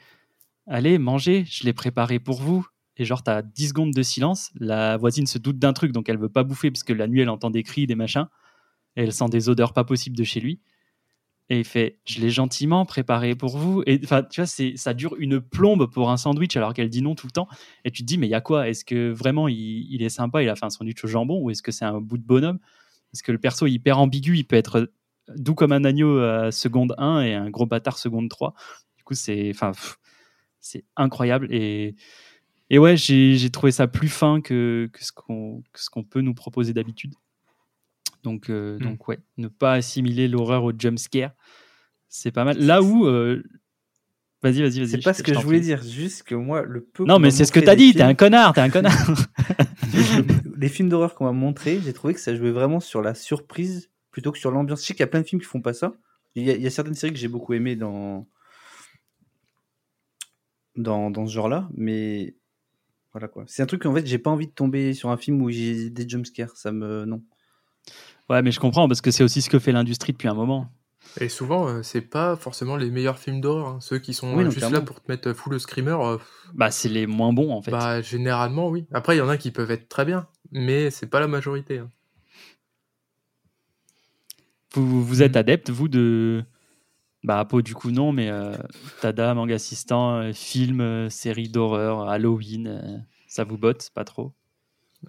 [0.66, 2.66] Allez, mangez, je l'ai préparé pour vous.
[2.97, 4.51] Et genre, tu as 10 secondes de silence.
[4.59, 7.21] La voisine se doute d'un truc, donc elle veut pas bouffer parce que la nuit,
[7.21, 8.27] elle entend des cris, des machins.
[8.95, 10.59] Et elle sent des odeurs pas possibles de chez lui.
[11.49, 13.83] Et il fait Je l'ai gentiment préparé pour vous.
[13.85, 17.01] Et enfin, tu vois, c'est- ça dure une plombe pour un sandwich alors qu'elle dit
[17.01, 17.47] non tout le temps.
[17.85, 18.69] Et tu te dis, mais il y a quoi?
[18.69, 19.57] Est-ce que vraiment il,
[19.91, 21.99] il est sympa, il a fait un sandwich au jambon ou est-ce que c'est un
[21.99, 22.59] bout de bonhomme?
[23.11, 24.91] Parce que le perso est hyper ambigu, il peut être
[25.35, 28.53] doux comme un agneau à seconde 1 et un gros bâtard seconde 3.
[28.97, 29.71] Du coup, c'est enfin,
[30.59, 31.47] c'est incroyable.
[31.53, 31.95] Et,
[32.70, 37.14] et ouais, j'ai trouvé ça plus fin que, que ce qu'on peut nous proposer d'habitude.
[38.24, 38.84] Donc, euh, Hmm.
[38.84, 41.32] donc ouais, ne pas assimiler l'horreur au jump scare,
[42.09, 42.57] c'est pas mal.
[42.57, 43.05] Là où.
[43.05, 43.43] euh,
[44.41, 44.89] Vas-y, vas-y, vas-y.
[44.89, 47.05] C'est pas ce que je voulais dire, juste que moi le peu.
[47.05, 48.93] Non, mais m'a c'est ce que t'as dit, t'es un connard, t'es un connard.
[50.57, 53.89] les films d'horreur qu'on m'a montré, j'ai trouvé que ça jouait vraiment sur la surprise
[54.11, 54.82] plutôt que sur l'ambiance.
[54.82, 55.93] Je sais qu'il y a plein de films qui font pas ça.
[56.36, 58.28] Il y a, il y a certaines séries que j'ai beaucoup aimées dans...
[60.76, 62.36] Dans, dans ce genre-là, mais
[63.14, 63.43] voilà quoi.
[63.47, 65.89] C'est un truc qu'en fait j'ai pas envie de tomber sur un film où j'ai
[65.89, 67.22] des jumpscares, ça me non.
[68.30, 70.70] Ouais, mais je comprends parce que c'est aussi ce que fait l'industrie depuis un moment.
[71.20, 73.67] Et souvent, euh, c'est pas forcément les meilleurs films d'horreur.
[73.67, 73.78] hein.
[73.82, 76.17] Ceux qui sont Oui, euh, juste là pour te mettre euh, full screamer, euh,
[76.55, 77.71] Bah, c'est les moins bons en fait.
[77.71, 78.86] bah généralement oui.
[78.93, 81.79] Après, il y en a qui peuvent être très bien, mais c'est pas la majorité.
[81.79, 81.89] hein.
[84.74, 86.43] Vous, vous êtes adepte, vous, de.
[87.24, 88.55] Bah, Apo, du coup, non, mais euh,
[89.01, 92.97] Tada, manga assistant, euh, film, série d'horreur, Halloween, euh,
[93.34, 94.32] ça vous botte pas trop?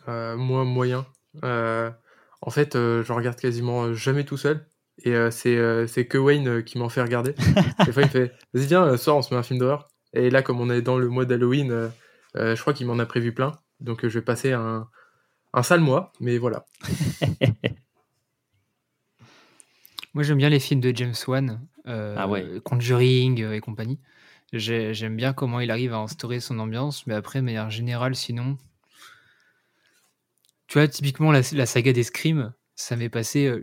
[0.09, 1.05] Euh, moi, moyen.
[1.45, 1.91] Euh,
[2.41, 4.67] en fait, euh, je regarde quasiment jamais tout seul.
[5.03, 7.35] Et euh, c'est euh, c'est que Wayne euh, qui m'en fait regarder.
[7.85, 9.89] Des fois, il me fait Vas-y, viens, soir, on se met un film d'horreur.
[10.15, 11.89] Et là, comme on est dans le mois d'Halloween, euh,
[12.37, 13.53] euh, je crois qu'il m'en a prévu plein.
[13.81, 14.89] Donc, euh, je vais passer un,
[15.53, 16.11] un sale mois.
[16.19, 16.65] Mais voilà.
[20.15, 22.47] Moi, j'aime bien les films de James Wan, euh, Ah ouais.
[22.65, 23.99] Conjuring et compagnie.
[24.59, 28.15] J'ai- J'aime bien comment il arrive à instaurer son ambiance, mais après, de manière générale,
[28.15, 28.57] sinon.
[30.69, 33.63] Tu vois, typiquement, la, la saga des Scream, ça m'est passé euh,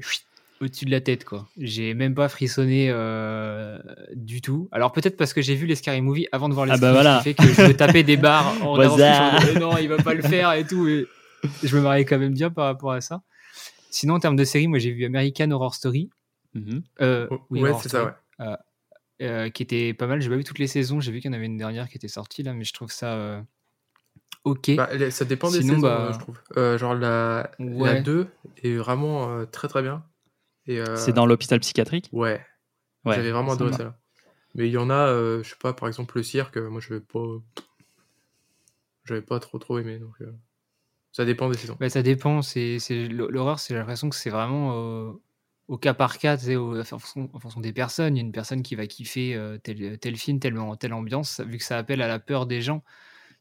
[0.61, 1.47] au-dessus de la tête, quoi.
[1.57, 3.79] J'ai même pas frissonné euh,
[4.13, 4.69] du tout.
[4.71, 6.89] Alors, peut-être parce que j'ai vu les Scary Movie avant de voir les Ah bah
[6.89, 7.19] Scream, voilà.
[7.19, 10.13] ce qui fait que je me tapais des barres en disais, non, il va pas
[10.13, 10.87] le faire et tout.
[10.87, 11.07] et
[11.63, 13.21] je me mariais quand même bien par rapport à ça.
[13.89, 16.09] Sinon, en termes de série, moi, j'ai vu American Horror Story.
[16.53, 16.83] Mhm.
[17.01, 18.45] Euh, oui, ouais, c'est ça, ouais.
[19.21, 20.21] Euh, qui était pas mal.
[20.21, 20.99] J'ai pas vu toutes les saisons.
[20.99, 22.91] J'ai vu qu'il y en avait une dernière qui était sortie là, mais je trouve
[22.91, 23.41] ça euh,
[24.43, 24.71] ok.
[24.75, 26.37] Bah, ça dépend des Sinon, saisons, bah- je trouve.
[26.57, 28.01] Euh, genre la, la Ouais.
[28.01, 28.27] 2
[28.63, 30.03] est vraiment euh, très très bien.
[30.69, 32.09] Euh, C'est dans l'hôpital psychiatrique?
[32.11, 32.45] Ouais,
[33.05, 33.97] Ouais, j'avais vraiment adoré ça.
[34.55, 36.93] Mais il y en a, euh, je sais pas, par exemple le cirque, moi je
[36.93, 37.19] vais pas.
[39.05, 39.97] J'avais pas trop trop aimé.
[39.97, 40.31] Donc, euh,
[41.11, 41.77] ça dépend des saisons.
[41.79, 42.41] Bah, ça dépend.
[42.41, 43.59] C'est c'est- l'horreur.
[43.59, 45.13] C'est l'impression que c'est vraiment euh,
[45.71, 48.17] au cas par cas, au- en fonction, en fonction des personnes.
[48.17, 51.39] Il y a une personne qui va kiffer euh, tel, tel film, telle, telle ambiance,
[51.39, 52.83] vu que ça appelle à la peur des gens.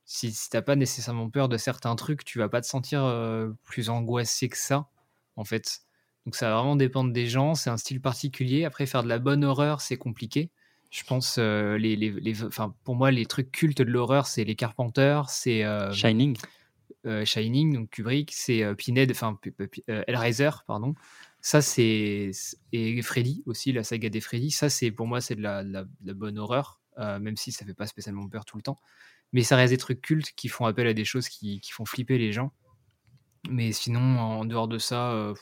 [0.04, 3.50] Si, si t'as pas nécessairement peur de certains trucs, tu vas pas te sentir euh,
[3.64, 4.86] plus angoissé que ça,
[5.34, 5.80] en fait.
[6.24, 7.56] Donc ça va vraiment dépendre des gens.
[7.56, 8.64] C'est un style particulier.
[8.64, 10.50] Après, faire de la bonne horreur, c'est compliqué.
[10.92, 14.44] Je pense, euh, les, les, les- enfin, pour moi, les trucs cultes de l'horreur, c'est
[14.44, 16.36] les Carpenters, c'est euh, Shining.
[17.24, 19.36] Shining, donc Kubrick, c'est Pinhead, enfin
[20.06, 20.94] Hellraiser, pardon.
[21.40, 22.30] Ça, c'est.
[22.72, 24.50] Et Freddy aussi, la saga des Freddy.
[24.50, 25.84] Ça, c'est pour moi, c'est de la,
[26.14, 28.78] bonne horreur, euh, même si ça fait pas spécialement peur tout le temps.
[29.32, 32.18] Mais ça reste des trucs cultes qui font appel à des choses qui, font flipper
[32.18, 32.52] les gens.
[33.48, 35.34] Mais sinon, en dehors de ça, euh,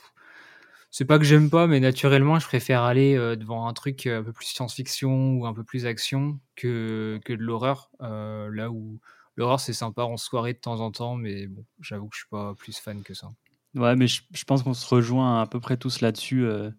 [0.91, 4.19] c'est pas que j'aime pas, mais naturellement, je préfère aller euh, devant un truc euh,
[4.19, 7.91] un peu plus science-fiction ou un peu plus action que, que de l'horreur.
[7.99, 8.99] là où
[9.35, 12.29] l'horreur, c'est sympa en soirée de temps en temps, mais bon, j'avoue que je suis
[12.29, 13.31] pas plus fan que ça.
[13.75, 16.45] Ouais, mais je, je pense qu'on se rejoint à peu près tous là-dessus.
[16.45, 16.71] euh.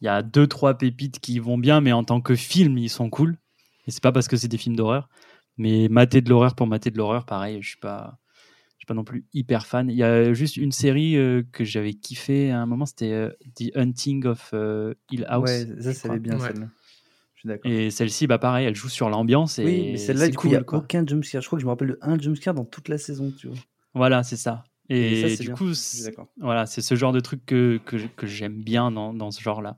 [0.00, 2.90] Il y a deux, trois pépites qui vont bien, mais en tant que film, ils
[2.90, 3.38] sont cool.
[3.86, 5.08] Et c'est pas parce que c'est des films d'horreur.
[5.56, 8.18] Mais mater de l'horreur pour mater de l'horreur, pareil, je suis pas,
[8.72, 9.88] je suis pas non plus hyper fan.
[9.88, 13.30] Il y a juste une série euh, que j'avais kiffé à un moment, c'était euh,
[13.54, 15.44] The Hunting of euh, Hill House.
[15.48, 16.48] ouais, ça, ça allait bien Ouais.
[16.48, 16.66] celle-là.
[17.36, 17.70] Je suis d'accord.
[17.70, 19.58] Et celle-ci, bah pareil, elle joue sur l'ambiance.
[19.60, 20.78] Et Oui, mais celle-là, du coup, il n'y a cool, quoi.
[20.80, 21.40] aucun jumpscare.
[21.40, 23.56] Je crois que je me rappelle de un jumpscare dans toute la saison, tu vois.
[23.94, 24.64] Voilà, c'est ça.
[24.88, 25.56] Et, Et ça, c'est du bien.
[25.56, 25.70] coup,
[26.38, 29.76] voilà, c'est ce genre de truc que, que, que j'aime bien dans, dans ce genre-là.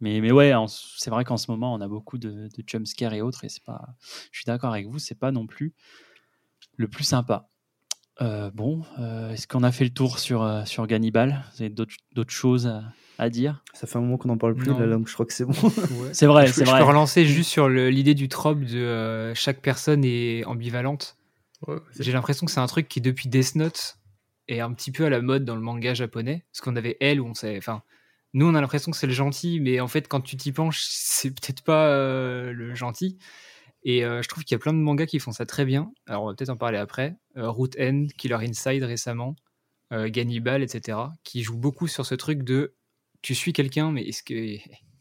[0.00, 3.20] Mais, mais ouais, c'est vrai qu'en ce moment, on a beaucoup de, de jumpscares et
[3.20, 3.88] autres, et c'est pas.
[4.32, 5.74] Je suis d'accord avec vous, c'est pas non plus
[6.76, 7.48] le plus sympa.
[8.20, 11.44] Euh, bon, euh, est-ce qu'on a fait le tour sur, euh, sur Gannibal?
[11.54, 12.84] Vous avez d'autres d'autres choses à,
[13.18, 13.62] à dire?
[13.74, 14.78] Ça fait un moment qu'on n'en parle plus, Non.
[14.78, 15.52] là, donc je crois que c'est bon.
[16.12, 20.44] C'est vrai, je, peux relancer juste sur l'idée du trope de euh, chaque personne est
[20.44, 21.16] ambivalente.
[21.66, 23.97] Ouais, J'ai l'impression que c'est un truc qui, depuis Death Note,
[24.48, 26.44] est un petit peu à la mode dans le manga japonais.
[26.52, 27.58] Parce qu'on avait elle, où on savait.
[27.58, 27.82] Enfin,
[28.34, 30.82] nous, on a l'impression que c'est le gentil, mais en fait, quand tu t'y penches,
[30.88, 33.18] c'est peut-être pas euh, le gentil.
[33.84, 35.92] Et euh, je trouve qu'il y a plein de mangas qui font ça très bien.
[36.06, 37.16] Alors, on va peut-être en parler après.
[37.36, 39.36] Euh, Root End, Killer Inside récemment,
[39.92, 40.98] euh, Gannibal, etc.
[41.24, 42.74] Qui jouent beaucoup sur ce truc de
[43.22, 44.22] tu suis quelqu'un, mais est-ce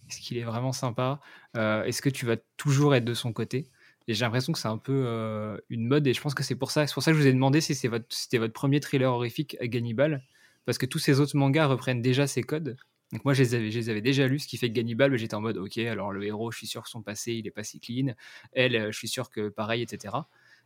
[0.10, 1.20] est-ce qu'il est vraiment sympa?
[1.56, 3.68] Est-ce que tu vas toujours être de son côté?
[4.08, 6.56] Et j'ai l'impression que c'est un peu euh, une mode, et je pense que c'est
[6.56, 6.86] pour ça.
[6.86, 10.24] Que je vous ai demandé si c'était votre premier thriller horrifique à Gannibal,
[10.66, 12.78] parce que tous ces autres mangas reprennent déjà ces codes.
[13.12, 15.42] Donc moi, je les avais, déjà lus, ce qui fait que Gannibal, bah, j'étais en
[15.42, 17.80] mode, ok, alors le héros, je suis sûr que son passé, il est pas si
[17.80, 18.14] clean.
[18.52, 20.16] Elle, euh, je suis sûr que pareil, etc.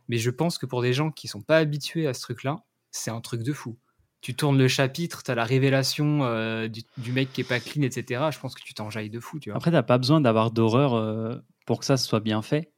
[0.08, 3.10] Mais je pense que pour des gens qui sont pas habitués à ce truc-là, c'est
[3.10, 3.78] un truc de fou.
[4.20, 7.82] Tu tournes le chapitre, tu as la révélation euh, du, mec qui est pas clean,
[7.82, 8.22] etc.
[8.32, 9.56] Je pense que tu t'enjailles de fou, tu vois.
[9.56, 12.71] Après, t'as pas besoin d'avoir d'horreur pour que ça soit bien fait.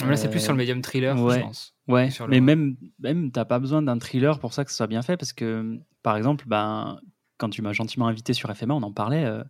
[0.00, 1.34] Là, c'est plus Euh, sur le médium thriller, ouais.
[1.36, 1.74] je pense.
[1.86, 5.02] Ouais, mais même, même t'as pas besoin d'un thriller pour ça que ce soit bien
[5.02, 6.98] fait, parce que, par exemple, ben,
[7.36, 9.24] quand tu m'as gentiment invité sur FMA, on en parlait.
[9.24, 9.44] euh,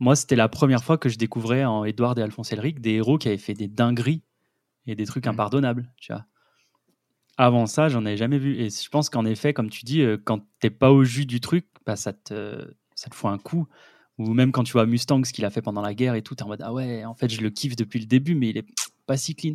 [0.00, 3.16] moi, c'était la première fois que je découvrais en Edouard et Alphonse Elric des héros
[3.16, 4.22] qui avaient fait des dingueries
[4.86, 5.32] et des trucs Mhm.
[5.32, 6.26] impardonnables, tu vois.
[7.36, 8.56] Avant ça, j'en avais jamais vu.
[8.60, 11.40] Et je pense qu'en effet, comme tu dis, euh, quand t'es pas au jus du
[11.40, 13.66] truc, bah, ça, te, ça te fout un coup.
[14.18, 16.34] Ou même quand tu vois Mustang, ce qu'il a fait pendant la guerre et tout,
[16.36, 18.58] t'es en mode Ah ouais, en fait, je le kiffe depuis le début, mais il
[18.58, 18.66] est
[19.06, 19.54] pas si clean.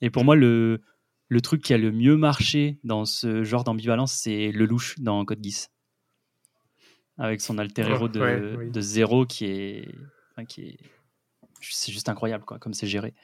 [0.00, 0.80] Et pour moi, le,
[1.28, 5.24] le truc qui a le mieux marché dans ce genre d'ambivalence, c'est le louche dans
[5.24, 5.70] Code Geass.
[7.16, 8.70] Avec son alter héros de, Ouais, oui.
[8.70, 9.88] de zéro qui est.
[10.32, 10.76] enfin, qui est
[11.60, 13.14] c'est juste incroyable, quoi, comme c'est géré.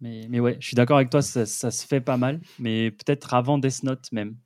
[0.00, 2.90] Mais, mais ouais, je suis d'accord avec toi, ça, ça se fait pas mal, mais
[2.90, 4.36] peut-être avant Death Note même.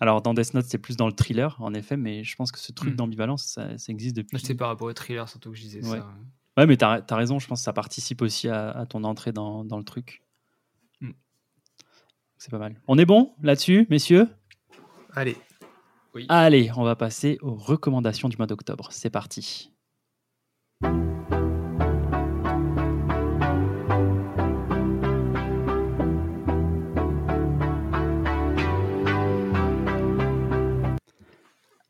[0.00, 2.60] Alors, dans Death Note, c'est plus dans le thriller, en effet, mais je pense que
[2.60, 2.96] ce truc Mm.
[2.96, 4.38] d'ambivalence, ça, ça existe depuis.
[4.38, 5.98] C'était par rapport au thriller, surtout que je disais Ouais.
[5.98, 6.14] ça.
[6.58, 9.30] Ouais, mais t'as as raison, je pense que ça participe aussi à, à ton entrée
[9.30, 10.24] dans, dans le truc.
[11.00, 11.12] Mm.
[12.36, 12.80] C'est pas mal.
[12.88, 14.26] On est bon là-dessus, messieurs?
[15.14, 15.36] Allez,
[16.28, 18.88] Allez, on va passer aux recommandations du mois d'octobre.
[18.90, 19.70] C'est parti.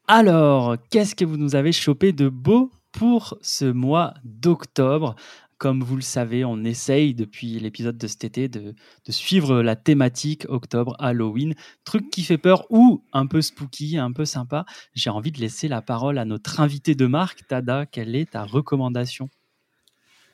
[0.07, 5.15] Alors, qu'est-ce que vous nous avez chopé de beau pour ce mois d'octobre
[5.59, 8.75] Comme vous le savez, on essaye depuis l'épisode de cet été de,
[9.05, 11.55] de suivre la thématique octobre Halloween,
[11.85, 14.65] truc qui fait peur ou un peu spooky, un peu sympa.
[14.95, 17.87] J'ai envie de laisser la parole à notre invité de marque, Tada.
[17.87, 19.29] Quelle est ta recommandation?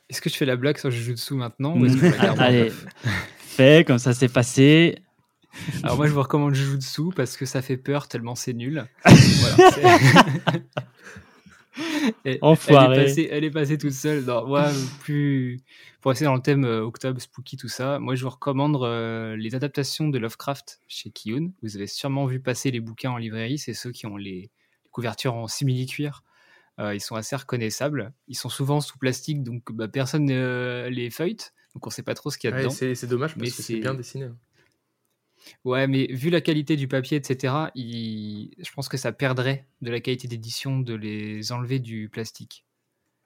[0.09, 1.85] Est-ce que je fais la blague sur Jujutsu maintenant ou
[2.37, 2.71] Allez,
[3.39, 4.99] fais comme ça, c'est passé.
[5.83, 8.85] Alors moi je vous recommande Jujutsu parce que ça fait peur tellement c'est nul.
[9.05, 9.71] Voilà,
[12.25, 12.95] Et- Enfoiré.
[12.95, 14.23] Elle est, passée, elle est passée toute seule.
[14.25, 14.69] Non, moi,
[15.01, 15.59] plus
[16.01, 19.35] pour rester dans le thème euh, octobre, spooky, tout ça, moi je vous recommande euh,
[19.35, 21.49] les adaptations de Lovecraft chez Kiyun.
[21.63, 24.51] Vous avez sûrement vu passer les bouquins en librairie, c'est ceux qui ont les
[24.91, 26.23] couvertures en simili-cuir.
[26.79, 28.13] Euh, ils sont assez reconnaissables.
[28.27, 32.13] Ils sont souvent sous plastique, donc bah, personne ne les feuillete, donc on sait pas
[32.13, 32.73] trop ce qu'il y a Ouais, dedans.
[32.73, 34.27] c'est dommage Mais parce que c'est c'est- bien dessiné.
[35.63, 39.91] Ouais, mais vu la qualité du papier, etc., il- je pense que ça perdrait de
[39.91, 42.65] la qualité d'édition de les enlever du plastique.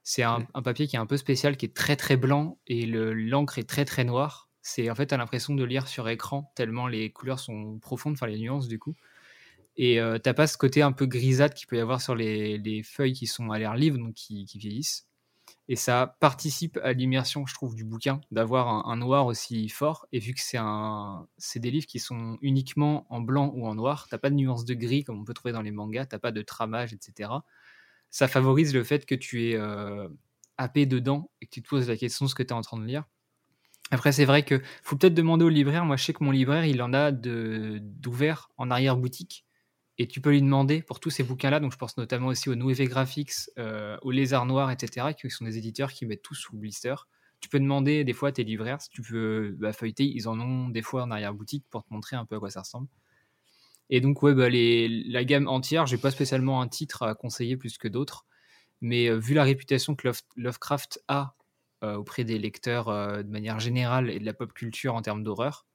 [0.03, 2.87] C'est un, un papier qui est un peu spécial, qui est très très blanc et
[2.87, 4.49] le- l'encre est très très noire.
[4.63, 8.27] C'est en fait, t'as l'impression de lire sur écran tellement les couleurs sont profondes, enfin
[8.27, 8.95] les nuances du coup.
[9.77, 12.59] Et euh, t'as pas ce côté un peu grisâtre qu'il peut y avoir sur les,
[12.59, 15.08] les feuilles qui sont à l'air livre, donc qui, qui vieillissent.
[15.71, 20.07] Et ça participe à l'immersion, je trouve, du bouquin, d'avoir un, noir aussi fort.
[20.11, 24.07] Et vu que c'est un, des livres qui sont uniquement en blanc ou en noir,
[24.09, 26.31] t'as pas de nuance de gris comme on peut trouver dans les mangas, t'as pas
[26.31, 27.45] de tramage, etc.
[28.09, 30.09] Ça favorise le fait que tu es euh,
[30.57, 32.61] happé dedans et que tu te poses la question de ce que tu es en
[32.61, 33.03] train de lire.
[33.91, 35.85] Après, c'est vrai que faut peut-être demander au libraire.
[35.85, 39.45] Moi, je sais que mon libraire, il en a de- d'ouvert en arrière-boutique.
[39.99, 41.59] Et tu peux lui demander pour tous ces bouquins-là.
[41.59, 45.45] Donc, je pense notamment aussi au Nouveau Graphics, euh, au Lézard Noir, etc., qui sont
[45.45, 46.95] des éditeurs qui mettent tout sous blister.
[47.41, 50.05] Tu peux demander des fois à tes libraires si tu veux bah, feuilleter.
[50.05, 52.61] Ils en ont des fois en arrière-boutique pour te montrer un peu à quoi ça
[52.61, 52.87] ressemble.
[53.89, 57.77] Et donc, ouais, bah, la gamme entière, j'ai pas spécialement un titre à conseiller plus
[57.77, 58.25] que d'autres.
[58.81, 61.35] Mais euh, vu la réputation que Love- Lovecraft a
[61.83, 65.23] euh, auprès des lecteurs euh, de manière générale et de la pop culture en termes
[65.23, 65.65] d'horreur,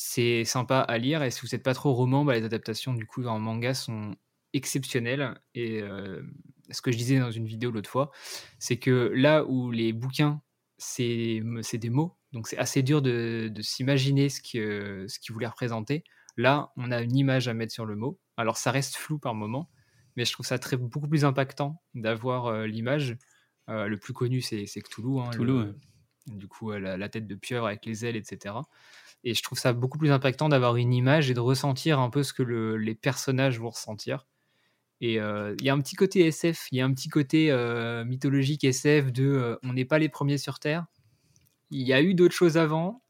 [0.00, 1.22] c'est sympa à lire.
[1.24, 4.14] Et si vous n'êtes pas trop roman, bah, les adaptations du coup en manga sont
[4.52, 5.34] exceptionnelles.
[5.54, 6.22] Et euh,
[6.70, 8.12] ce que je disais dans une vidéo l'autre fois,
[8.60, 10.40] c'est que là où les bouquins,
[10.76, 11.42] c'est
[11.74, 16.04] des mots, donc c'est assez dur de, de s'imaginer ce que- ce qu'ils voulaient représenter.
[16.36, 18.20] Là, on a une image à mettre sur le mot.
[18.36, 19.68] Alors ça reste flou par moment,
[20.14, 23.16] mais je trouve ça très, beaucoup plus impactant d'avoir euh, l'image.
[23.68, 25.18] Euh, le plus connu, c'est c'est Cthulhu.
[25.18, 25.74] hein, Cthulhu, le- ouais.
[26.28, 28.54] Du coup, la, la tête de pieuvre avec les ailes, etc.
[29.24, 32.22] Et je trouve ça beaucoup plus impactant d'avoir une image et de ressentir un peu
[32.22, 34.26] ce que le- les personnages vont ressentir.
[35.00, 37.50] Et euh, il y a un petit côté SF, il y a un petit côté
[37.52, 40.86] euh, mythologique SF de euh, on n'est pas les premiers sur Terre.
[41.70, 43.02] Il y a eu d'autres choses avant.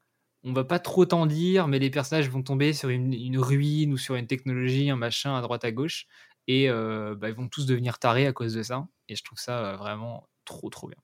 [0.44, 3.98] On va pas trop t'en dire, mais les personnages vont tomber sur une, ruine ou
[3.98, 6.06] sur une technologie, un machin à droite à gauche,
[6.48, 8.86] et bah, ils vont tous devenir tarés à cause de ça.
[9.08, 10.98] Et je trouve ça vraiment trop trop bien.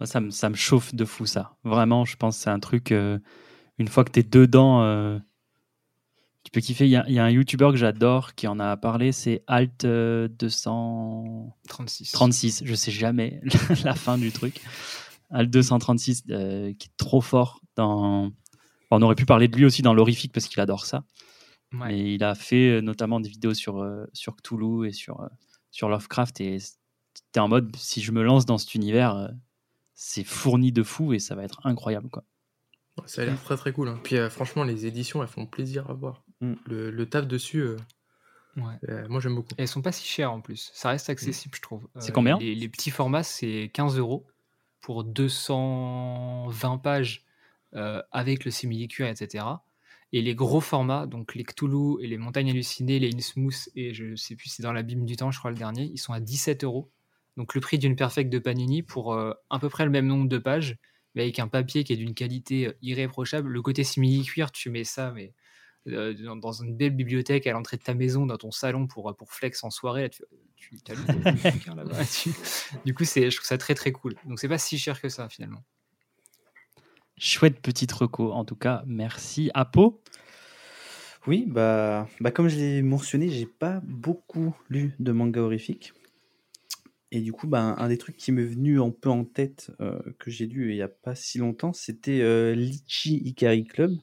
[0.00, 1.56] Moi, ça, me, ça me chauffe de fou, ça.
[1.62, 2.90] Vraiment, je pense que c'est un truc.
[2.90, 3.18] euh,
[3.78, 5.18] une fois que tu es dedans, euh,
[6.44, 6.86] tu peux kiffer.
[6.86, 9.42] Il y a, il y a un YouTuber que j'adore qui en a parlé, c'est
[9.46, 12.12] Alt euh, 236.
[12.12, 12.62] 36.
[12.64, 13.40] Je sais jamais
[13.84, 14.60] la fin du truc.
[15.30, 18.30] Alt 236, euh, qui est trop fort dans.
[18.90, 21.04] On aurait pu parler de lui aussi dans l'horrifique parce qu'il adore ça.
[21.72, 21.88] Ouais.
[21.88, 25.28] Mais il a fait notamment des vidéos sur, sur Cthulhu et sur,
[25.70, 26.40] sur Lovecraft.
[26.40, 26.58] Et
[27.30, 29.30] t'es en mode, si je me lance dans cet univers,
[30.02, 32.08] c'est fourni de fou et ça va être incroyable.
[32.08, 32.24] Quoi.
[33.04, 33.88] Ça a l'air très très cool.
[33.88, 34.00] hein.
[34.02, 36.22] Puis euh, franchement, les éditions, elles font plaisir à voir.
[36.40, 36.54] Mm.
[36.66, 37.76] Le, le taf dessus, euh,
[38.56, 38.74] Ouais.
[38.88, 39.54] euh, moi j'aime beaucoup.
[39.58, 40.70] Et elles sont pas si chères en plus.
[40.74, 41.86] Ça reste accessible, je trouve.
[41.98, 44.26] C'est combien les, les petits formats, c'est 15 euros
[44.80, 47.24] pour 220 pages
[47.74, 49.44] euh, avec le simili-cuir, etc.
[50.12, 54.16] Et les gros formats, donc les Cthulhu et les Montagnes Hallucinées, les Innsmouth et je
[54.16, 56.20] sais plus si c'est dans l'abîme du temps, je crois le dernier, ils sont à
[56.20, 56.90] 17 euros.
[57.40, 60.28] Donc le prix d'une perfecte de Panini pour euh, à peu près le même nombre
[60.28, 60.76] de pages,
[61.14, 63.48] mais avec un papier qui est d'une qualité euh, irréprochable.
[63.48, 65.32] Le côté simili-cuir, tu mets ça, mais
[65.88, 69.16] euh, dans, dans une belle bibliothèque à l'entrée de ta maison, dans ton salon pour,
[69.16, 70.02] pour flex en soirée.
[70.02, 70.26] Là, tu,
[70.82, 72.04] tu as lu le bouquin là-bas.
[72.04, 72.34] Tu-
[72.84, 74.16] Du coup, c'est, je trouve ça très très cool.
[74.26, 75.64] Donc c'est pas si cher que ça finalement.
[77.16, 78.82] Chouette petite reco, en tout cas.
[78.86, 79.50] Merci.
[79.54, 80.02] Apo?
[81.26, 85.94] Oui, bah, bah comme je l'ai mentionné, j'ai pas beaucoup lu de manga horrifique.
[87.12, 90.00] Et du coup, bah, un des trucs qui m'est venu un peu en tête, euh,
[90.18, 93.96] que j'ai lu il y a pas si longtemps, c'était euh, Lichi Ikari Club.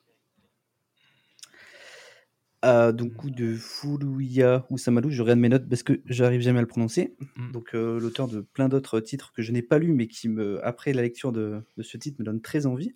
[2.66, 6.58] Euh, donc, coup de Furuya ou Samalu, je regarde mes notes parce que j'arrive jamais
[6.60, 7.16] à le prononcer.
[7.36, 7.52] Mm.
[7.52, 10.66] Donc, euh, l'auteur de plein d'autres titres que je n'ai pas lus, mais qui, me,
[10.66, 12.96] après la lecture de, de ce titre, me donne très envie.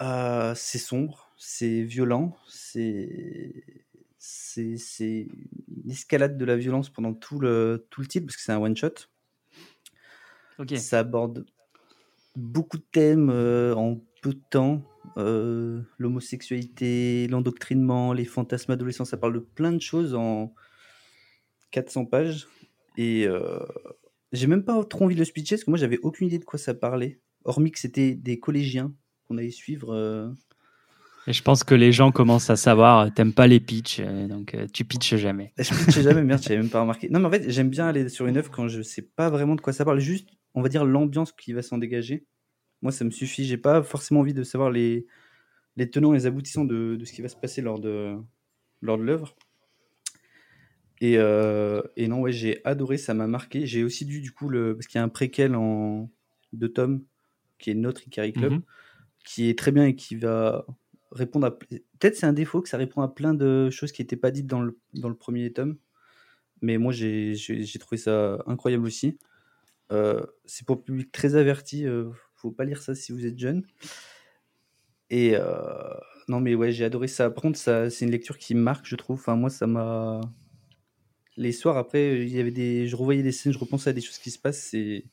[0.00, 3.84] Euh, c'est sombre, c'est violent, c'est
[4.24, 5.26] c'est
[5.84, 8.60] une escalade de la violence pendant tout le, tout le titre, parce que c'est un
[8.60, 9.08] one-shot.
[10.60, 10.76] Ok.
[10.76, 11.44] Ça aborde
[12.36, 14.82] beaucoup de thèmes euh, en peu de temps.
[15.16, 20.54] Euh, L'homosexualité, l'endoctrinement, les fantasmes adolescents, ça parle de plein de choses en
[21.72, 22.46] 400 pages.
[22.96, 23.58] Et euh,
[24.30, 26.44] j'ai même pas trop envie de le speecher parce que moi j'avais aucune idée de
[26.44, 27.20] quoi ça parlait.
[27.44, 28.94] Hormis que c'était des collégiens
[29.26, 30.32] qu'on allait suivre.
[31.28, 34.26] Et je pense que les gens commencent à savoir, euh, t'aimes pas les pitchs, euh,
[34.26, 35.52] donc euh, tu pitches jamais.
[35.56, 37.08] Je pitchais jamais, merde, j'avais même pas remarqué.
[37.08, 39.54] Non, mais en fait, j'aime bien aller sur une œuvre quand je sais pas vraiment
[39.54, 40.00] de quoi ça parle.
[40.00, 42.26] Juste, on va dire, l'ambiance qui va s'en dégager.
[42.82, 43.44] Moi, ça me suffit.
[43.44, 45.06] J'ai pas forcément envie de savoir les,
[45.76, 48.16] les tenants et les aboutissants de, de ce qui va se passer lors de,
[48.80, 49.36] lors de l'œuvre.
[51.00, 53.66] Et, euh, et non, ouais, j'ai adoré, ça m'a marqué.
[53.66, 56.10] J'ai aussi dû, du coup, le, parce qu'il y a un préquel en
[56.52, 57.02] deux tomes
[57.58, 58.62] qui est notre Ikari Club, Mhm.
[59.24, 60.66] qui est très bien et qui va
[61.12, 61.58] répondre à.
[61.58, 64.46] Peut-être c'est un défaut que ça répond à plein de choses qui n'étaient pas dites
[64.46, 65.76] dans le, dans le premier tome.
[66.62, 69.18] Mais moi, j'ai trouvé ça incroyable aussi.
[69.92, 71.86] Euh, c'est pour public très averti.
[71.86, 73.64] euh, faut pas lire ça si vous êtes jeune.
[75.10, 75.94] Et euh,
[76.28, 77.30] non, mais ouais, j'ai adoré ça.
[77.30, 79.18] Par contre, c'est une lecture qui marque, je trouve.
[79.20, 80.20] Enfin, moi, ça m'a.
[81.36, 82.86] Les soirs après, il y avait des.
[82.88, 84.62] Je revoyais des scènes, je repensais à des choses qui se passent.
[84.62, 85.04] C'est.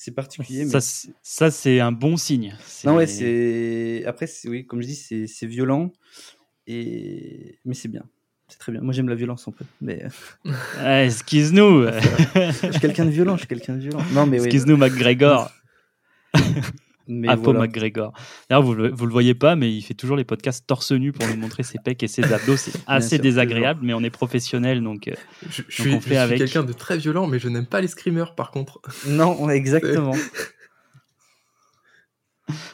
[0.00, 0.64] C'est particulier.
[0.64, 2.56] mais Ça, c'est- ça, c'est un bon signe.
[2.84, 4.04] non, ouais, c'est.
[4.06, 5.92] Après, oui, comme je dis, c'est violent.
[6.68, 7.58] Et...
[7.64, 8.04] Mais c'est bien.
[8.46, 8.80] C'est très bien.
[8.80, 9.64] Moi, j'aime la violence un peu.
[9.80, 10.04] Mais
[10.78, 13.34] Ah, Excuse-nous, je suis quelqu'un de violent.
[13.34, 14.02] Je suis quelqu'un de violent.
[14.12, 14.46] Non, mais oui.
[14.46, 15.50] excuse-nous, McGregor.
[17.08, 17.60] Mais Apo voilà.
[17.60, 18.12] McGregor.
[18.50, 21.26] D'ailleurs, vous, vous le voyez pas, mais il fait toujours les podcasts torse nu pour
[21.26, 22.56] nous montrer ses pecs et ses abdos.
[22.58, 25.12] C'est assez sûr, désagréable, mais on est professionnel, donc euh,
[25.48, 26.38] Je, je Donc suis, on je fait suis avec.
[26.38, 28.80] quelqu'un de très violent, mais je n'aime pas les screamers par contre.
[29.08, 30.14] Non, exactement.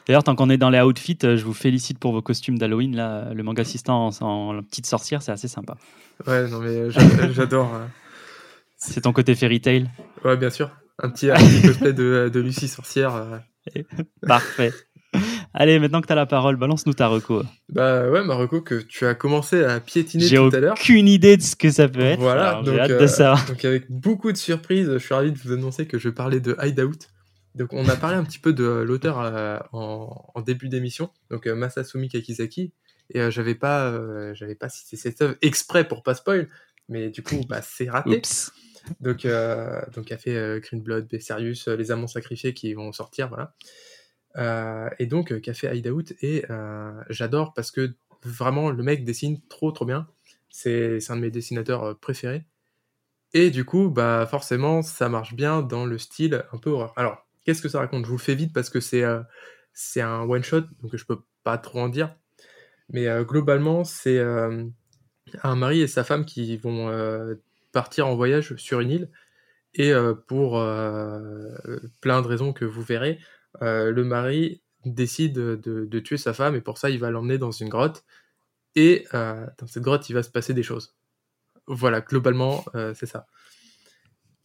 [0.06, 2.94] D'ailleurs, tant qu'on est dans les outfits, euh, je vous félicite pour vos costumes d'Halloween.
[2.94, 5.76] Là, le manga assistant en, en petite sorcière, c'est assez sympa.
[6.26, 7.74] Ouais, non, mais j'a- j'adore.
[7.74, 7.86] euh.
[8.76, 9.90] C'est ton côté fairy tale?
[10.24, 10.70] Ouais, bien sûr.
[11.02, 13.42] Un petit, un petit cosplay de, de Lucie sorcière.
[13.76, 13.82] Euh.
[14.26, 14.72] Parfait.
[15.52, 17.44] Allez, maintenant que tu as la parole, balance-nous ta reco.
[17.68, 20.74] Bah ouais, Marocco, que tu as commencé à piétiner J'ai tout à l'heure.
[20.78, 22.18] aucune idée de ce que ça peut être.
[22.18, 23.36] Voilà, alors donc, j'ai hâte euh, de ça.
[23.46, 26.56] donc avec beaucoup de surprises, je suis ravi de vous annoncer que je parlais de
[26.60, 26.98] Hideout.
[27.54, 31.46] Donc on a parlé un petit peu de l'auteur euh, en, en début d'émission, donc
[31.46, 32.72] euh, Masasumi Kakizaki,
[33.10, 36.48] et euh, j'avais pas, euh, j'avais pas cité cette œuvre exprès pour pas spoil,
[36.88, 38.16] mais du coup bah, c'est raté.
[38.16, 38.50] Oups.
[39.00, 43.28] Donc, euh, donc a euh, Green Blood, Bessarius, euh, Les Amants Sacrifiés qui vont sortir,
[43.28, 43.54] voilà.
[44.36, 47.94] Euh, et donc fait Hideout et euh, j'adore parce que
[48.24, 50.08] vraiment le mec dessine trop trop bien.
[50.50, 52.44] C'est un de mes dessinateurs préférés.
[53.32, 56.92] Et du coup, bah forcément, ça marche bien dans le style un peu horreur.
[56.96, 58.04] Alors, qu'est-ce que ça raconte?
[58.04, 61.58] Je vous le fais vite parce que c'est un one shot, donc je peux pas
[61.58, 62.14] trop en dire.
[62.88, 66.88] Mais globalement, c'est un mari et sa femme qui vont
[67.74, 69.10] partir en voyage sur une île.
[69.74, 71.50] Et euh, pour euh,
[72.00, 73.18] plein de raisons que vous verrez,
[73.60, 77.50] euh, le mari décide de, tuer sa femme et pour ça il va l'emmener dans
[77.50, 78.04] une grotte.
[78.76, 80.96] Et dans cette grotte, il va se passer des choses.
[81.68, 82.64] Voilà, globalement,
[82.94, 83.26] c'est ça.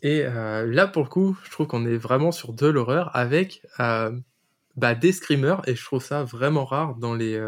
[0.03, 4.93] Et là, pour le coup, je trouve qu'on est vraiment sur de l'horreur avec bah,
[4.93, 7.41] des screamers et je trouve ça vraiment rare dans les,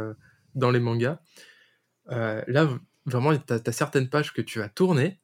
[0.55, 1.19] dans les mangas.
[2.07, 2.67] Là,
[3.05, 5.21] vraiment, tu as, certaines pages que tu vas tourner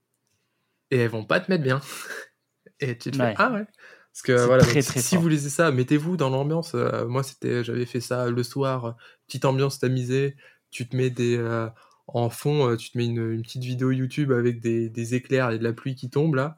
[0.91, 1.81] et elles vont pas te mettre bien.
[2.79, 3.29] et tu te Ouais.
[3.29, 3.65] fais Ah ouais
[4.13, 5.21] Parce que voilà, très, donc, très si fort.
[5.23, 6.73] vous lisez ça, mettez-vous dans l'ambiance.
[6.75, 8.95] Euh, moi, c'était, j'avais fait ça le soir,
[9.27, 10.35] petite ambiance tamisée.
[10.71, 11.37] Tu te mets des.
[11.37, 11.67] euh,
[12.07, 15.51] en fond, euh, tu te mets une, une petite vidéo YouTube avec des, des éclairs
[15.51, 16.55] et de la pluie qui tombe là.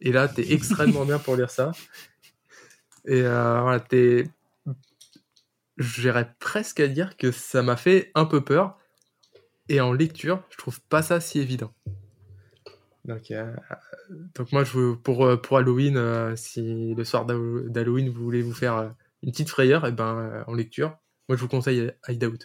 [0.00, 1.72] Et là, t'es extrêmement bien pour lire ça.
[3.06, 4.28] Et euh, voilà, t'es.
[5.76, 8.78] J'irais presque à dire que ça m'a fait un peu peur.
[9.68, 11.72] Et en lecture, je trouve pas ça si évident.
[13.04, 13.54] Donc, euh,
[14.34, 18.22] donc moi, je veux, pour, euh, pour Halloween, euh, si le soir d'Hallo- d'Halloween, vous
[18.24, 20.96] voulez vous faire une petite frayeur, et ben, euh, en lecture,
[21.28, 22.38] moi, je vous conseille Hideout.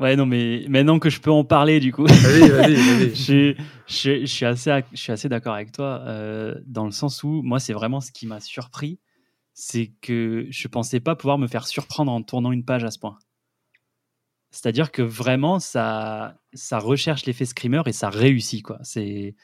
[0.00, 2.04] Ouais, non, mais maintenant que je peux en parler, du coup.
[2.04, 3.08] Vas-y, vas-y, vas-y.
[3.14, 3.56] je, suis-
[3.88, 7.24] je, je suis assez, ac- je suis assez d'accord avec toi, euh, dans le sens
[7.24, 9.00] où, moi, c'est vraiment ce qui m'a surpris,
[9.54, 12.98] c'est que je pensais pas pouvoir me faire surprendre en tournant une page à ce
[13.00, 13.18] point.
[14.50, 18.78] C'est-à-dire que vraiment, ça, ça recherche l'effet screamer et ça réussit, quoi.
[18.82, 19.34] C'est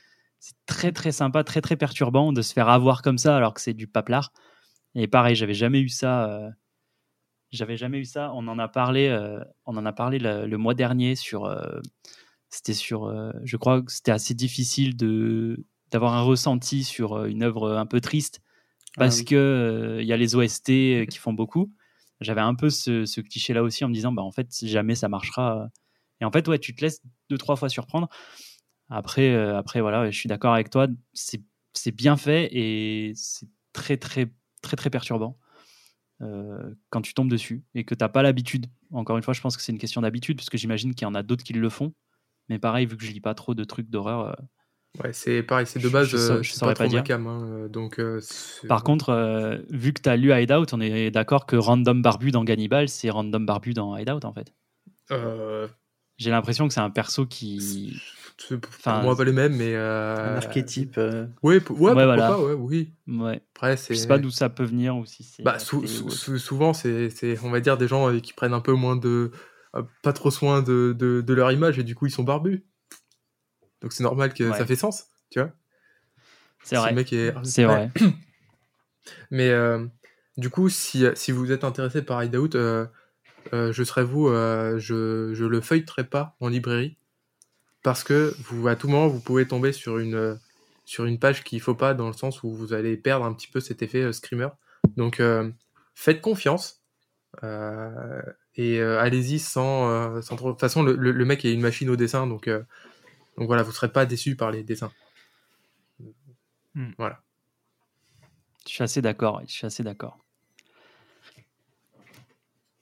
[0.66, 3.74] très, très sympa, très, très perturbant de se faire avoir comme ça alors que c'est
[3.74, 4.32] du paplard.
[4.94, 6.30] Et pareil, j'avais jamais eu ça.
[6.30, 6.50] euh,
[7.52, 8.32] J'avais jamais eu ça.
[8.34, 11.44] On en a parlé, euh, on en a parlé le, le mois dernier sur.
[11.44, 11.80] euh,
[12.50, 13.12] c'était sur.
[13.44, 18.00] je crois que c'était assez difficile de d'avoir un ressenti sur une œuvre un peu
[18.00, 18.40] triste
[18.96, 19.24] parce Ah oui.
[19.26, 21.72] que il y a les OST qui font beaucoup.
[22.20, 25.68] J'avais un peu ce, cliché-là aussi en me disant, bah en fait, jamais ça marchera.
[26.20, 27.00] Et en fait, ouais, tu te laisses
[27.30, 28.08] deux trois fois surprendre.
[28.88, 30.88] Après, euh, après voilà, je suis d'accord avec toi.
[31.12, 34.32] C'est bien fait et c'est très très
[34.62, 35.38] très très perturbant
[36.22, 38.66] euh, quand tu tombes dessus et que t'as pas l'habitude.
[38.92, 41.08] Encore une fois, je pense que c'est une question d'habitude parce que j'imagine qu'il y
[41.08, 41.94] en a d'autres qui le font.
[42.48, 44.28] Mais pareil, vu que je lis pas trop de trucs d'horreur.
[44.28, 44.34] euh,
[45.02, 47.02] Ouais, c'est pareil, c'est de Je- base, je euh, je c'est saurais pas dire.
[47.02, 48.20] cam, hein, euh, donc euh,
[48.68, 52.30] Par contre, euh, vu que tu as lu Hideout, on est d'accord que Random Barbu
[52.30, 54.52] dans Gannibal, c'est Random Barbu dans Hideout en fait.
[55.10, 55.66] euh,
[56.16, 58.00] J'ai l'impression que c'est un perso qui.
[58.48, 60.96] pour Enfin, moi pas les mêmes, mais euh, Un archétype.
[60.98, 62.28] euh, Ouais, ouais, voilà.
[62.28, 62.92] pas, ouais, oui.
[63.08, 63.42] Ouais.
[63.54, 65.42] Après, Je sais pas d'où ça peut venir ou si c'est.
[65.42, 68.72] Bah, sou- sou- souvent, c'est, c'est, on va dire, des gens qui prennent un peu
[68.74, 69.32] moins de.
[70.02, 72.64] pas trop soin de, de, de leur image et du coup, ils sont barbus.
[73.82, 74.56] Donc, c'est normal que Ouais.
[74.58, 75.50] ça fait sens, tu vois.
[76.62, 76.94] C'est Si vrai.
[77.12, 77.74] est- C'est Ouais.
[77.74, 77.92] vrai.
[79.30, 79.86] Mais euh,
[80.36, 82.86] du coup, si, si vous êtes intéressé par Hideout, euh,
[83.52, 86.96] euh, je serais vous, euh, je, je le feuilleterai pas en librairie.
[87.82, 90.34] Parce que vous, à tout moment, vous pouvez tomber sur une, euh,
[90.86, 93.48] sur une page qu'il faut pas, dans le sens où vous allez perdre un petit
[93.48, 94.48] peu cet effet euh, screamer.
[94.96, 95.50] Donc, euh,
[95.94, 96.80] faites confiance.
[97.42, 98.22] euh,
[98.56, 100.48] et euh, allez-y sans, euh, sans trop.
[100.48, 102.62] De toute façon, le, le- le mec est une machine au dessin, donc, euh,
[103.38, 104.92] donc voilà, vous serez pas déçus par les dessins.
[106.74, 106.90] Hmm.
[106.98, 107.20] Voilà.
[108.66, 109.42] Je suis assez d'accord.
[109.46, 110.18] Je suis assez d'accord.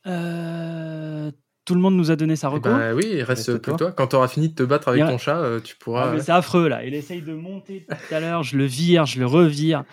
[0.07, 1.31] Euh,
[1.65, 2.69] Tout le monde nous a donné sa Eh reco.
[2.69, 3.73] ben oui, il reste Reste plus toi.
[3.75, 3.93] que toi.
[3.93, 6.09] Quand tu auras fini de te battre avec a- ton chat, euh, tu pourras.
[6.09, 6.85] Ah, mais c'est affreux là.
[6.85, 8.43] Il essaye de monter tout à l'heure.
[8.43, 9.85] Je le vire, je le revire.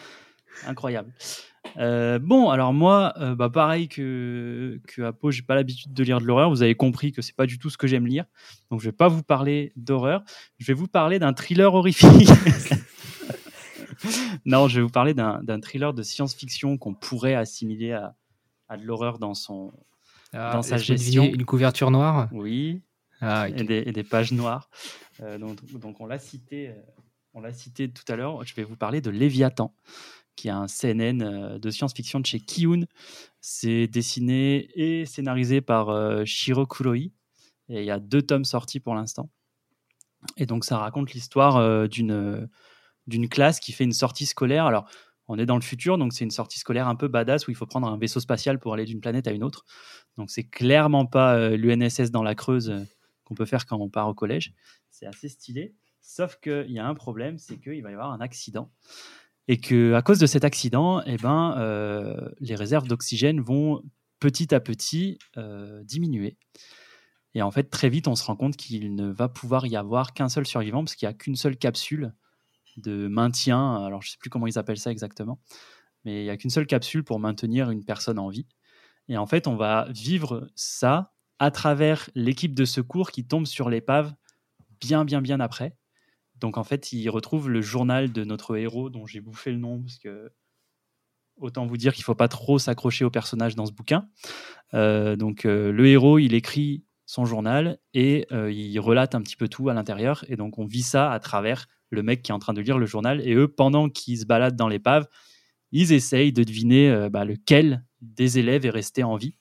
[0.66, 1.12] Incroyable.
[1.78, 6.20] Euh, bon, alors moi, euh, bah, pareil que, que Apo, j'ai pas l'habitude de lire
[6.20, 6.50] de l'horreur.
[6.50, 8.26] Vous avez compris que c'est pas du tout ce que j'aime lire.
[8.72, 10.24] Donc je vais pas vous parler d'horreur.
[10.58, 12.30] Je vais vous parler d'un thriller horrifique.
[14.46, 18.16] non, je vais vous parler d'un thriller de science-fiction qu'on pourrait assimiler à,
[18.68, 19.72] à de l'horreur dans son.
[20.32, 21.26] Ah, Dans sa gestion.
[21.26, 22.30] Une couverture noire?
[22.32, 22.82] Oui,
[23.20, 24.70] Ah, et, des, et des pages noires.
[25.22, 26.72] Euh, donc, donc on l'a cité,
[27.34, 28.44] on l'a cité tout à l'heure.
[28.46, 29.74] Je vais vous parler de Léviathan,
[30.40, 32.86] qui est un CNN euh, de science-fiction de chez Kiyun.
[33.42, 37.12] C'est dessiné et scénarisé par euh, Shiro Kuroi.
[37.68, 39.30] Et il y a deux tomes sortis pour l'instant.
[40.38, 42.50] Et donc ça raconte l'histoire euh, d'une
[43.06, 44.66] d'une classe qui fait une sortie scolaire.
[44.66, 44.90] Alors
[45.28, 47.56] on est dans le futur, donc c'est une sortie scolaire un peu badass où il
[47.56, 49.66] faut prendre un vaisseau spatial pour aller d'une planète à une autre.
[50.18, 52.74] Donc c'est clairement pas l'UNSS dans la Creuse
[53.26, 54.54] qu'on peut faire quand on part au collège.
[54.90, 55.76] C'est assez stylé.
[56.02, 58.72] Sauf qu'il y a un problème, c'est qu'il va y avoir un accident.
[59.52, 63.82] Et que à cause de cet accident, eh ben, euh, les réserves d'oxygène vont
[64.20, 66.38] petit à petit euh, diminuer.
[67.34, 70.14] Et en fait, très vite, on se rend compte qu'il ne va pouvoir y avoir
[70.14, 72.14] qu'un seul survivant, parce qu'il n'y a qu'une seule capsule
[72.78, 73.84] de maintien.
[73.84, 75.40] Alors, je ne sais plus comment ils appellent ça exactement,
[76.06, 78.46] mais il n'y a qu'une seule capsule pour maintenir une personne en vie.
[79.08, 83.72] Et en fait, on va vivre ça à travers l'équipe de secours qui tombe sur
[83.72, 84.14] l'épave
[84.80, 85.76] bien, bien, bien après.
[86.40, 89.82] Donc, en fait, il retrouve le journal de notre héros, dont j'ai bouffé le nom,
[89.82, 90.32] parce que
[91.40, 94.08] autant vous dire qu'il ne faut pas trop s'accrocher au personnage dans ce bouquin.
[94.74, 99.36] Euh, donc, euh, le héros, il écrit son journal et euh, il relate un petit
[99.36, 100.24] peu tout à l'intérieur.
[100.28, 102.78] Et donc, on vit ça à travers le mec qui est en train de lire
[102.78, 103.26] le journal.
[103.28, 105.08] Et eux, pendant qu'ils se baladent dans l'épave,
[105.72, 109.36] ils essayent de deviner bah, lequel des élèves est resté en vie.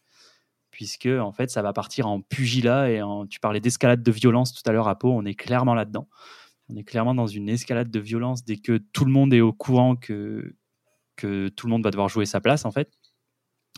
[0.71, 2.91] Puisque, en fait, ça va partir en pugilat.
[2.91, 5.13] Et tu parlais d'escalade de violence tout à l'heure à Pau.
[5.13, 6.09] On est clairement là-dedans.
[6.71, 9.53] On est clairement dans une escalade de violence dès que tout le monde est au
[9.53, 10.55] courant que,
[11.17, 12.91] que tout le monde va devoir jouer sa place, en fait.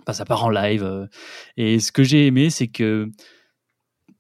[0.03, 0.83] Enfin, ça part en live.
[0.83, 1.07] euh.
[1.57, 3.11] Et ce que j'ai aimé, c'est que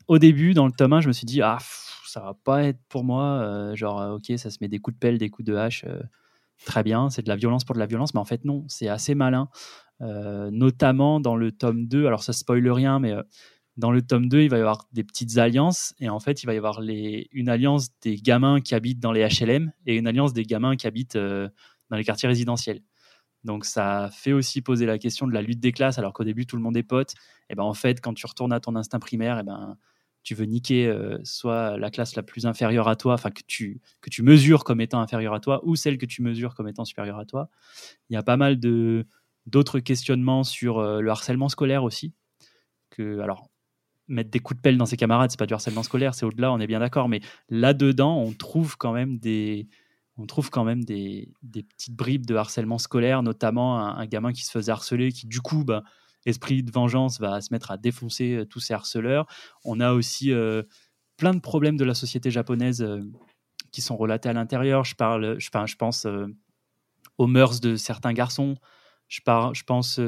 [0.09, 2.65] au début, dans le tome 1, je me suis dit, ah, pff, ça va pas
[2.65, 3.41] être pour moi.
[3.43, 5.85] euh, genre, euh, ok, ça se met des coups de pelle, des coups de hache.
[6.67, 8.15] très bien, c'est de la violence pour de la violence.
[8.15, 9.49] Mais en fait, non, c'est assez malin.
[10.01, 13.15] Notamment dans le tome 2, alors ça spoil rien, mais
[13.81, 15.95] dans le tome 2, il va y avoir des petites alliances.
[15.99, 19.27] Et en fait, il va y avoir une alliance des gamins qui habitent dans les
[19.27, 21.49] HLM et une alliance des gamins qui habitent euh,
[21.89, 22.83] dans les quartiers résidentiels.
[23.43, 26.47] Donc ça fait aussi poser la question de la lutte des classes, alors qu'au début
[26.47, 27.15] tout le monde est pote.
[27.49, 29.79] Et ben en fait, quand tu retournes à ton instinct primaire, et ben
[30.23, 33.81] tu veux niquer euh, soit la classe la plus inférieure à toi, enfin que tu
[34.03, 36.85] que tu mesures comme étant inférieure à toi, ou celle que tu mesures comme étant
[36.85, 37.49] supérieure à toi.
[38.11, 38.59] Il y a pas mal
[39.47, 42.13] d'autres questionnements sur euh, le harcèlement scolaire aussi.
[42.91, 43.50] Que alors
[44.11, 46.53] mettre des coups de pelle dans ses camarades, c'est pas du harcèlement scolaire, c'est au-delà,
[46.53, 47.09] on est bien d'accord.
[47.09, 49.69] Mais là-dedans, on trouve quand même des
[50.21, 54.45] on trouve quand même des, des petites bribes de harcèlement scolaire, notamment un, gamin qui
[54.45, 55.83] se faisait harceler, qui du coup bah,
[56.27, 59.27] esprit de vengeance, va se mettre à défoncer euh, tous ces harceleurs.
[59.65, 60.63] On a aussi euh,
[61.17, 63.01] plein de problèmes de la société japonaise euh,
[63.73, 64.85] qui sont relatés à l'intérieur.
[64.85, 66.07] Je parle, je, je pense
[67.17, 68.57] aux mœurs de certains garçons.
[69.09, 69.99] Je, par- je pense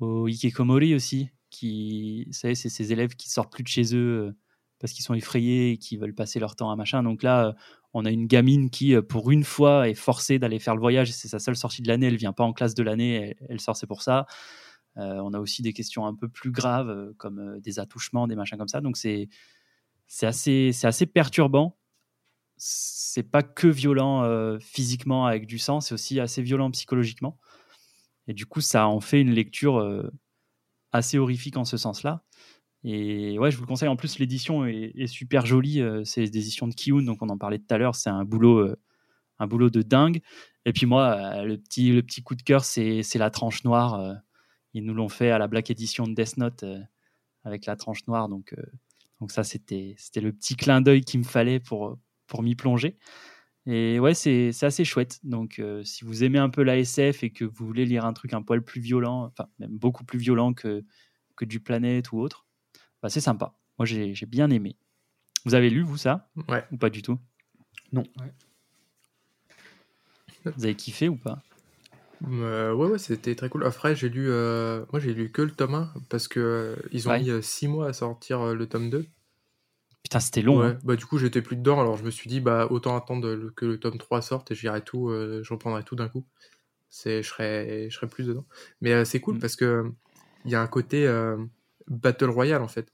[0.00, 4.28] au hikikomori aussi, qui, vous savez, c'est ces élèves qui sortent plus de chez eux
[4.28, 4.36] euh,
[4.80, 7.02] parce qu'ils sont effrayés et qui veulent passer leur temps à machin.
[7.02, 7.52] Donc là, euh,
[7.92, 11.12] on a une gamine qui, euh, pour une fois, est forcée d'aller faire le voyage.
[11.12, 12.06] C'est sa seule sortie de l'année.
[12.06, 13.36] Elle vient pas en classe de l'année.
[13.48, 14.26] Elle, sort, c'est pour ça.
[14.96, 18.68] On a aussi des questions un peu plus graves, comme des attouchements, des machins comme
[18.68, 18.80] ça.
[18.80, 19.28] Donc c'est
[20.06, 21.76] c'est assez, c'est assez perturbant.
[22.56, 27.38] C'est pas que violent physiquement avec du sang, c'est aussi assez violent psychologiquement.
[28.28, 29.80] Et du coup, ça en fait une lecture
[30.94, 32.22] assez horrifique en ce sens-là.
[32.84, 33.88] Et ouais, je vous le conseille.
[33.88, 35.80] En plus, l'édition est, super jolie.
[35.80, 37.94] euh, c'est des éditions de Kiun, donc on en parlait tout à l'heure.
[37.94, 38.76] C'est un boulot, euh,
[39.38, 40.22] un boulot de dingue.
[40.64, 44.16] Et puis moi, euh, le petit, le petit coup de cœur, c'est la tranche noire.
[44.72, 46.64] ils nous l'ont fait à la Black Edition de Death Note
[47.42, 48.28] avec la tranche noire.
[48.28, 48.54] Donc,
[49.20, 52.98] donc ça, c'était c'était le petit clin d'œil qu'il me fallait pour, pour m'y plonger.
[53.66, 55.20] Et ouais, c'est c'est assez chouette.
[55.24, 58.12] Donc, euh, si vous aimez un peu la SF et que vous voulez lire un
[58.12, 60.84] truc un poil plus violent, enfin, même beaucoup plus violent que,
[61.36, 62.46] que du Planète ou autre,
[63.02, 63.54] bah, c'est sympa.
[63.78, 64.76] Moi, j'ai bien aimé.
[65.46, 66.30] Vous avez lu, vous, ça?
[66.48, 66.64] Ouais.
[66.72, 67.18] Ou pas du tout?
[67.92, 68.02] Non.
[68.20, 68.32] Ouais.
[70.56, 71.42] Vous avez kiffé ou pas?
[72.28, 73.64] Euh, ouais, ouais, c'était très cool.
[73.64, 77.08] Après, j'ai lu, euh, moi, j'ai lu que le tome 1 parce que euh, ils
[77.08, 77.20] ont Ouais.
[77.22, 79.06] mis 6 mois à sortir euh, le tome 2.
[80.04, 80.60] Putain, c'était long.
[80.60, 80.78] Ouais, hein.
[80.84, 83.64] bah du coup, j'étais plus dedans, alors je me suis dit, bah autant attendre que
[83.64, 86.24] le tome 3 sorte et j'irai tout, euh, je reprendrai tout d'un coup.
[86.90, 88.44] C'est, je serai, je serai plus dedans.
[88.82, 89.40] Mais euh, c'est cool Mm.
[89.40, 89.90] parce que
[90.44, 91.36] il y a un côté euh,
[91.88, 92.92] Battle Royale en fait.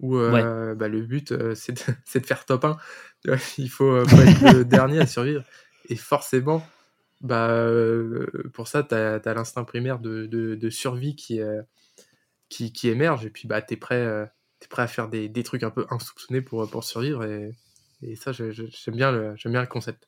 [0.00, 2.76] Où euh, bah, le but, c'est de, c'est de faire top 1.
[3.22, 5.44] Tu vois, Il faut, être le dernier à survivre.
[5.88, 6.66] Et forcément,
[7.20, 7.62] bah,
[8.54, 11.40] pour ça, tu as, l'instinct primaire de, de, de survie qui,
[12.48, 13.26] qui, qui émerge.
[13.26, 15.70] Et puis, bah, tu es prêt, euh, t'es prêt à faire des, des trucs un
[15.70, 17.24] peu insoupçonnés pour, pour survivre.
[17.24, 17.54] Et,
[18.02, 20.06] et ça, j'aime bien, le- bien le concept.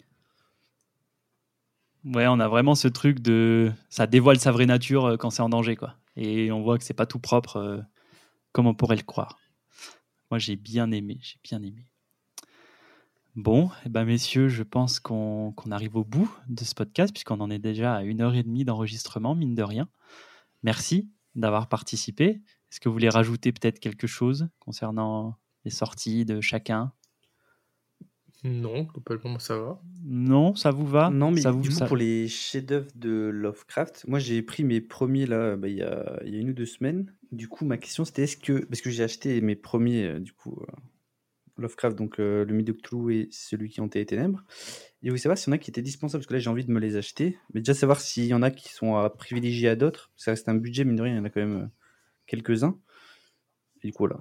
[2.04, 3.72] Ouais, on a vraiment ce truc de.
[3.90, 5.96] Ça dévoile sa vraie nature euh, quand c'est en danger, quoi.
[6.16, 7.80] Et on voit que c'est pas tout propre euh,
[8.52, 9.38] comme on pourrait le croire.
[10.30, 11.86] Moi, j'ai bien aimé, j'ai bien aimé.
[13.36, 17.50] Bon, eh ben, messieurs, je pense qu'on arrive au bout de ce podcast, puisqu'on en
[17.50, 19.88] est déjà à une heure et demie d'enregistrement, mine de rien.
[20.62, 22.40] Merci d'avoir participé.
[22.70, 26.92] Est-ce que vous voulez rajouter peut-être quelque chose concernant les sorties de chacun?
[28.42, 29.82] Non, globalement, ça va.
[30.02, 31.10] Non, ça vous va?
[31.10, 34.64] Non, mais ça vous, du coup, ça- pour les chefs-d'œuvre de Lovecraft, moi j'ai pris
[34.64, 37.14] mes premiers là, bah, il y, a, il y a une ou deux semaines.
[37.32, 38.64] Du coup, ma question c'était est-ce que.
[38.64, 40.72] Parce que j'ai acheté mes premiers, euh, du coup, euh,
[41.58, 44.42] Lovecraft, donc euh, le de Cthulhu et celui qui hantait les ténèbres.
[45.02, 46.64] Et voulais savoir s'il y en a qui étaient dispensables, parce que là j'ai envie
[46.64, 47.38] de me les acheter.
[47.52, 50.10] Mais déjà savoir s'il y en a qui sont à privilégier à d'autres.
[50.16, 51.66] Ça reste un budget, mine de rien, il y en a quand même euh,
[52.30, 52.78] quelques-uns.
[53.82, 54.16] Du coup, là.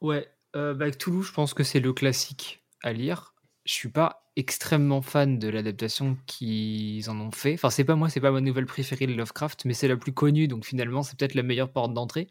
[0.00, 3.34] Ouais, euh, bah, Cthulhu, je pense que c'est le classique à lire.
[3.64, 7.54] Je suis pas extrêmement fan de l'adaptation qu'ils en ont fait.
[7.54, 10.12] Enfin, c'est pas moi, c'est pas ma nouvelle préférée de Lovecraft, mais c'est la plus
[10.12, 12.28] connue, donc finalement, c'est peut-être la meilleure porte d'entrée.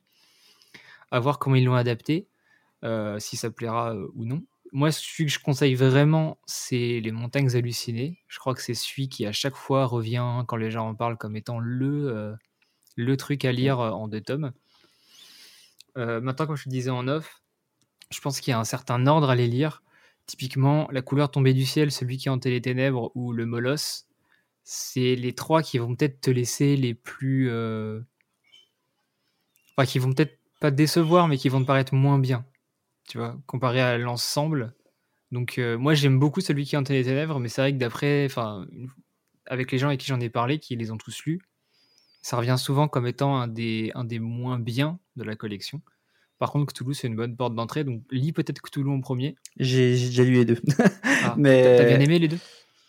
[1.12, 2.28] À voir comment ils l'ont adapté,
[2.84, 4.44] euh, si ça plaira euh, ou non.
[4.74, 8.20] Moi, celui que je conseille vraiment, c'est Les Montagnes Hallucinées.
[8.28, 11.18] Je crois que c'est celui qui, à chaque fois, revient quand les gens en parlent
[11.18, 12.36] comme étant le,
[12.98, 14.52] le truc à lire en deux tomes.
[15.98, 17.42] Euh, maintenant, comme je te disais en off,
[18.12, 19.82] je pense qu'il y a un certain ordre à les lire.
[20.26, 24.08] Typiquement, La couleur tombée du ciel, celui qui hantait les ténèbres ou Le Molosse,
[24.64, 27.50] c'est les trois qui vont peut-être te laisser les plus.
[27.50, 28.02] euh,
[29.78, 32.46] Enfin, qui vont peut-être pas te décevoir, mais qui vont te paraître moins bien.
[33.08, 34.74] Tu vois, comparé à l'ensemble.
[35.32, 38.26] Donc, euh, moi, j'aime beaucoup celui qui hantait les ténèbres, mais c'est vrai que d'après.
[38.26, 38.68] Enfin,
[39.46, 41.42] avec les gens avec qui j'en ai parlé, qui les ont tous lus,
[42.28, 45.82] ça revient souvent comme étant un des, un des moins bien de la collection.
[46.40, 47.86] Par contre, Cthulhu, c'est une bonne porte d'entrée.
[47.86, 49.36] Donc, lis peut-être Cthulhu en premier.
[49.56, 50.60] J'ai déjà lu les deux.
[51.24, 52.38] Ah, Mais- t'as- bien aimé les deux?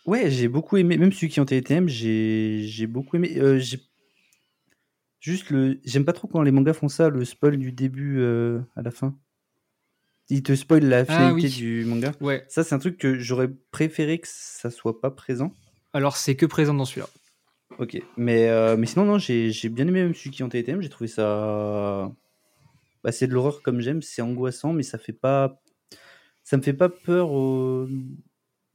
[0.05, 3.37] Ouais, j'ai beaucoup aimé, même celui qui hantait les ténèbres, j'ai beaucoup aimé.
[3.37, 3.79] Euh, j'ai-
[5.21, 5.79] Juste le.
[5.85, 8.91] J'aime pas trop quand les mangas font ça, le spoil du début euh, à la
[8.91, 9.17] fin.
[10.29, 11.53] Ils te spoilent la finalité oui.
[11.55, 12.11] du manga.
[12.19, 12.45] Ouais.
[12.49, 15.53] Ça, c'est un truc que j'aurais préféré que ça soit pas présent.
[15.93, 17.07] Alors, c'est que présent dans celui-là.
[17.79, 17.97] Ok.
[18.17, 20.81] Mais, euh, mais sinon, non, j'ai j'ai bien aimé même celui qui les ténèbres.
[20.83, 22.11] J'ai trouvé ça.
[23.03, 25.61] Bah, c'est de l'horreur comme j'aime, c'est angoissant, mais ça fait pas.
[26.43, 27.87] Ça me fait pas peur au-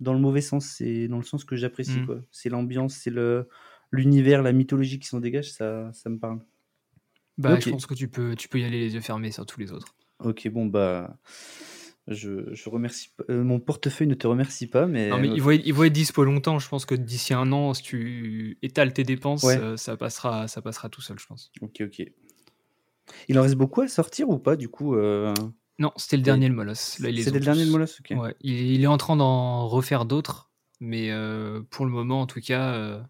[0.01, 1.98] dans le mauvais sens, c'est dans le sens que j'apprécie.
[2.01, 2.06] Mm.
[2.06, 2.20] quoi.
[2.31, 3.48] C'est l'ambiance, c'est le
[3.93, 6.40] l'univers, la mythologie qui s'en dégage, ça, ça me parle.
[7.39, 9.60] Bah, je pense que tu peux, tu peux y aller les yeux fermés sur tous
[9.60, 9.94] les autres.
[10.20, 11.16] Ok, bon, bah.
[12.06, 15.55] Je, je remercie euh, mon portefeuille ne te remercie pas, mais, Non, mais il va,
[15.55, 16.59] être- il va être dispo longtemps.
[16.59, 19.56] Je pense que d'ici un an, si tu étales tes dépenses, Ouais.
[19.59, 21.51] euh, ça, passera, ça passera tout seul, je pense.
[21.62, 22.06] ok, ok.
[23.28, 25.32] Il en reste beaucoup à sortir ou pas du coup euh,
[25.78, 26.24] Non, c'était le Ouais.
[26.24, 26.74] dernier de Molos.
[26.74, 27.72] C'était le dernier de tous.
[27.72, 28.18] Molos, ok.
[28.22, 30.51] Ouais, il, il est en train d'en refaire d'autres,
[30.81, 33.01] mais euh, pour le moment, en tout cas, euh,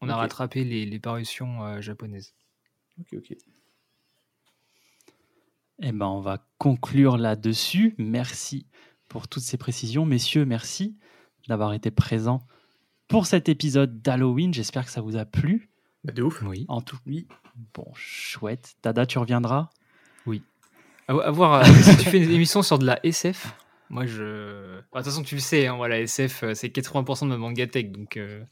[0.00, 2.34] on a rattrapé les, les parutions euh, japonaises.
[3.00, 3.36] Ok, ok.
[5.82, 7.94] Eh ben, on va conclure là-dessus.
[7.98, 8.66] Merci
[9.08, 10.06] pour toutes ces précisions.
[10.06, 10.96] Messieurs, merci
[11.48, 12.46] d'avoir été présents
[13.08, 14.54] pour cet épisode d'Halloween.
[14.54, 15.70] J'espère que ça vous a plu.
[16.04, 16.42] Bah, de ouf.
[16.42, 16.64] Oui.
[16.68, 17.26] En tout oui.
[17.74, 18.74] Bon, chouette.
[18.82, 19.70] Tada, tu reviendras?
[21.06, 23.54] À, à voir euh, si tu fais une émission sur de la SF.
[23.90, 24.76] Moi, je.
[24.92, 27.36] Bah, De toute façon, tu le sais, hein, voilà, SF, euh, c'est 80% de ma
[27.36, 28.42] manga tech, donc euh,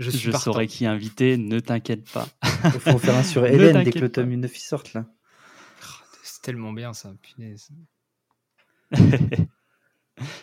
[0.00, 0.52] je suis Je partant.
[0.52, 2.26] saurai qui inviter, ne t'inquiète pas.
[2.64, 4.92] Il faut en faire un sur Ne Hélène dès que le tome 9 il sorte
[4.94, 5.06] là.
[6.44, 7.70] Tellement bien ça, punaise.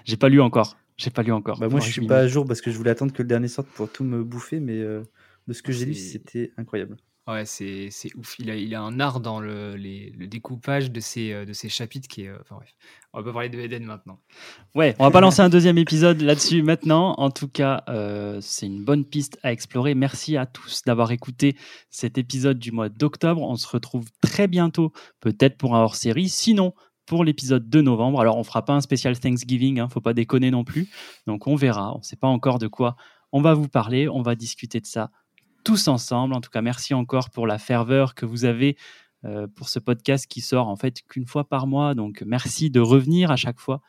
[0.03, 0.75] J'ai pas lu encore.
[0.97, 1.59] J'ai pas lu encore.
[1.59, 3.47] Bah, moi je suis pas à jour parce que je voulais attendre que le dernier
[3.47, 5.03] sorte pour tout me bouffer, mais euh,
[5.47, 6.97] de ce que j'ai lu c'était incroyable.
[7.27, 8.35] Ouais, c'est c'est ouf.
[8.39, 11.53] Il a, il a un art dans le, les- le découpage de ses, euh, de
[11.53, 12.27] ses chapitres qui est.
[12.29, 12.73] euh, Enfin bref,
[13.13, 14.19] on va pas parler de Eden maintenant.
[14.73, 17.13] Ouais, on va pas lancer un deuxième épisode là-dessus maintenant.
[17.19, 19.93] En tout cas, euh, c'est une bonne piste à explorer.
[19.93, 21.55] Merci à tous d'avoir écouté
[21.91, 23.43] cet épisode du mois d'octobre.
[23.43, 26.27] On se retrouve très bientôt, peut-être pour un hors-série.
[26.27, 26.73] Sinon,
[27.05, 28.19] pour l'épisode de novembre.
[28.19, 30.89] Alors, on fera pas un spécial Thanksgiving, hein, faut pas déconner non plus.
[31.27, 31.93] Donc, on verra.
[31.93, 32.95] On ne sait pas encore de quoi
[33.31, 34.09] on va vous parler.
[34.09, 35.11] On va discuter de ça
[35.63, 36.33] tous ensemble.
[36.33, 38.77] En tout cas, merci encore pour la ferveur que vous avez
[39.23, 41.93] euh, pour ce podcast qui sort en fait qu'une fois par mois.
[41.95, 43.81] Donc, merci de revenir à chaque fois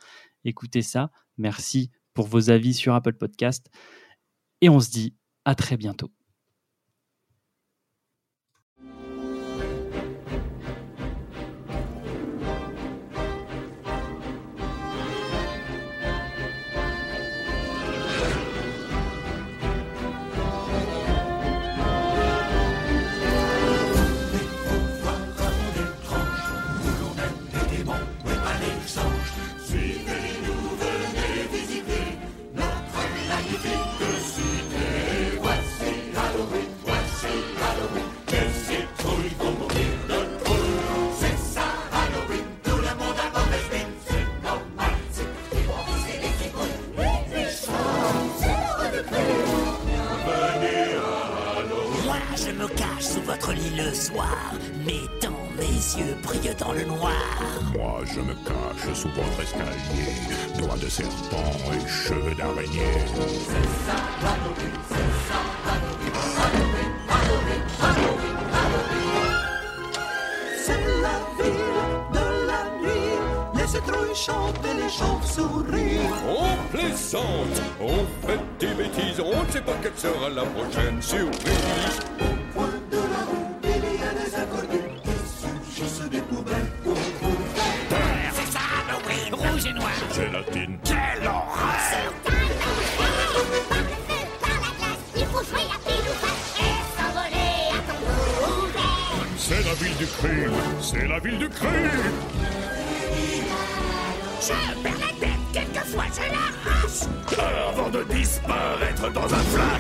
[0.45, 1.11] écouter ça.
[1.39, 3.71] Merci pour vos avis sur Apple Podcast.
[4.61, 6.11] Et on se dit à très bientôt.
[58.15, 60.13] Je me cache sous votre escalier,
[60.59, 62.83] doigts de serpent et cheveux d'araignée.
[70.59, 71.81] C'est la ville
[72.13, 73.17] de la nuit,
[73.55, 76.01] les citrouilles chantent et les chauves-souris.
[76.29, 82.12] On plaisante, on fait des bêtises, on ne sait pas quelle sera la prochaine surprise.
[108.05, 109.72] Disparaître dans un flash.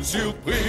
[0.00, 0.59] La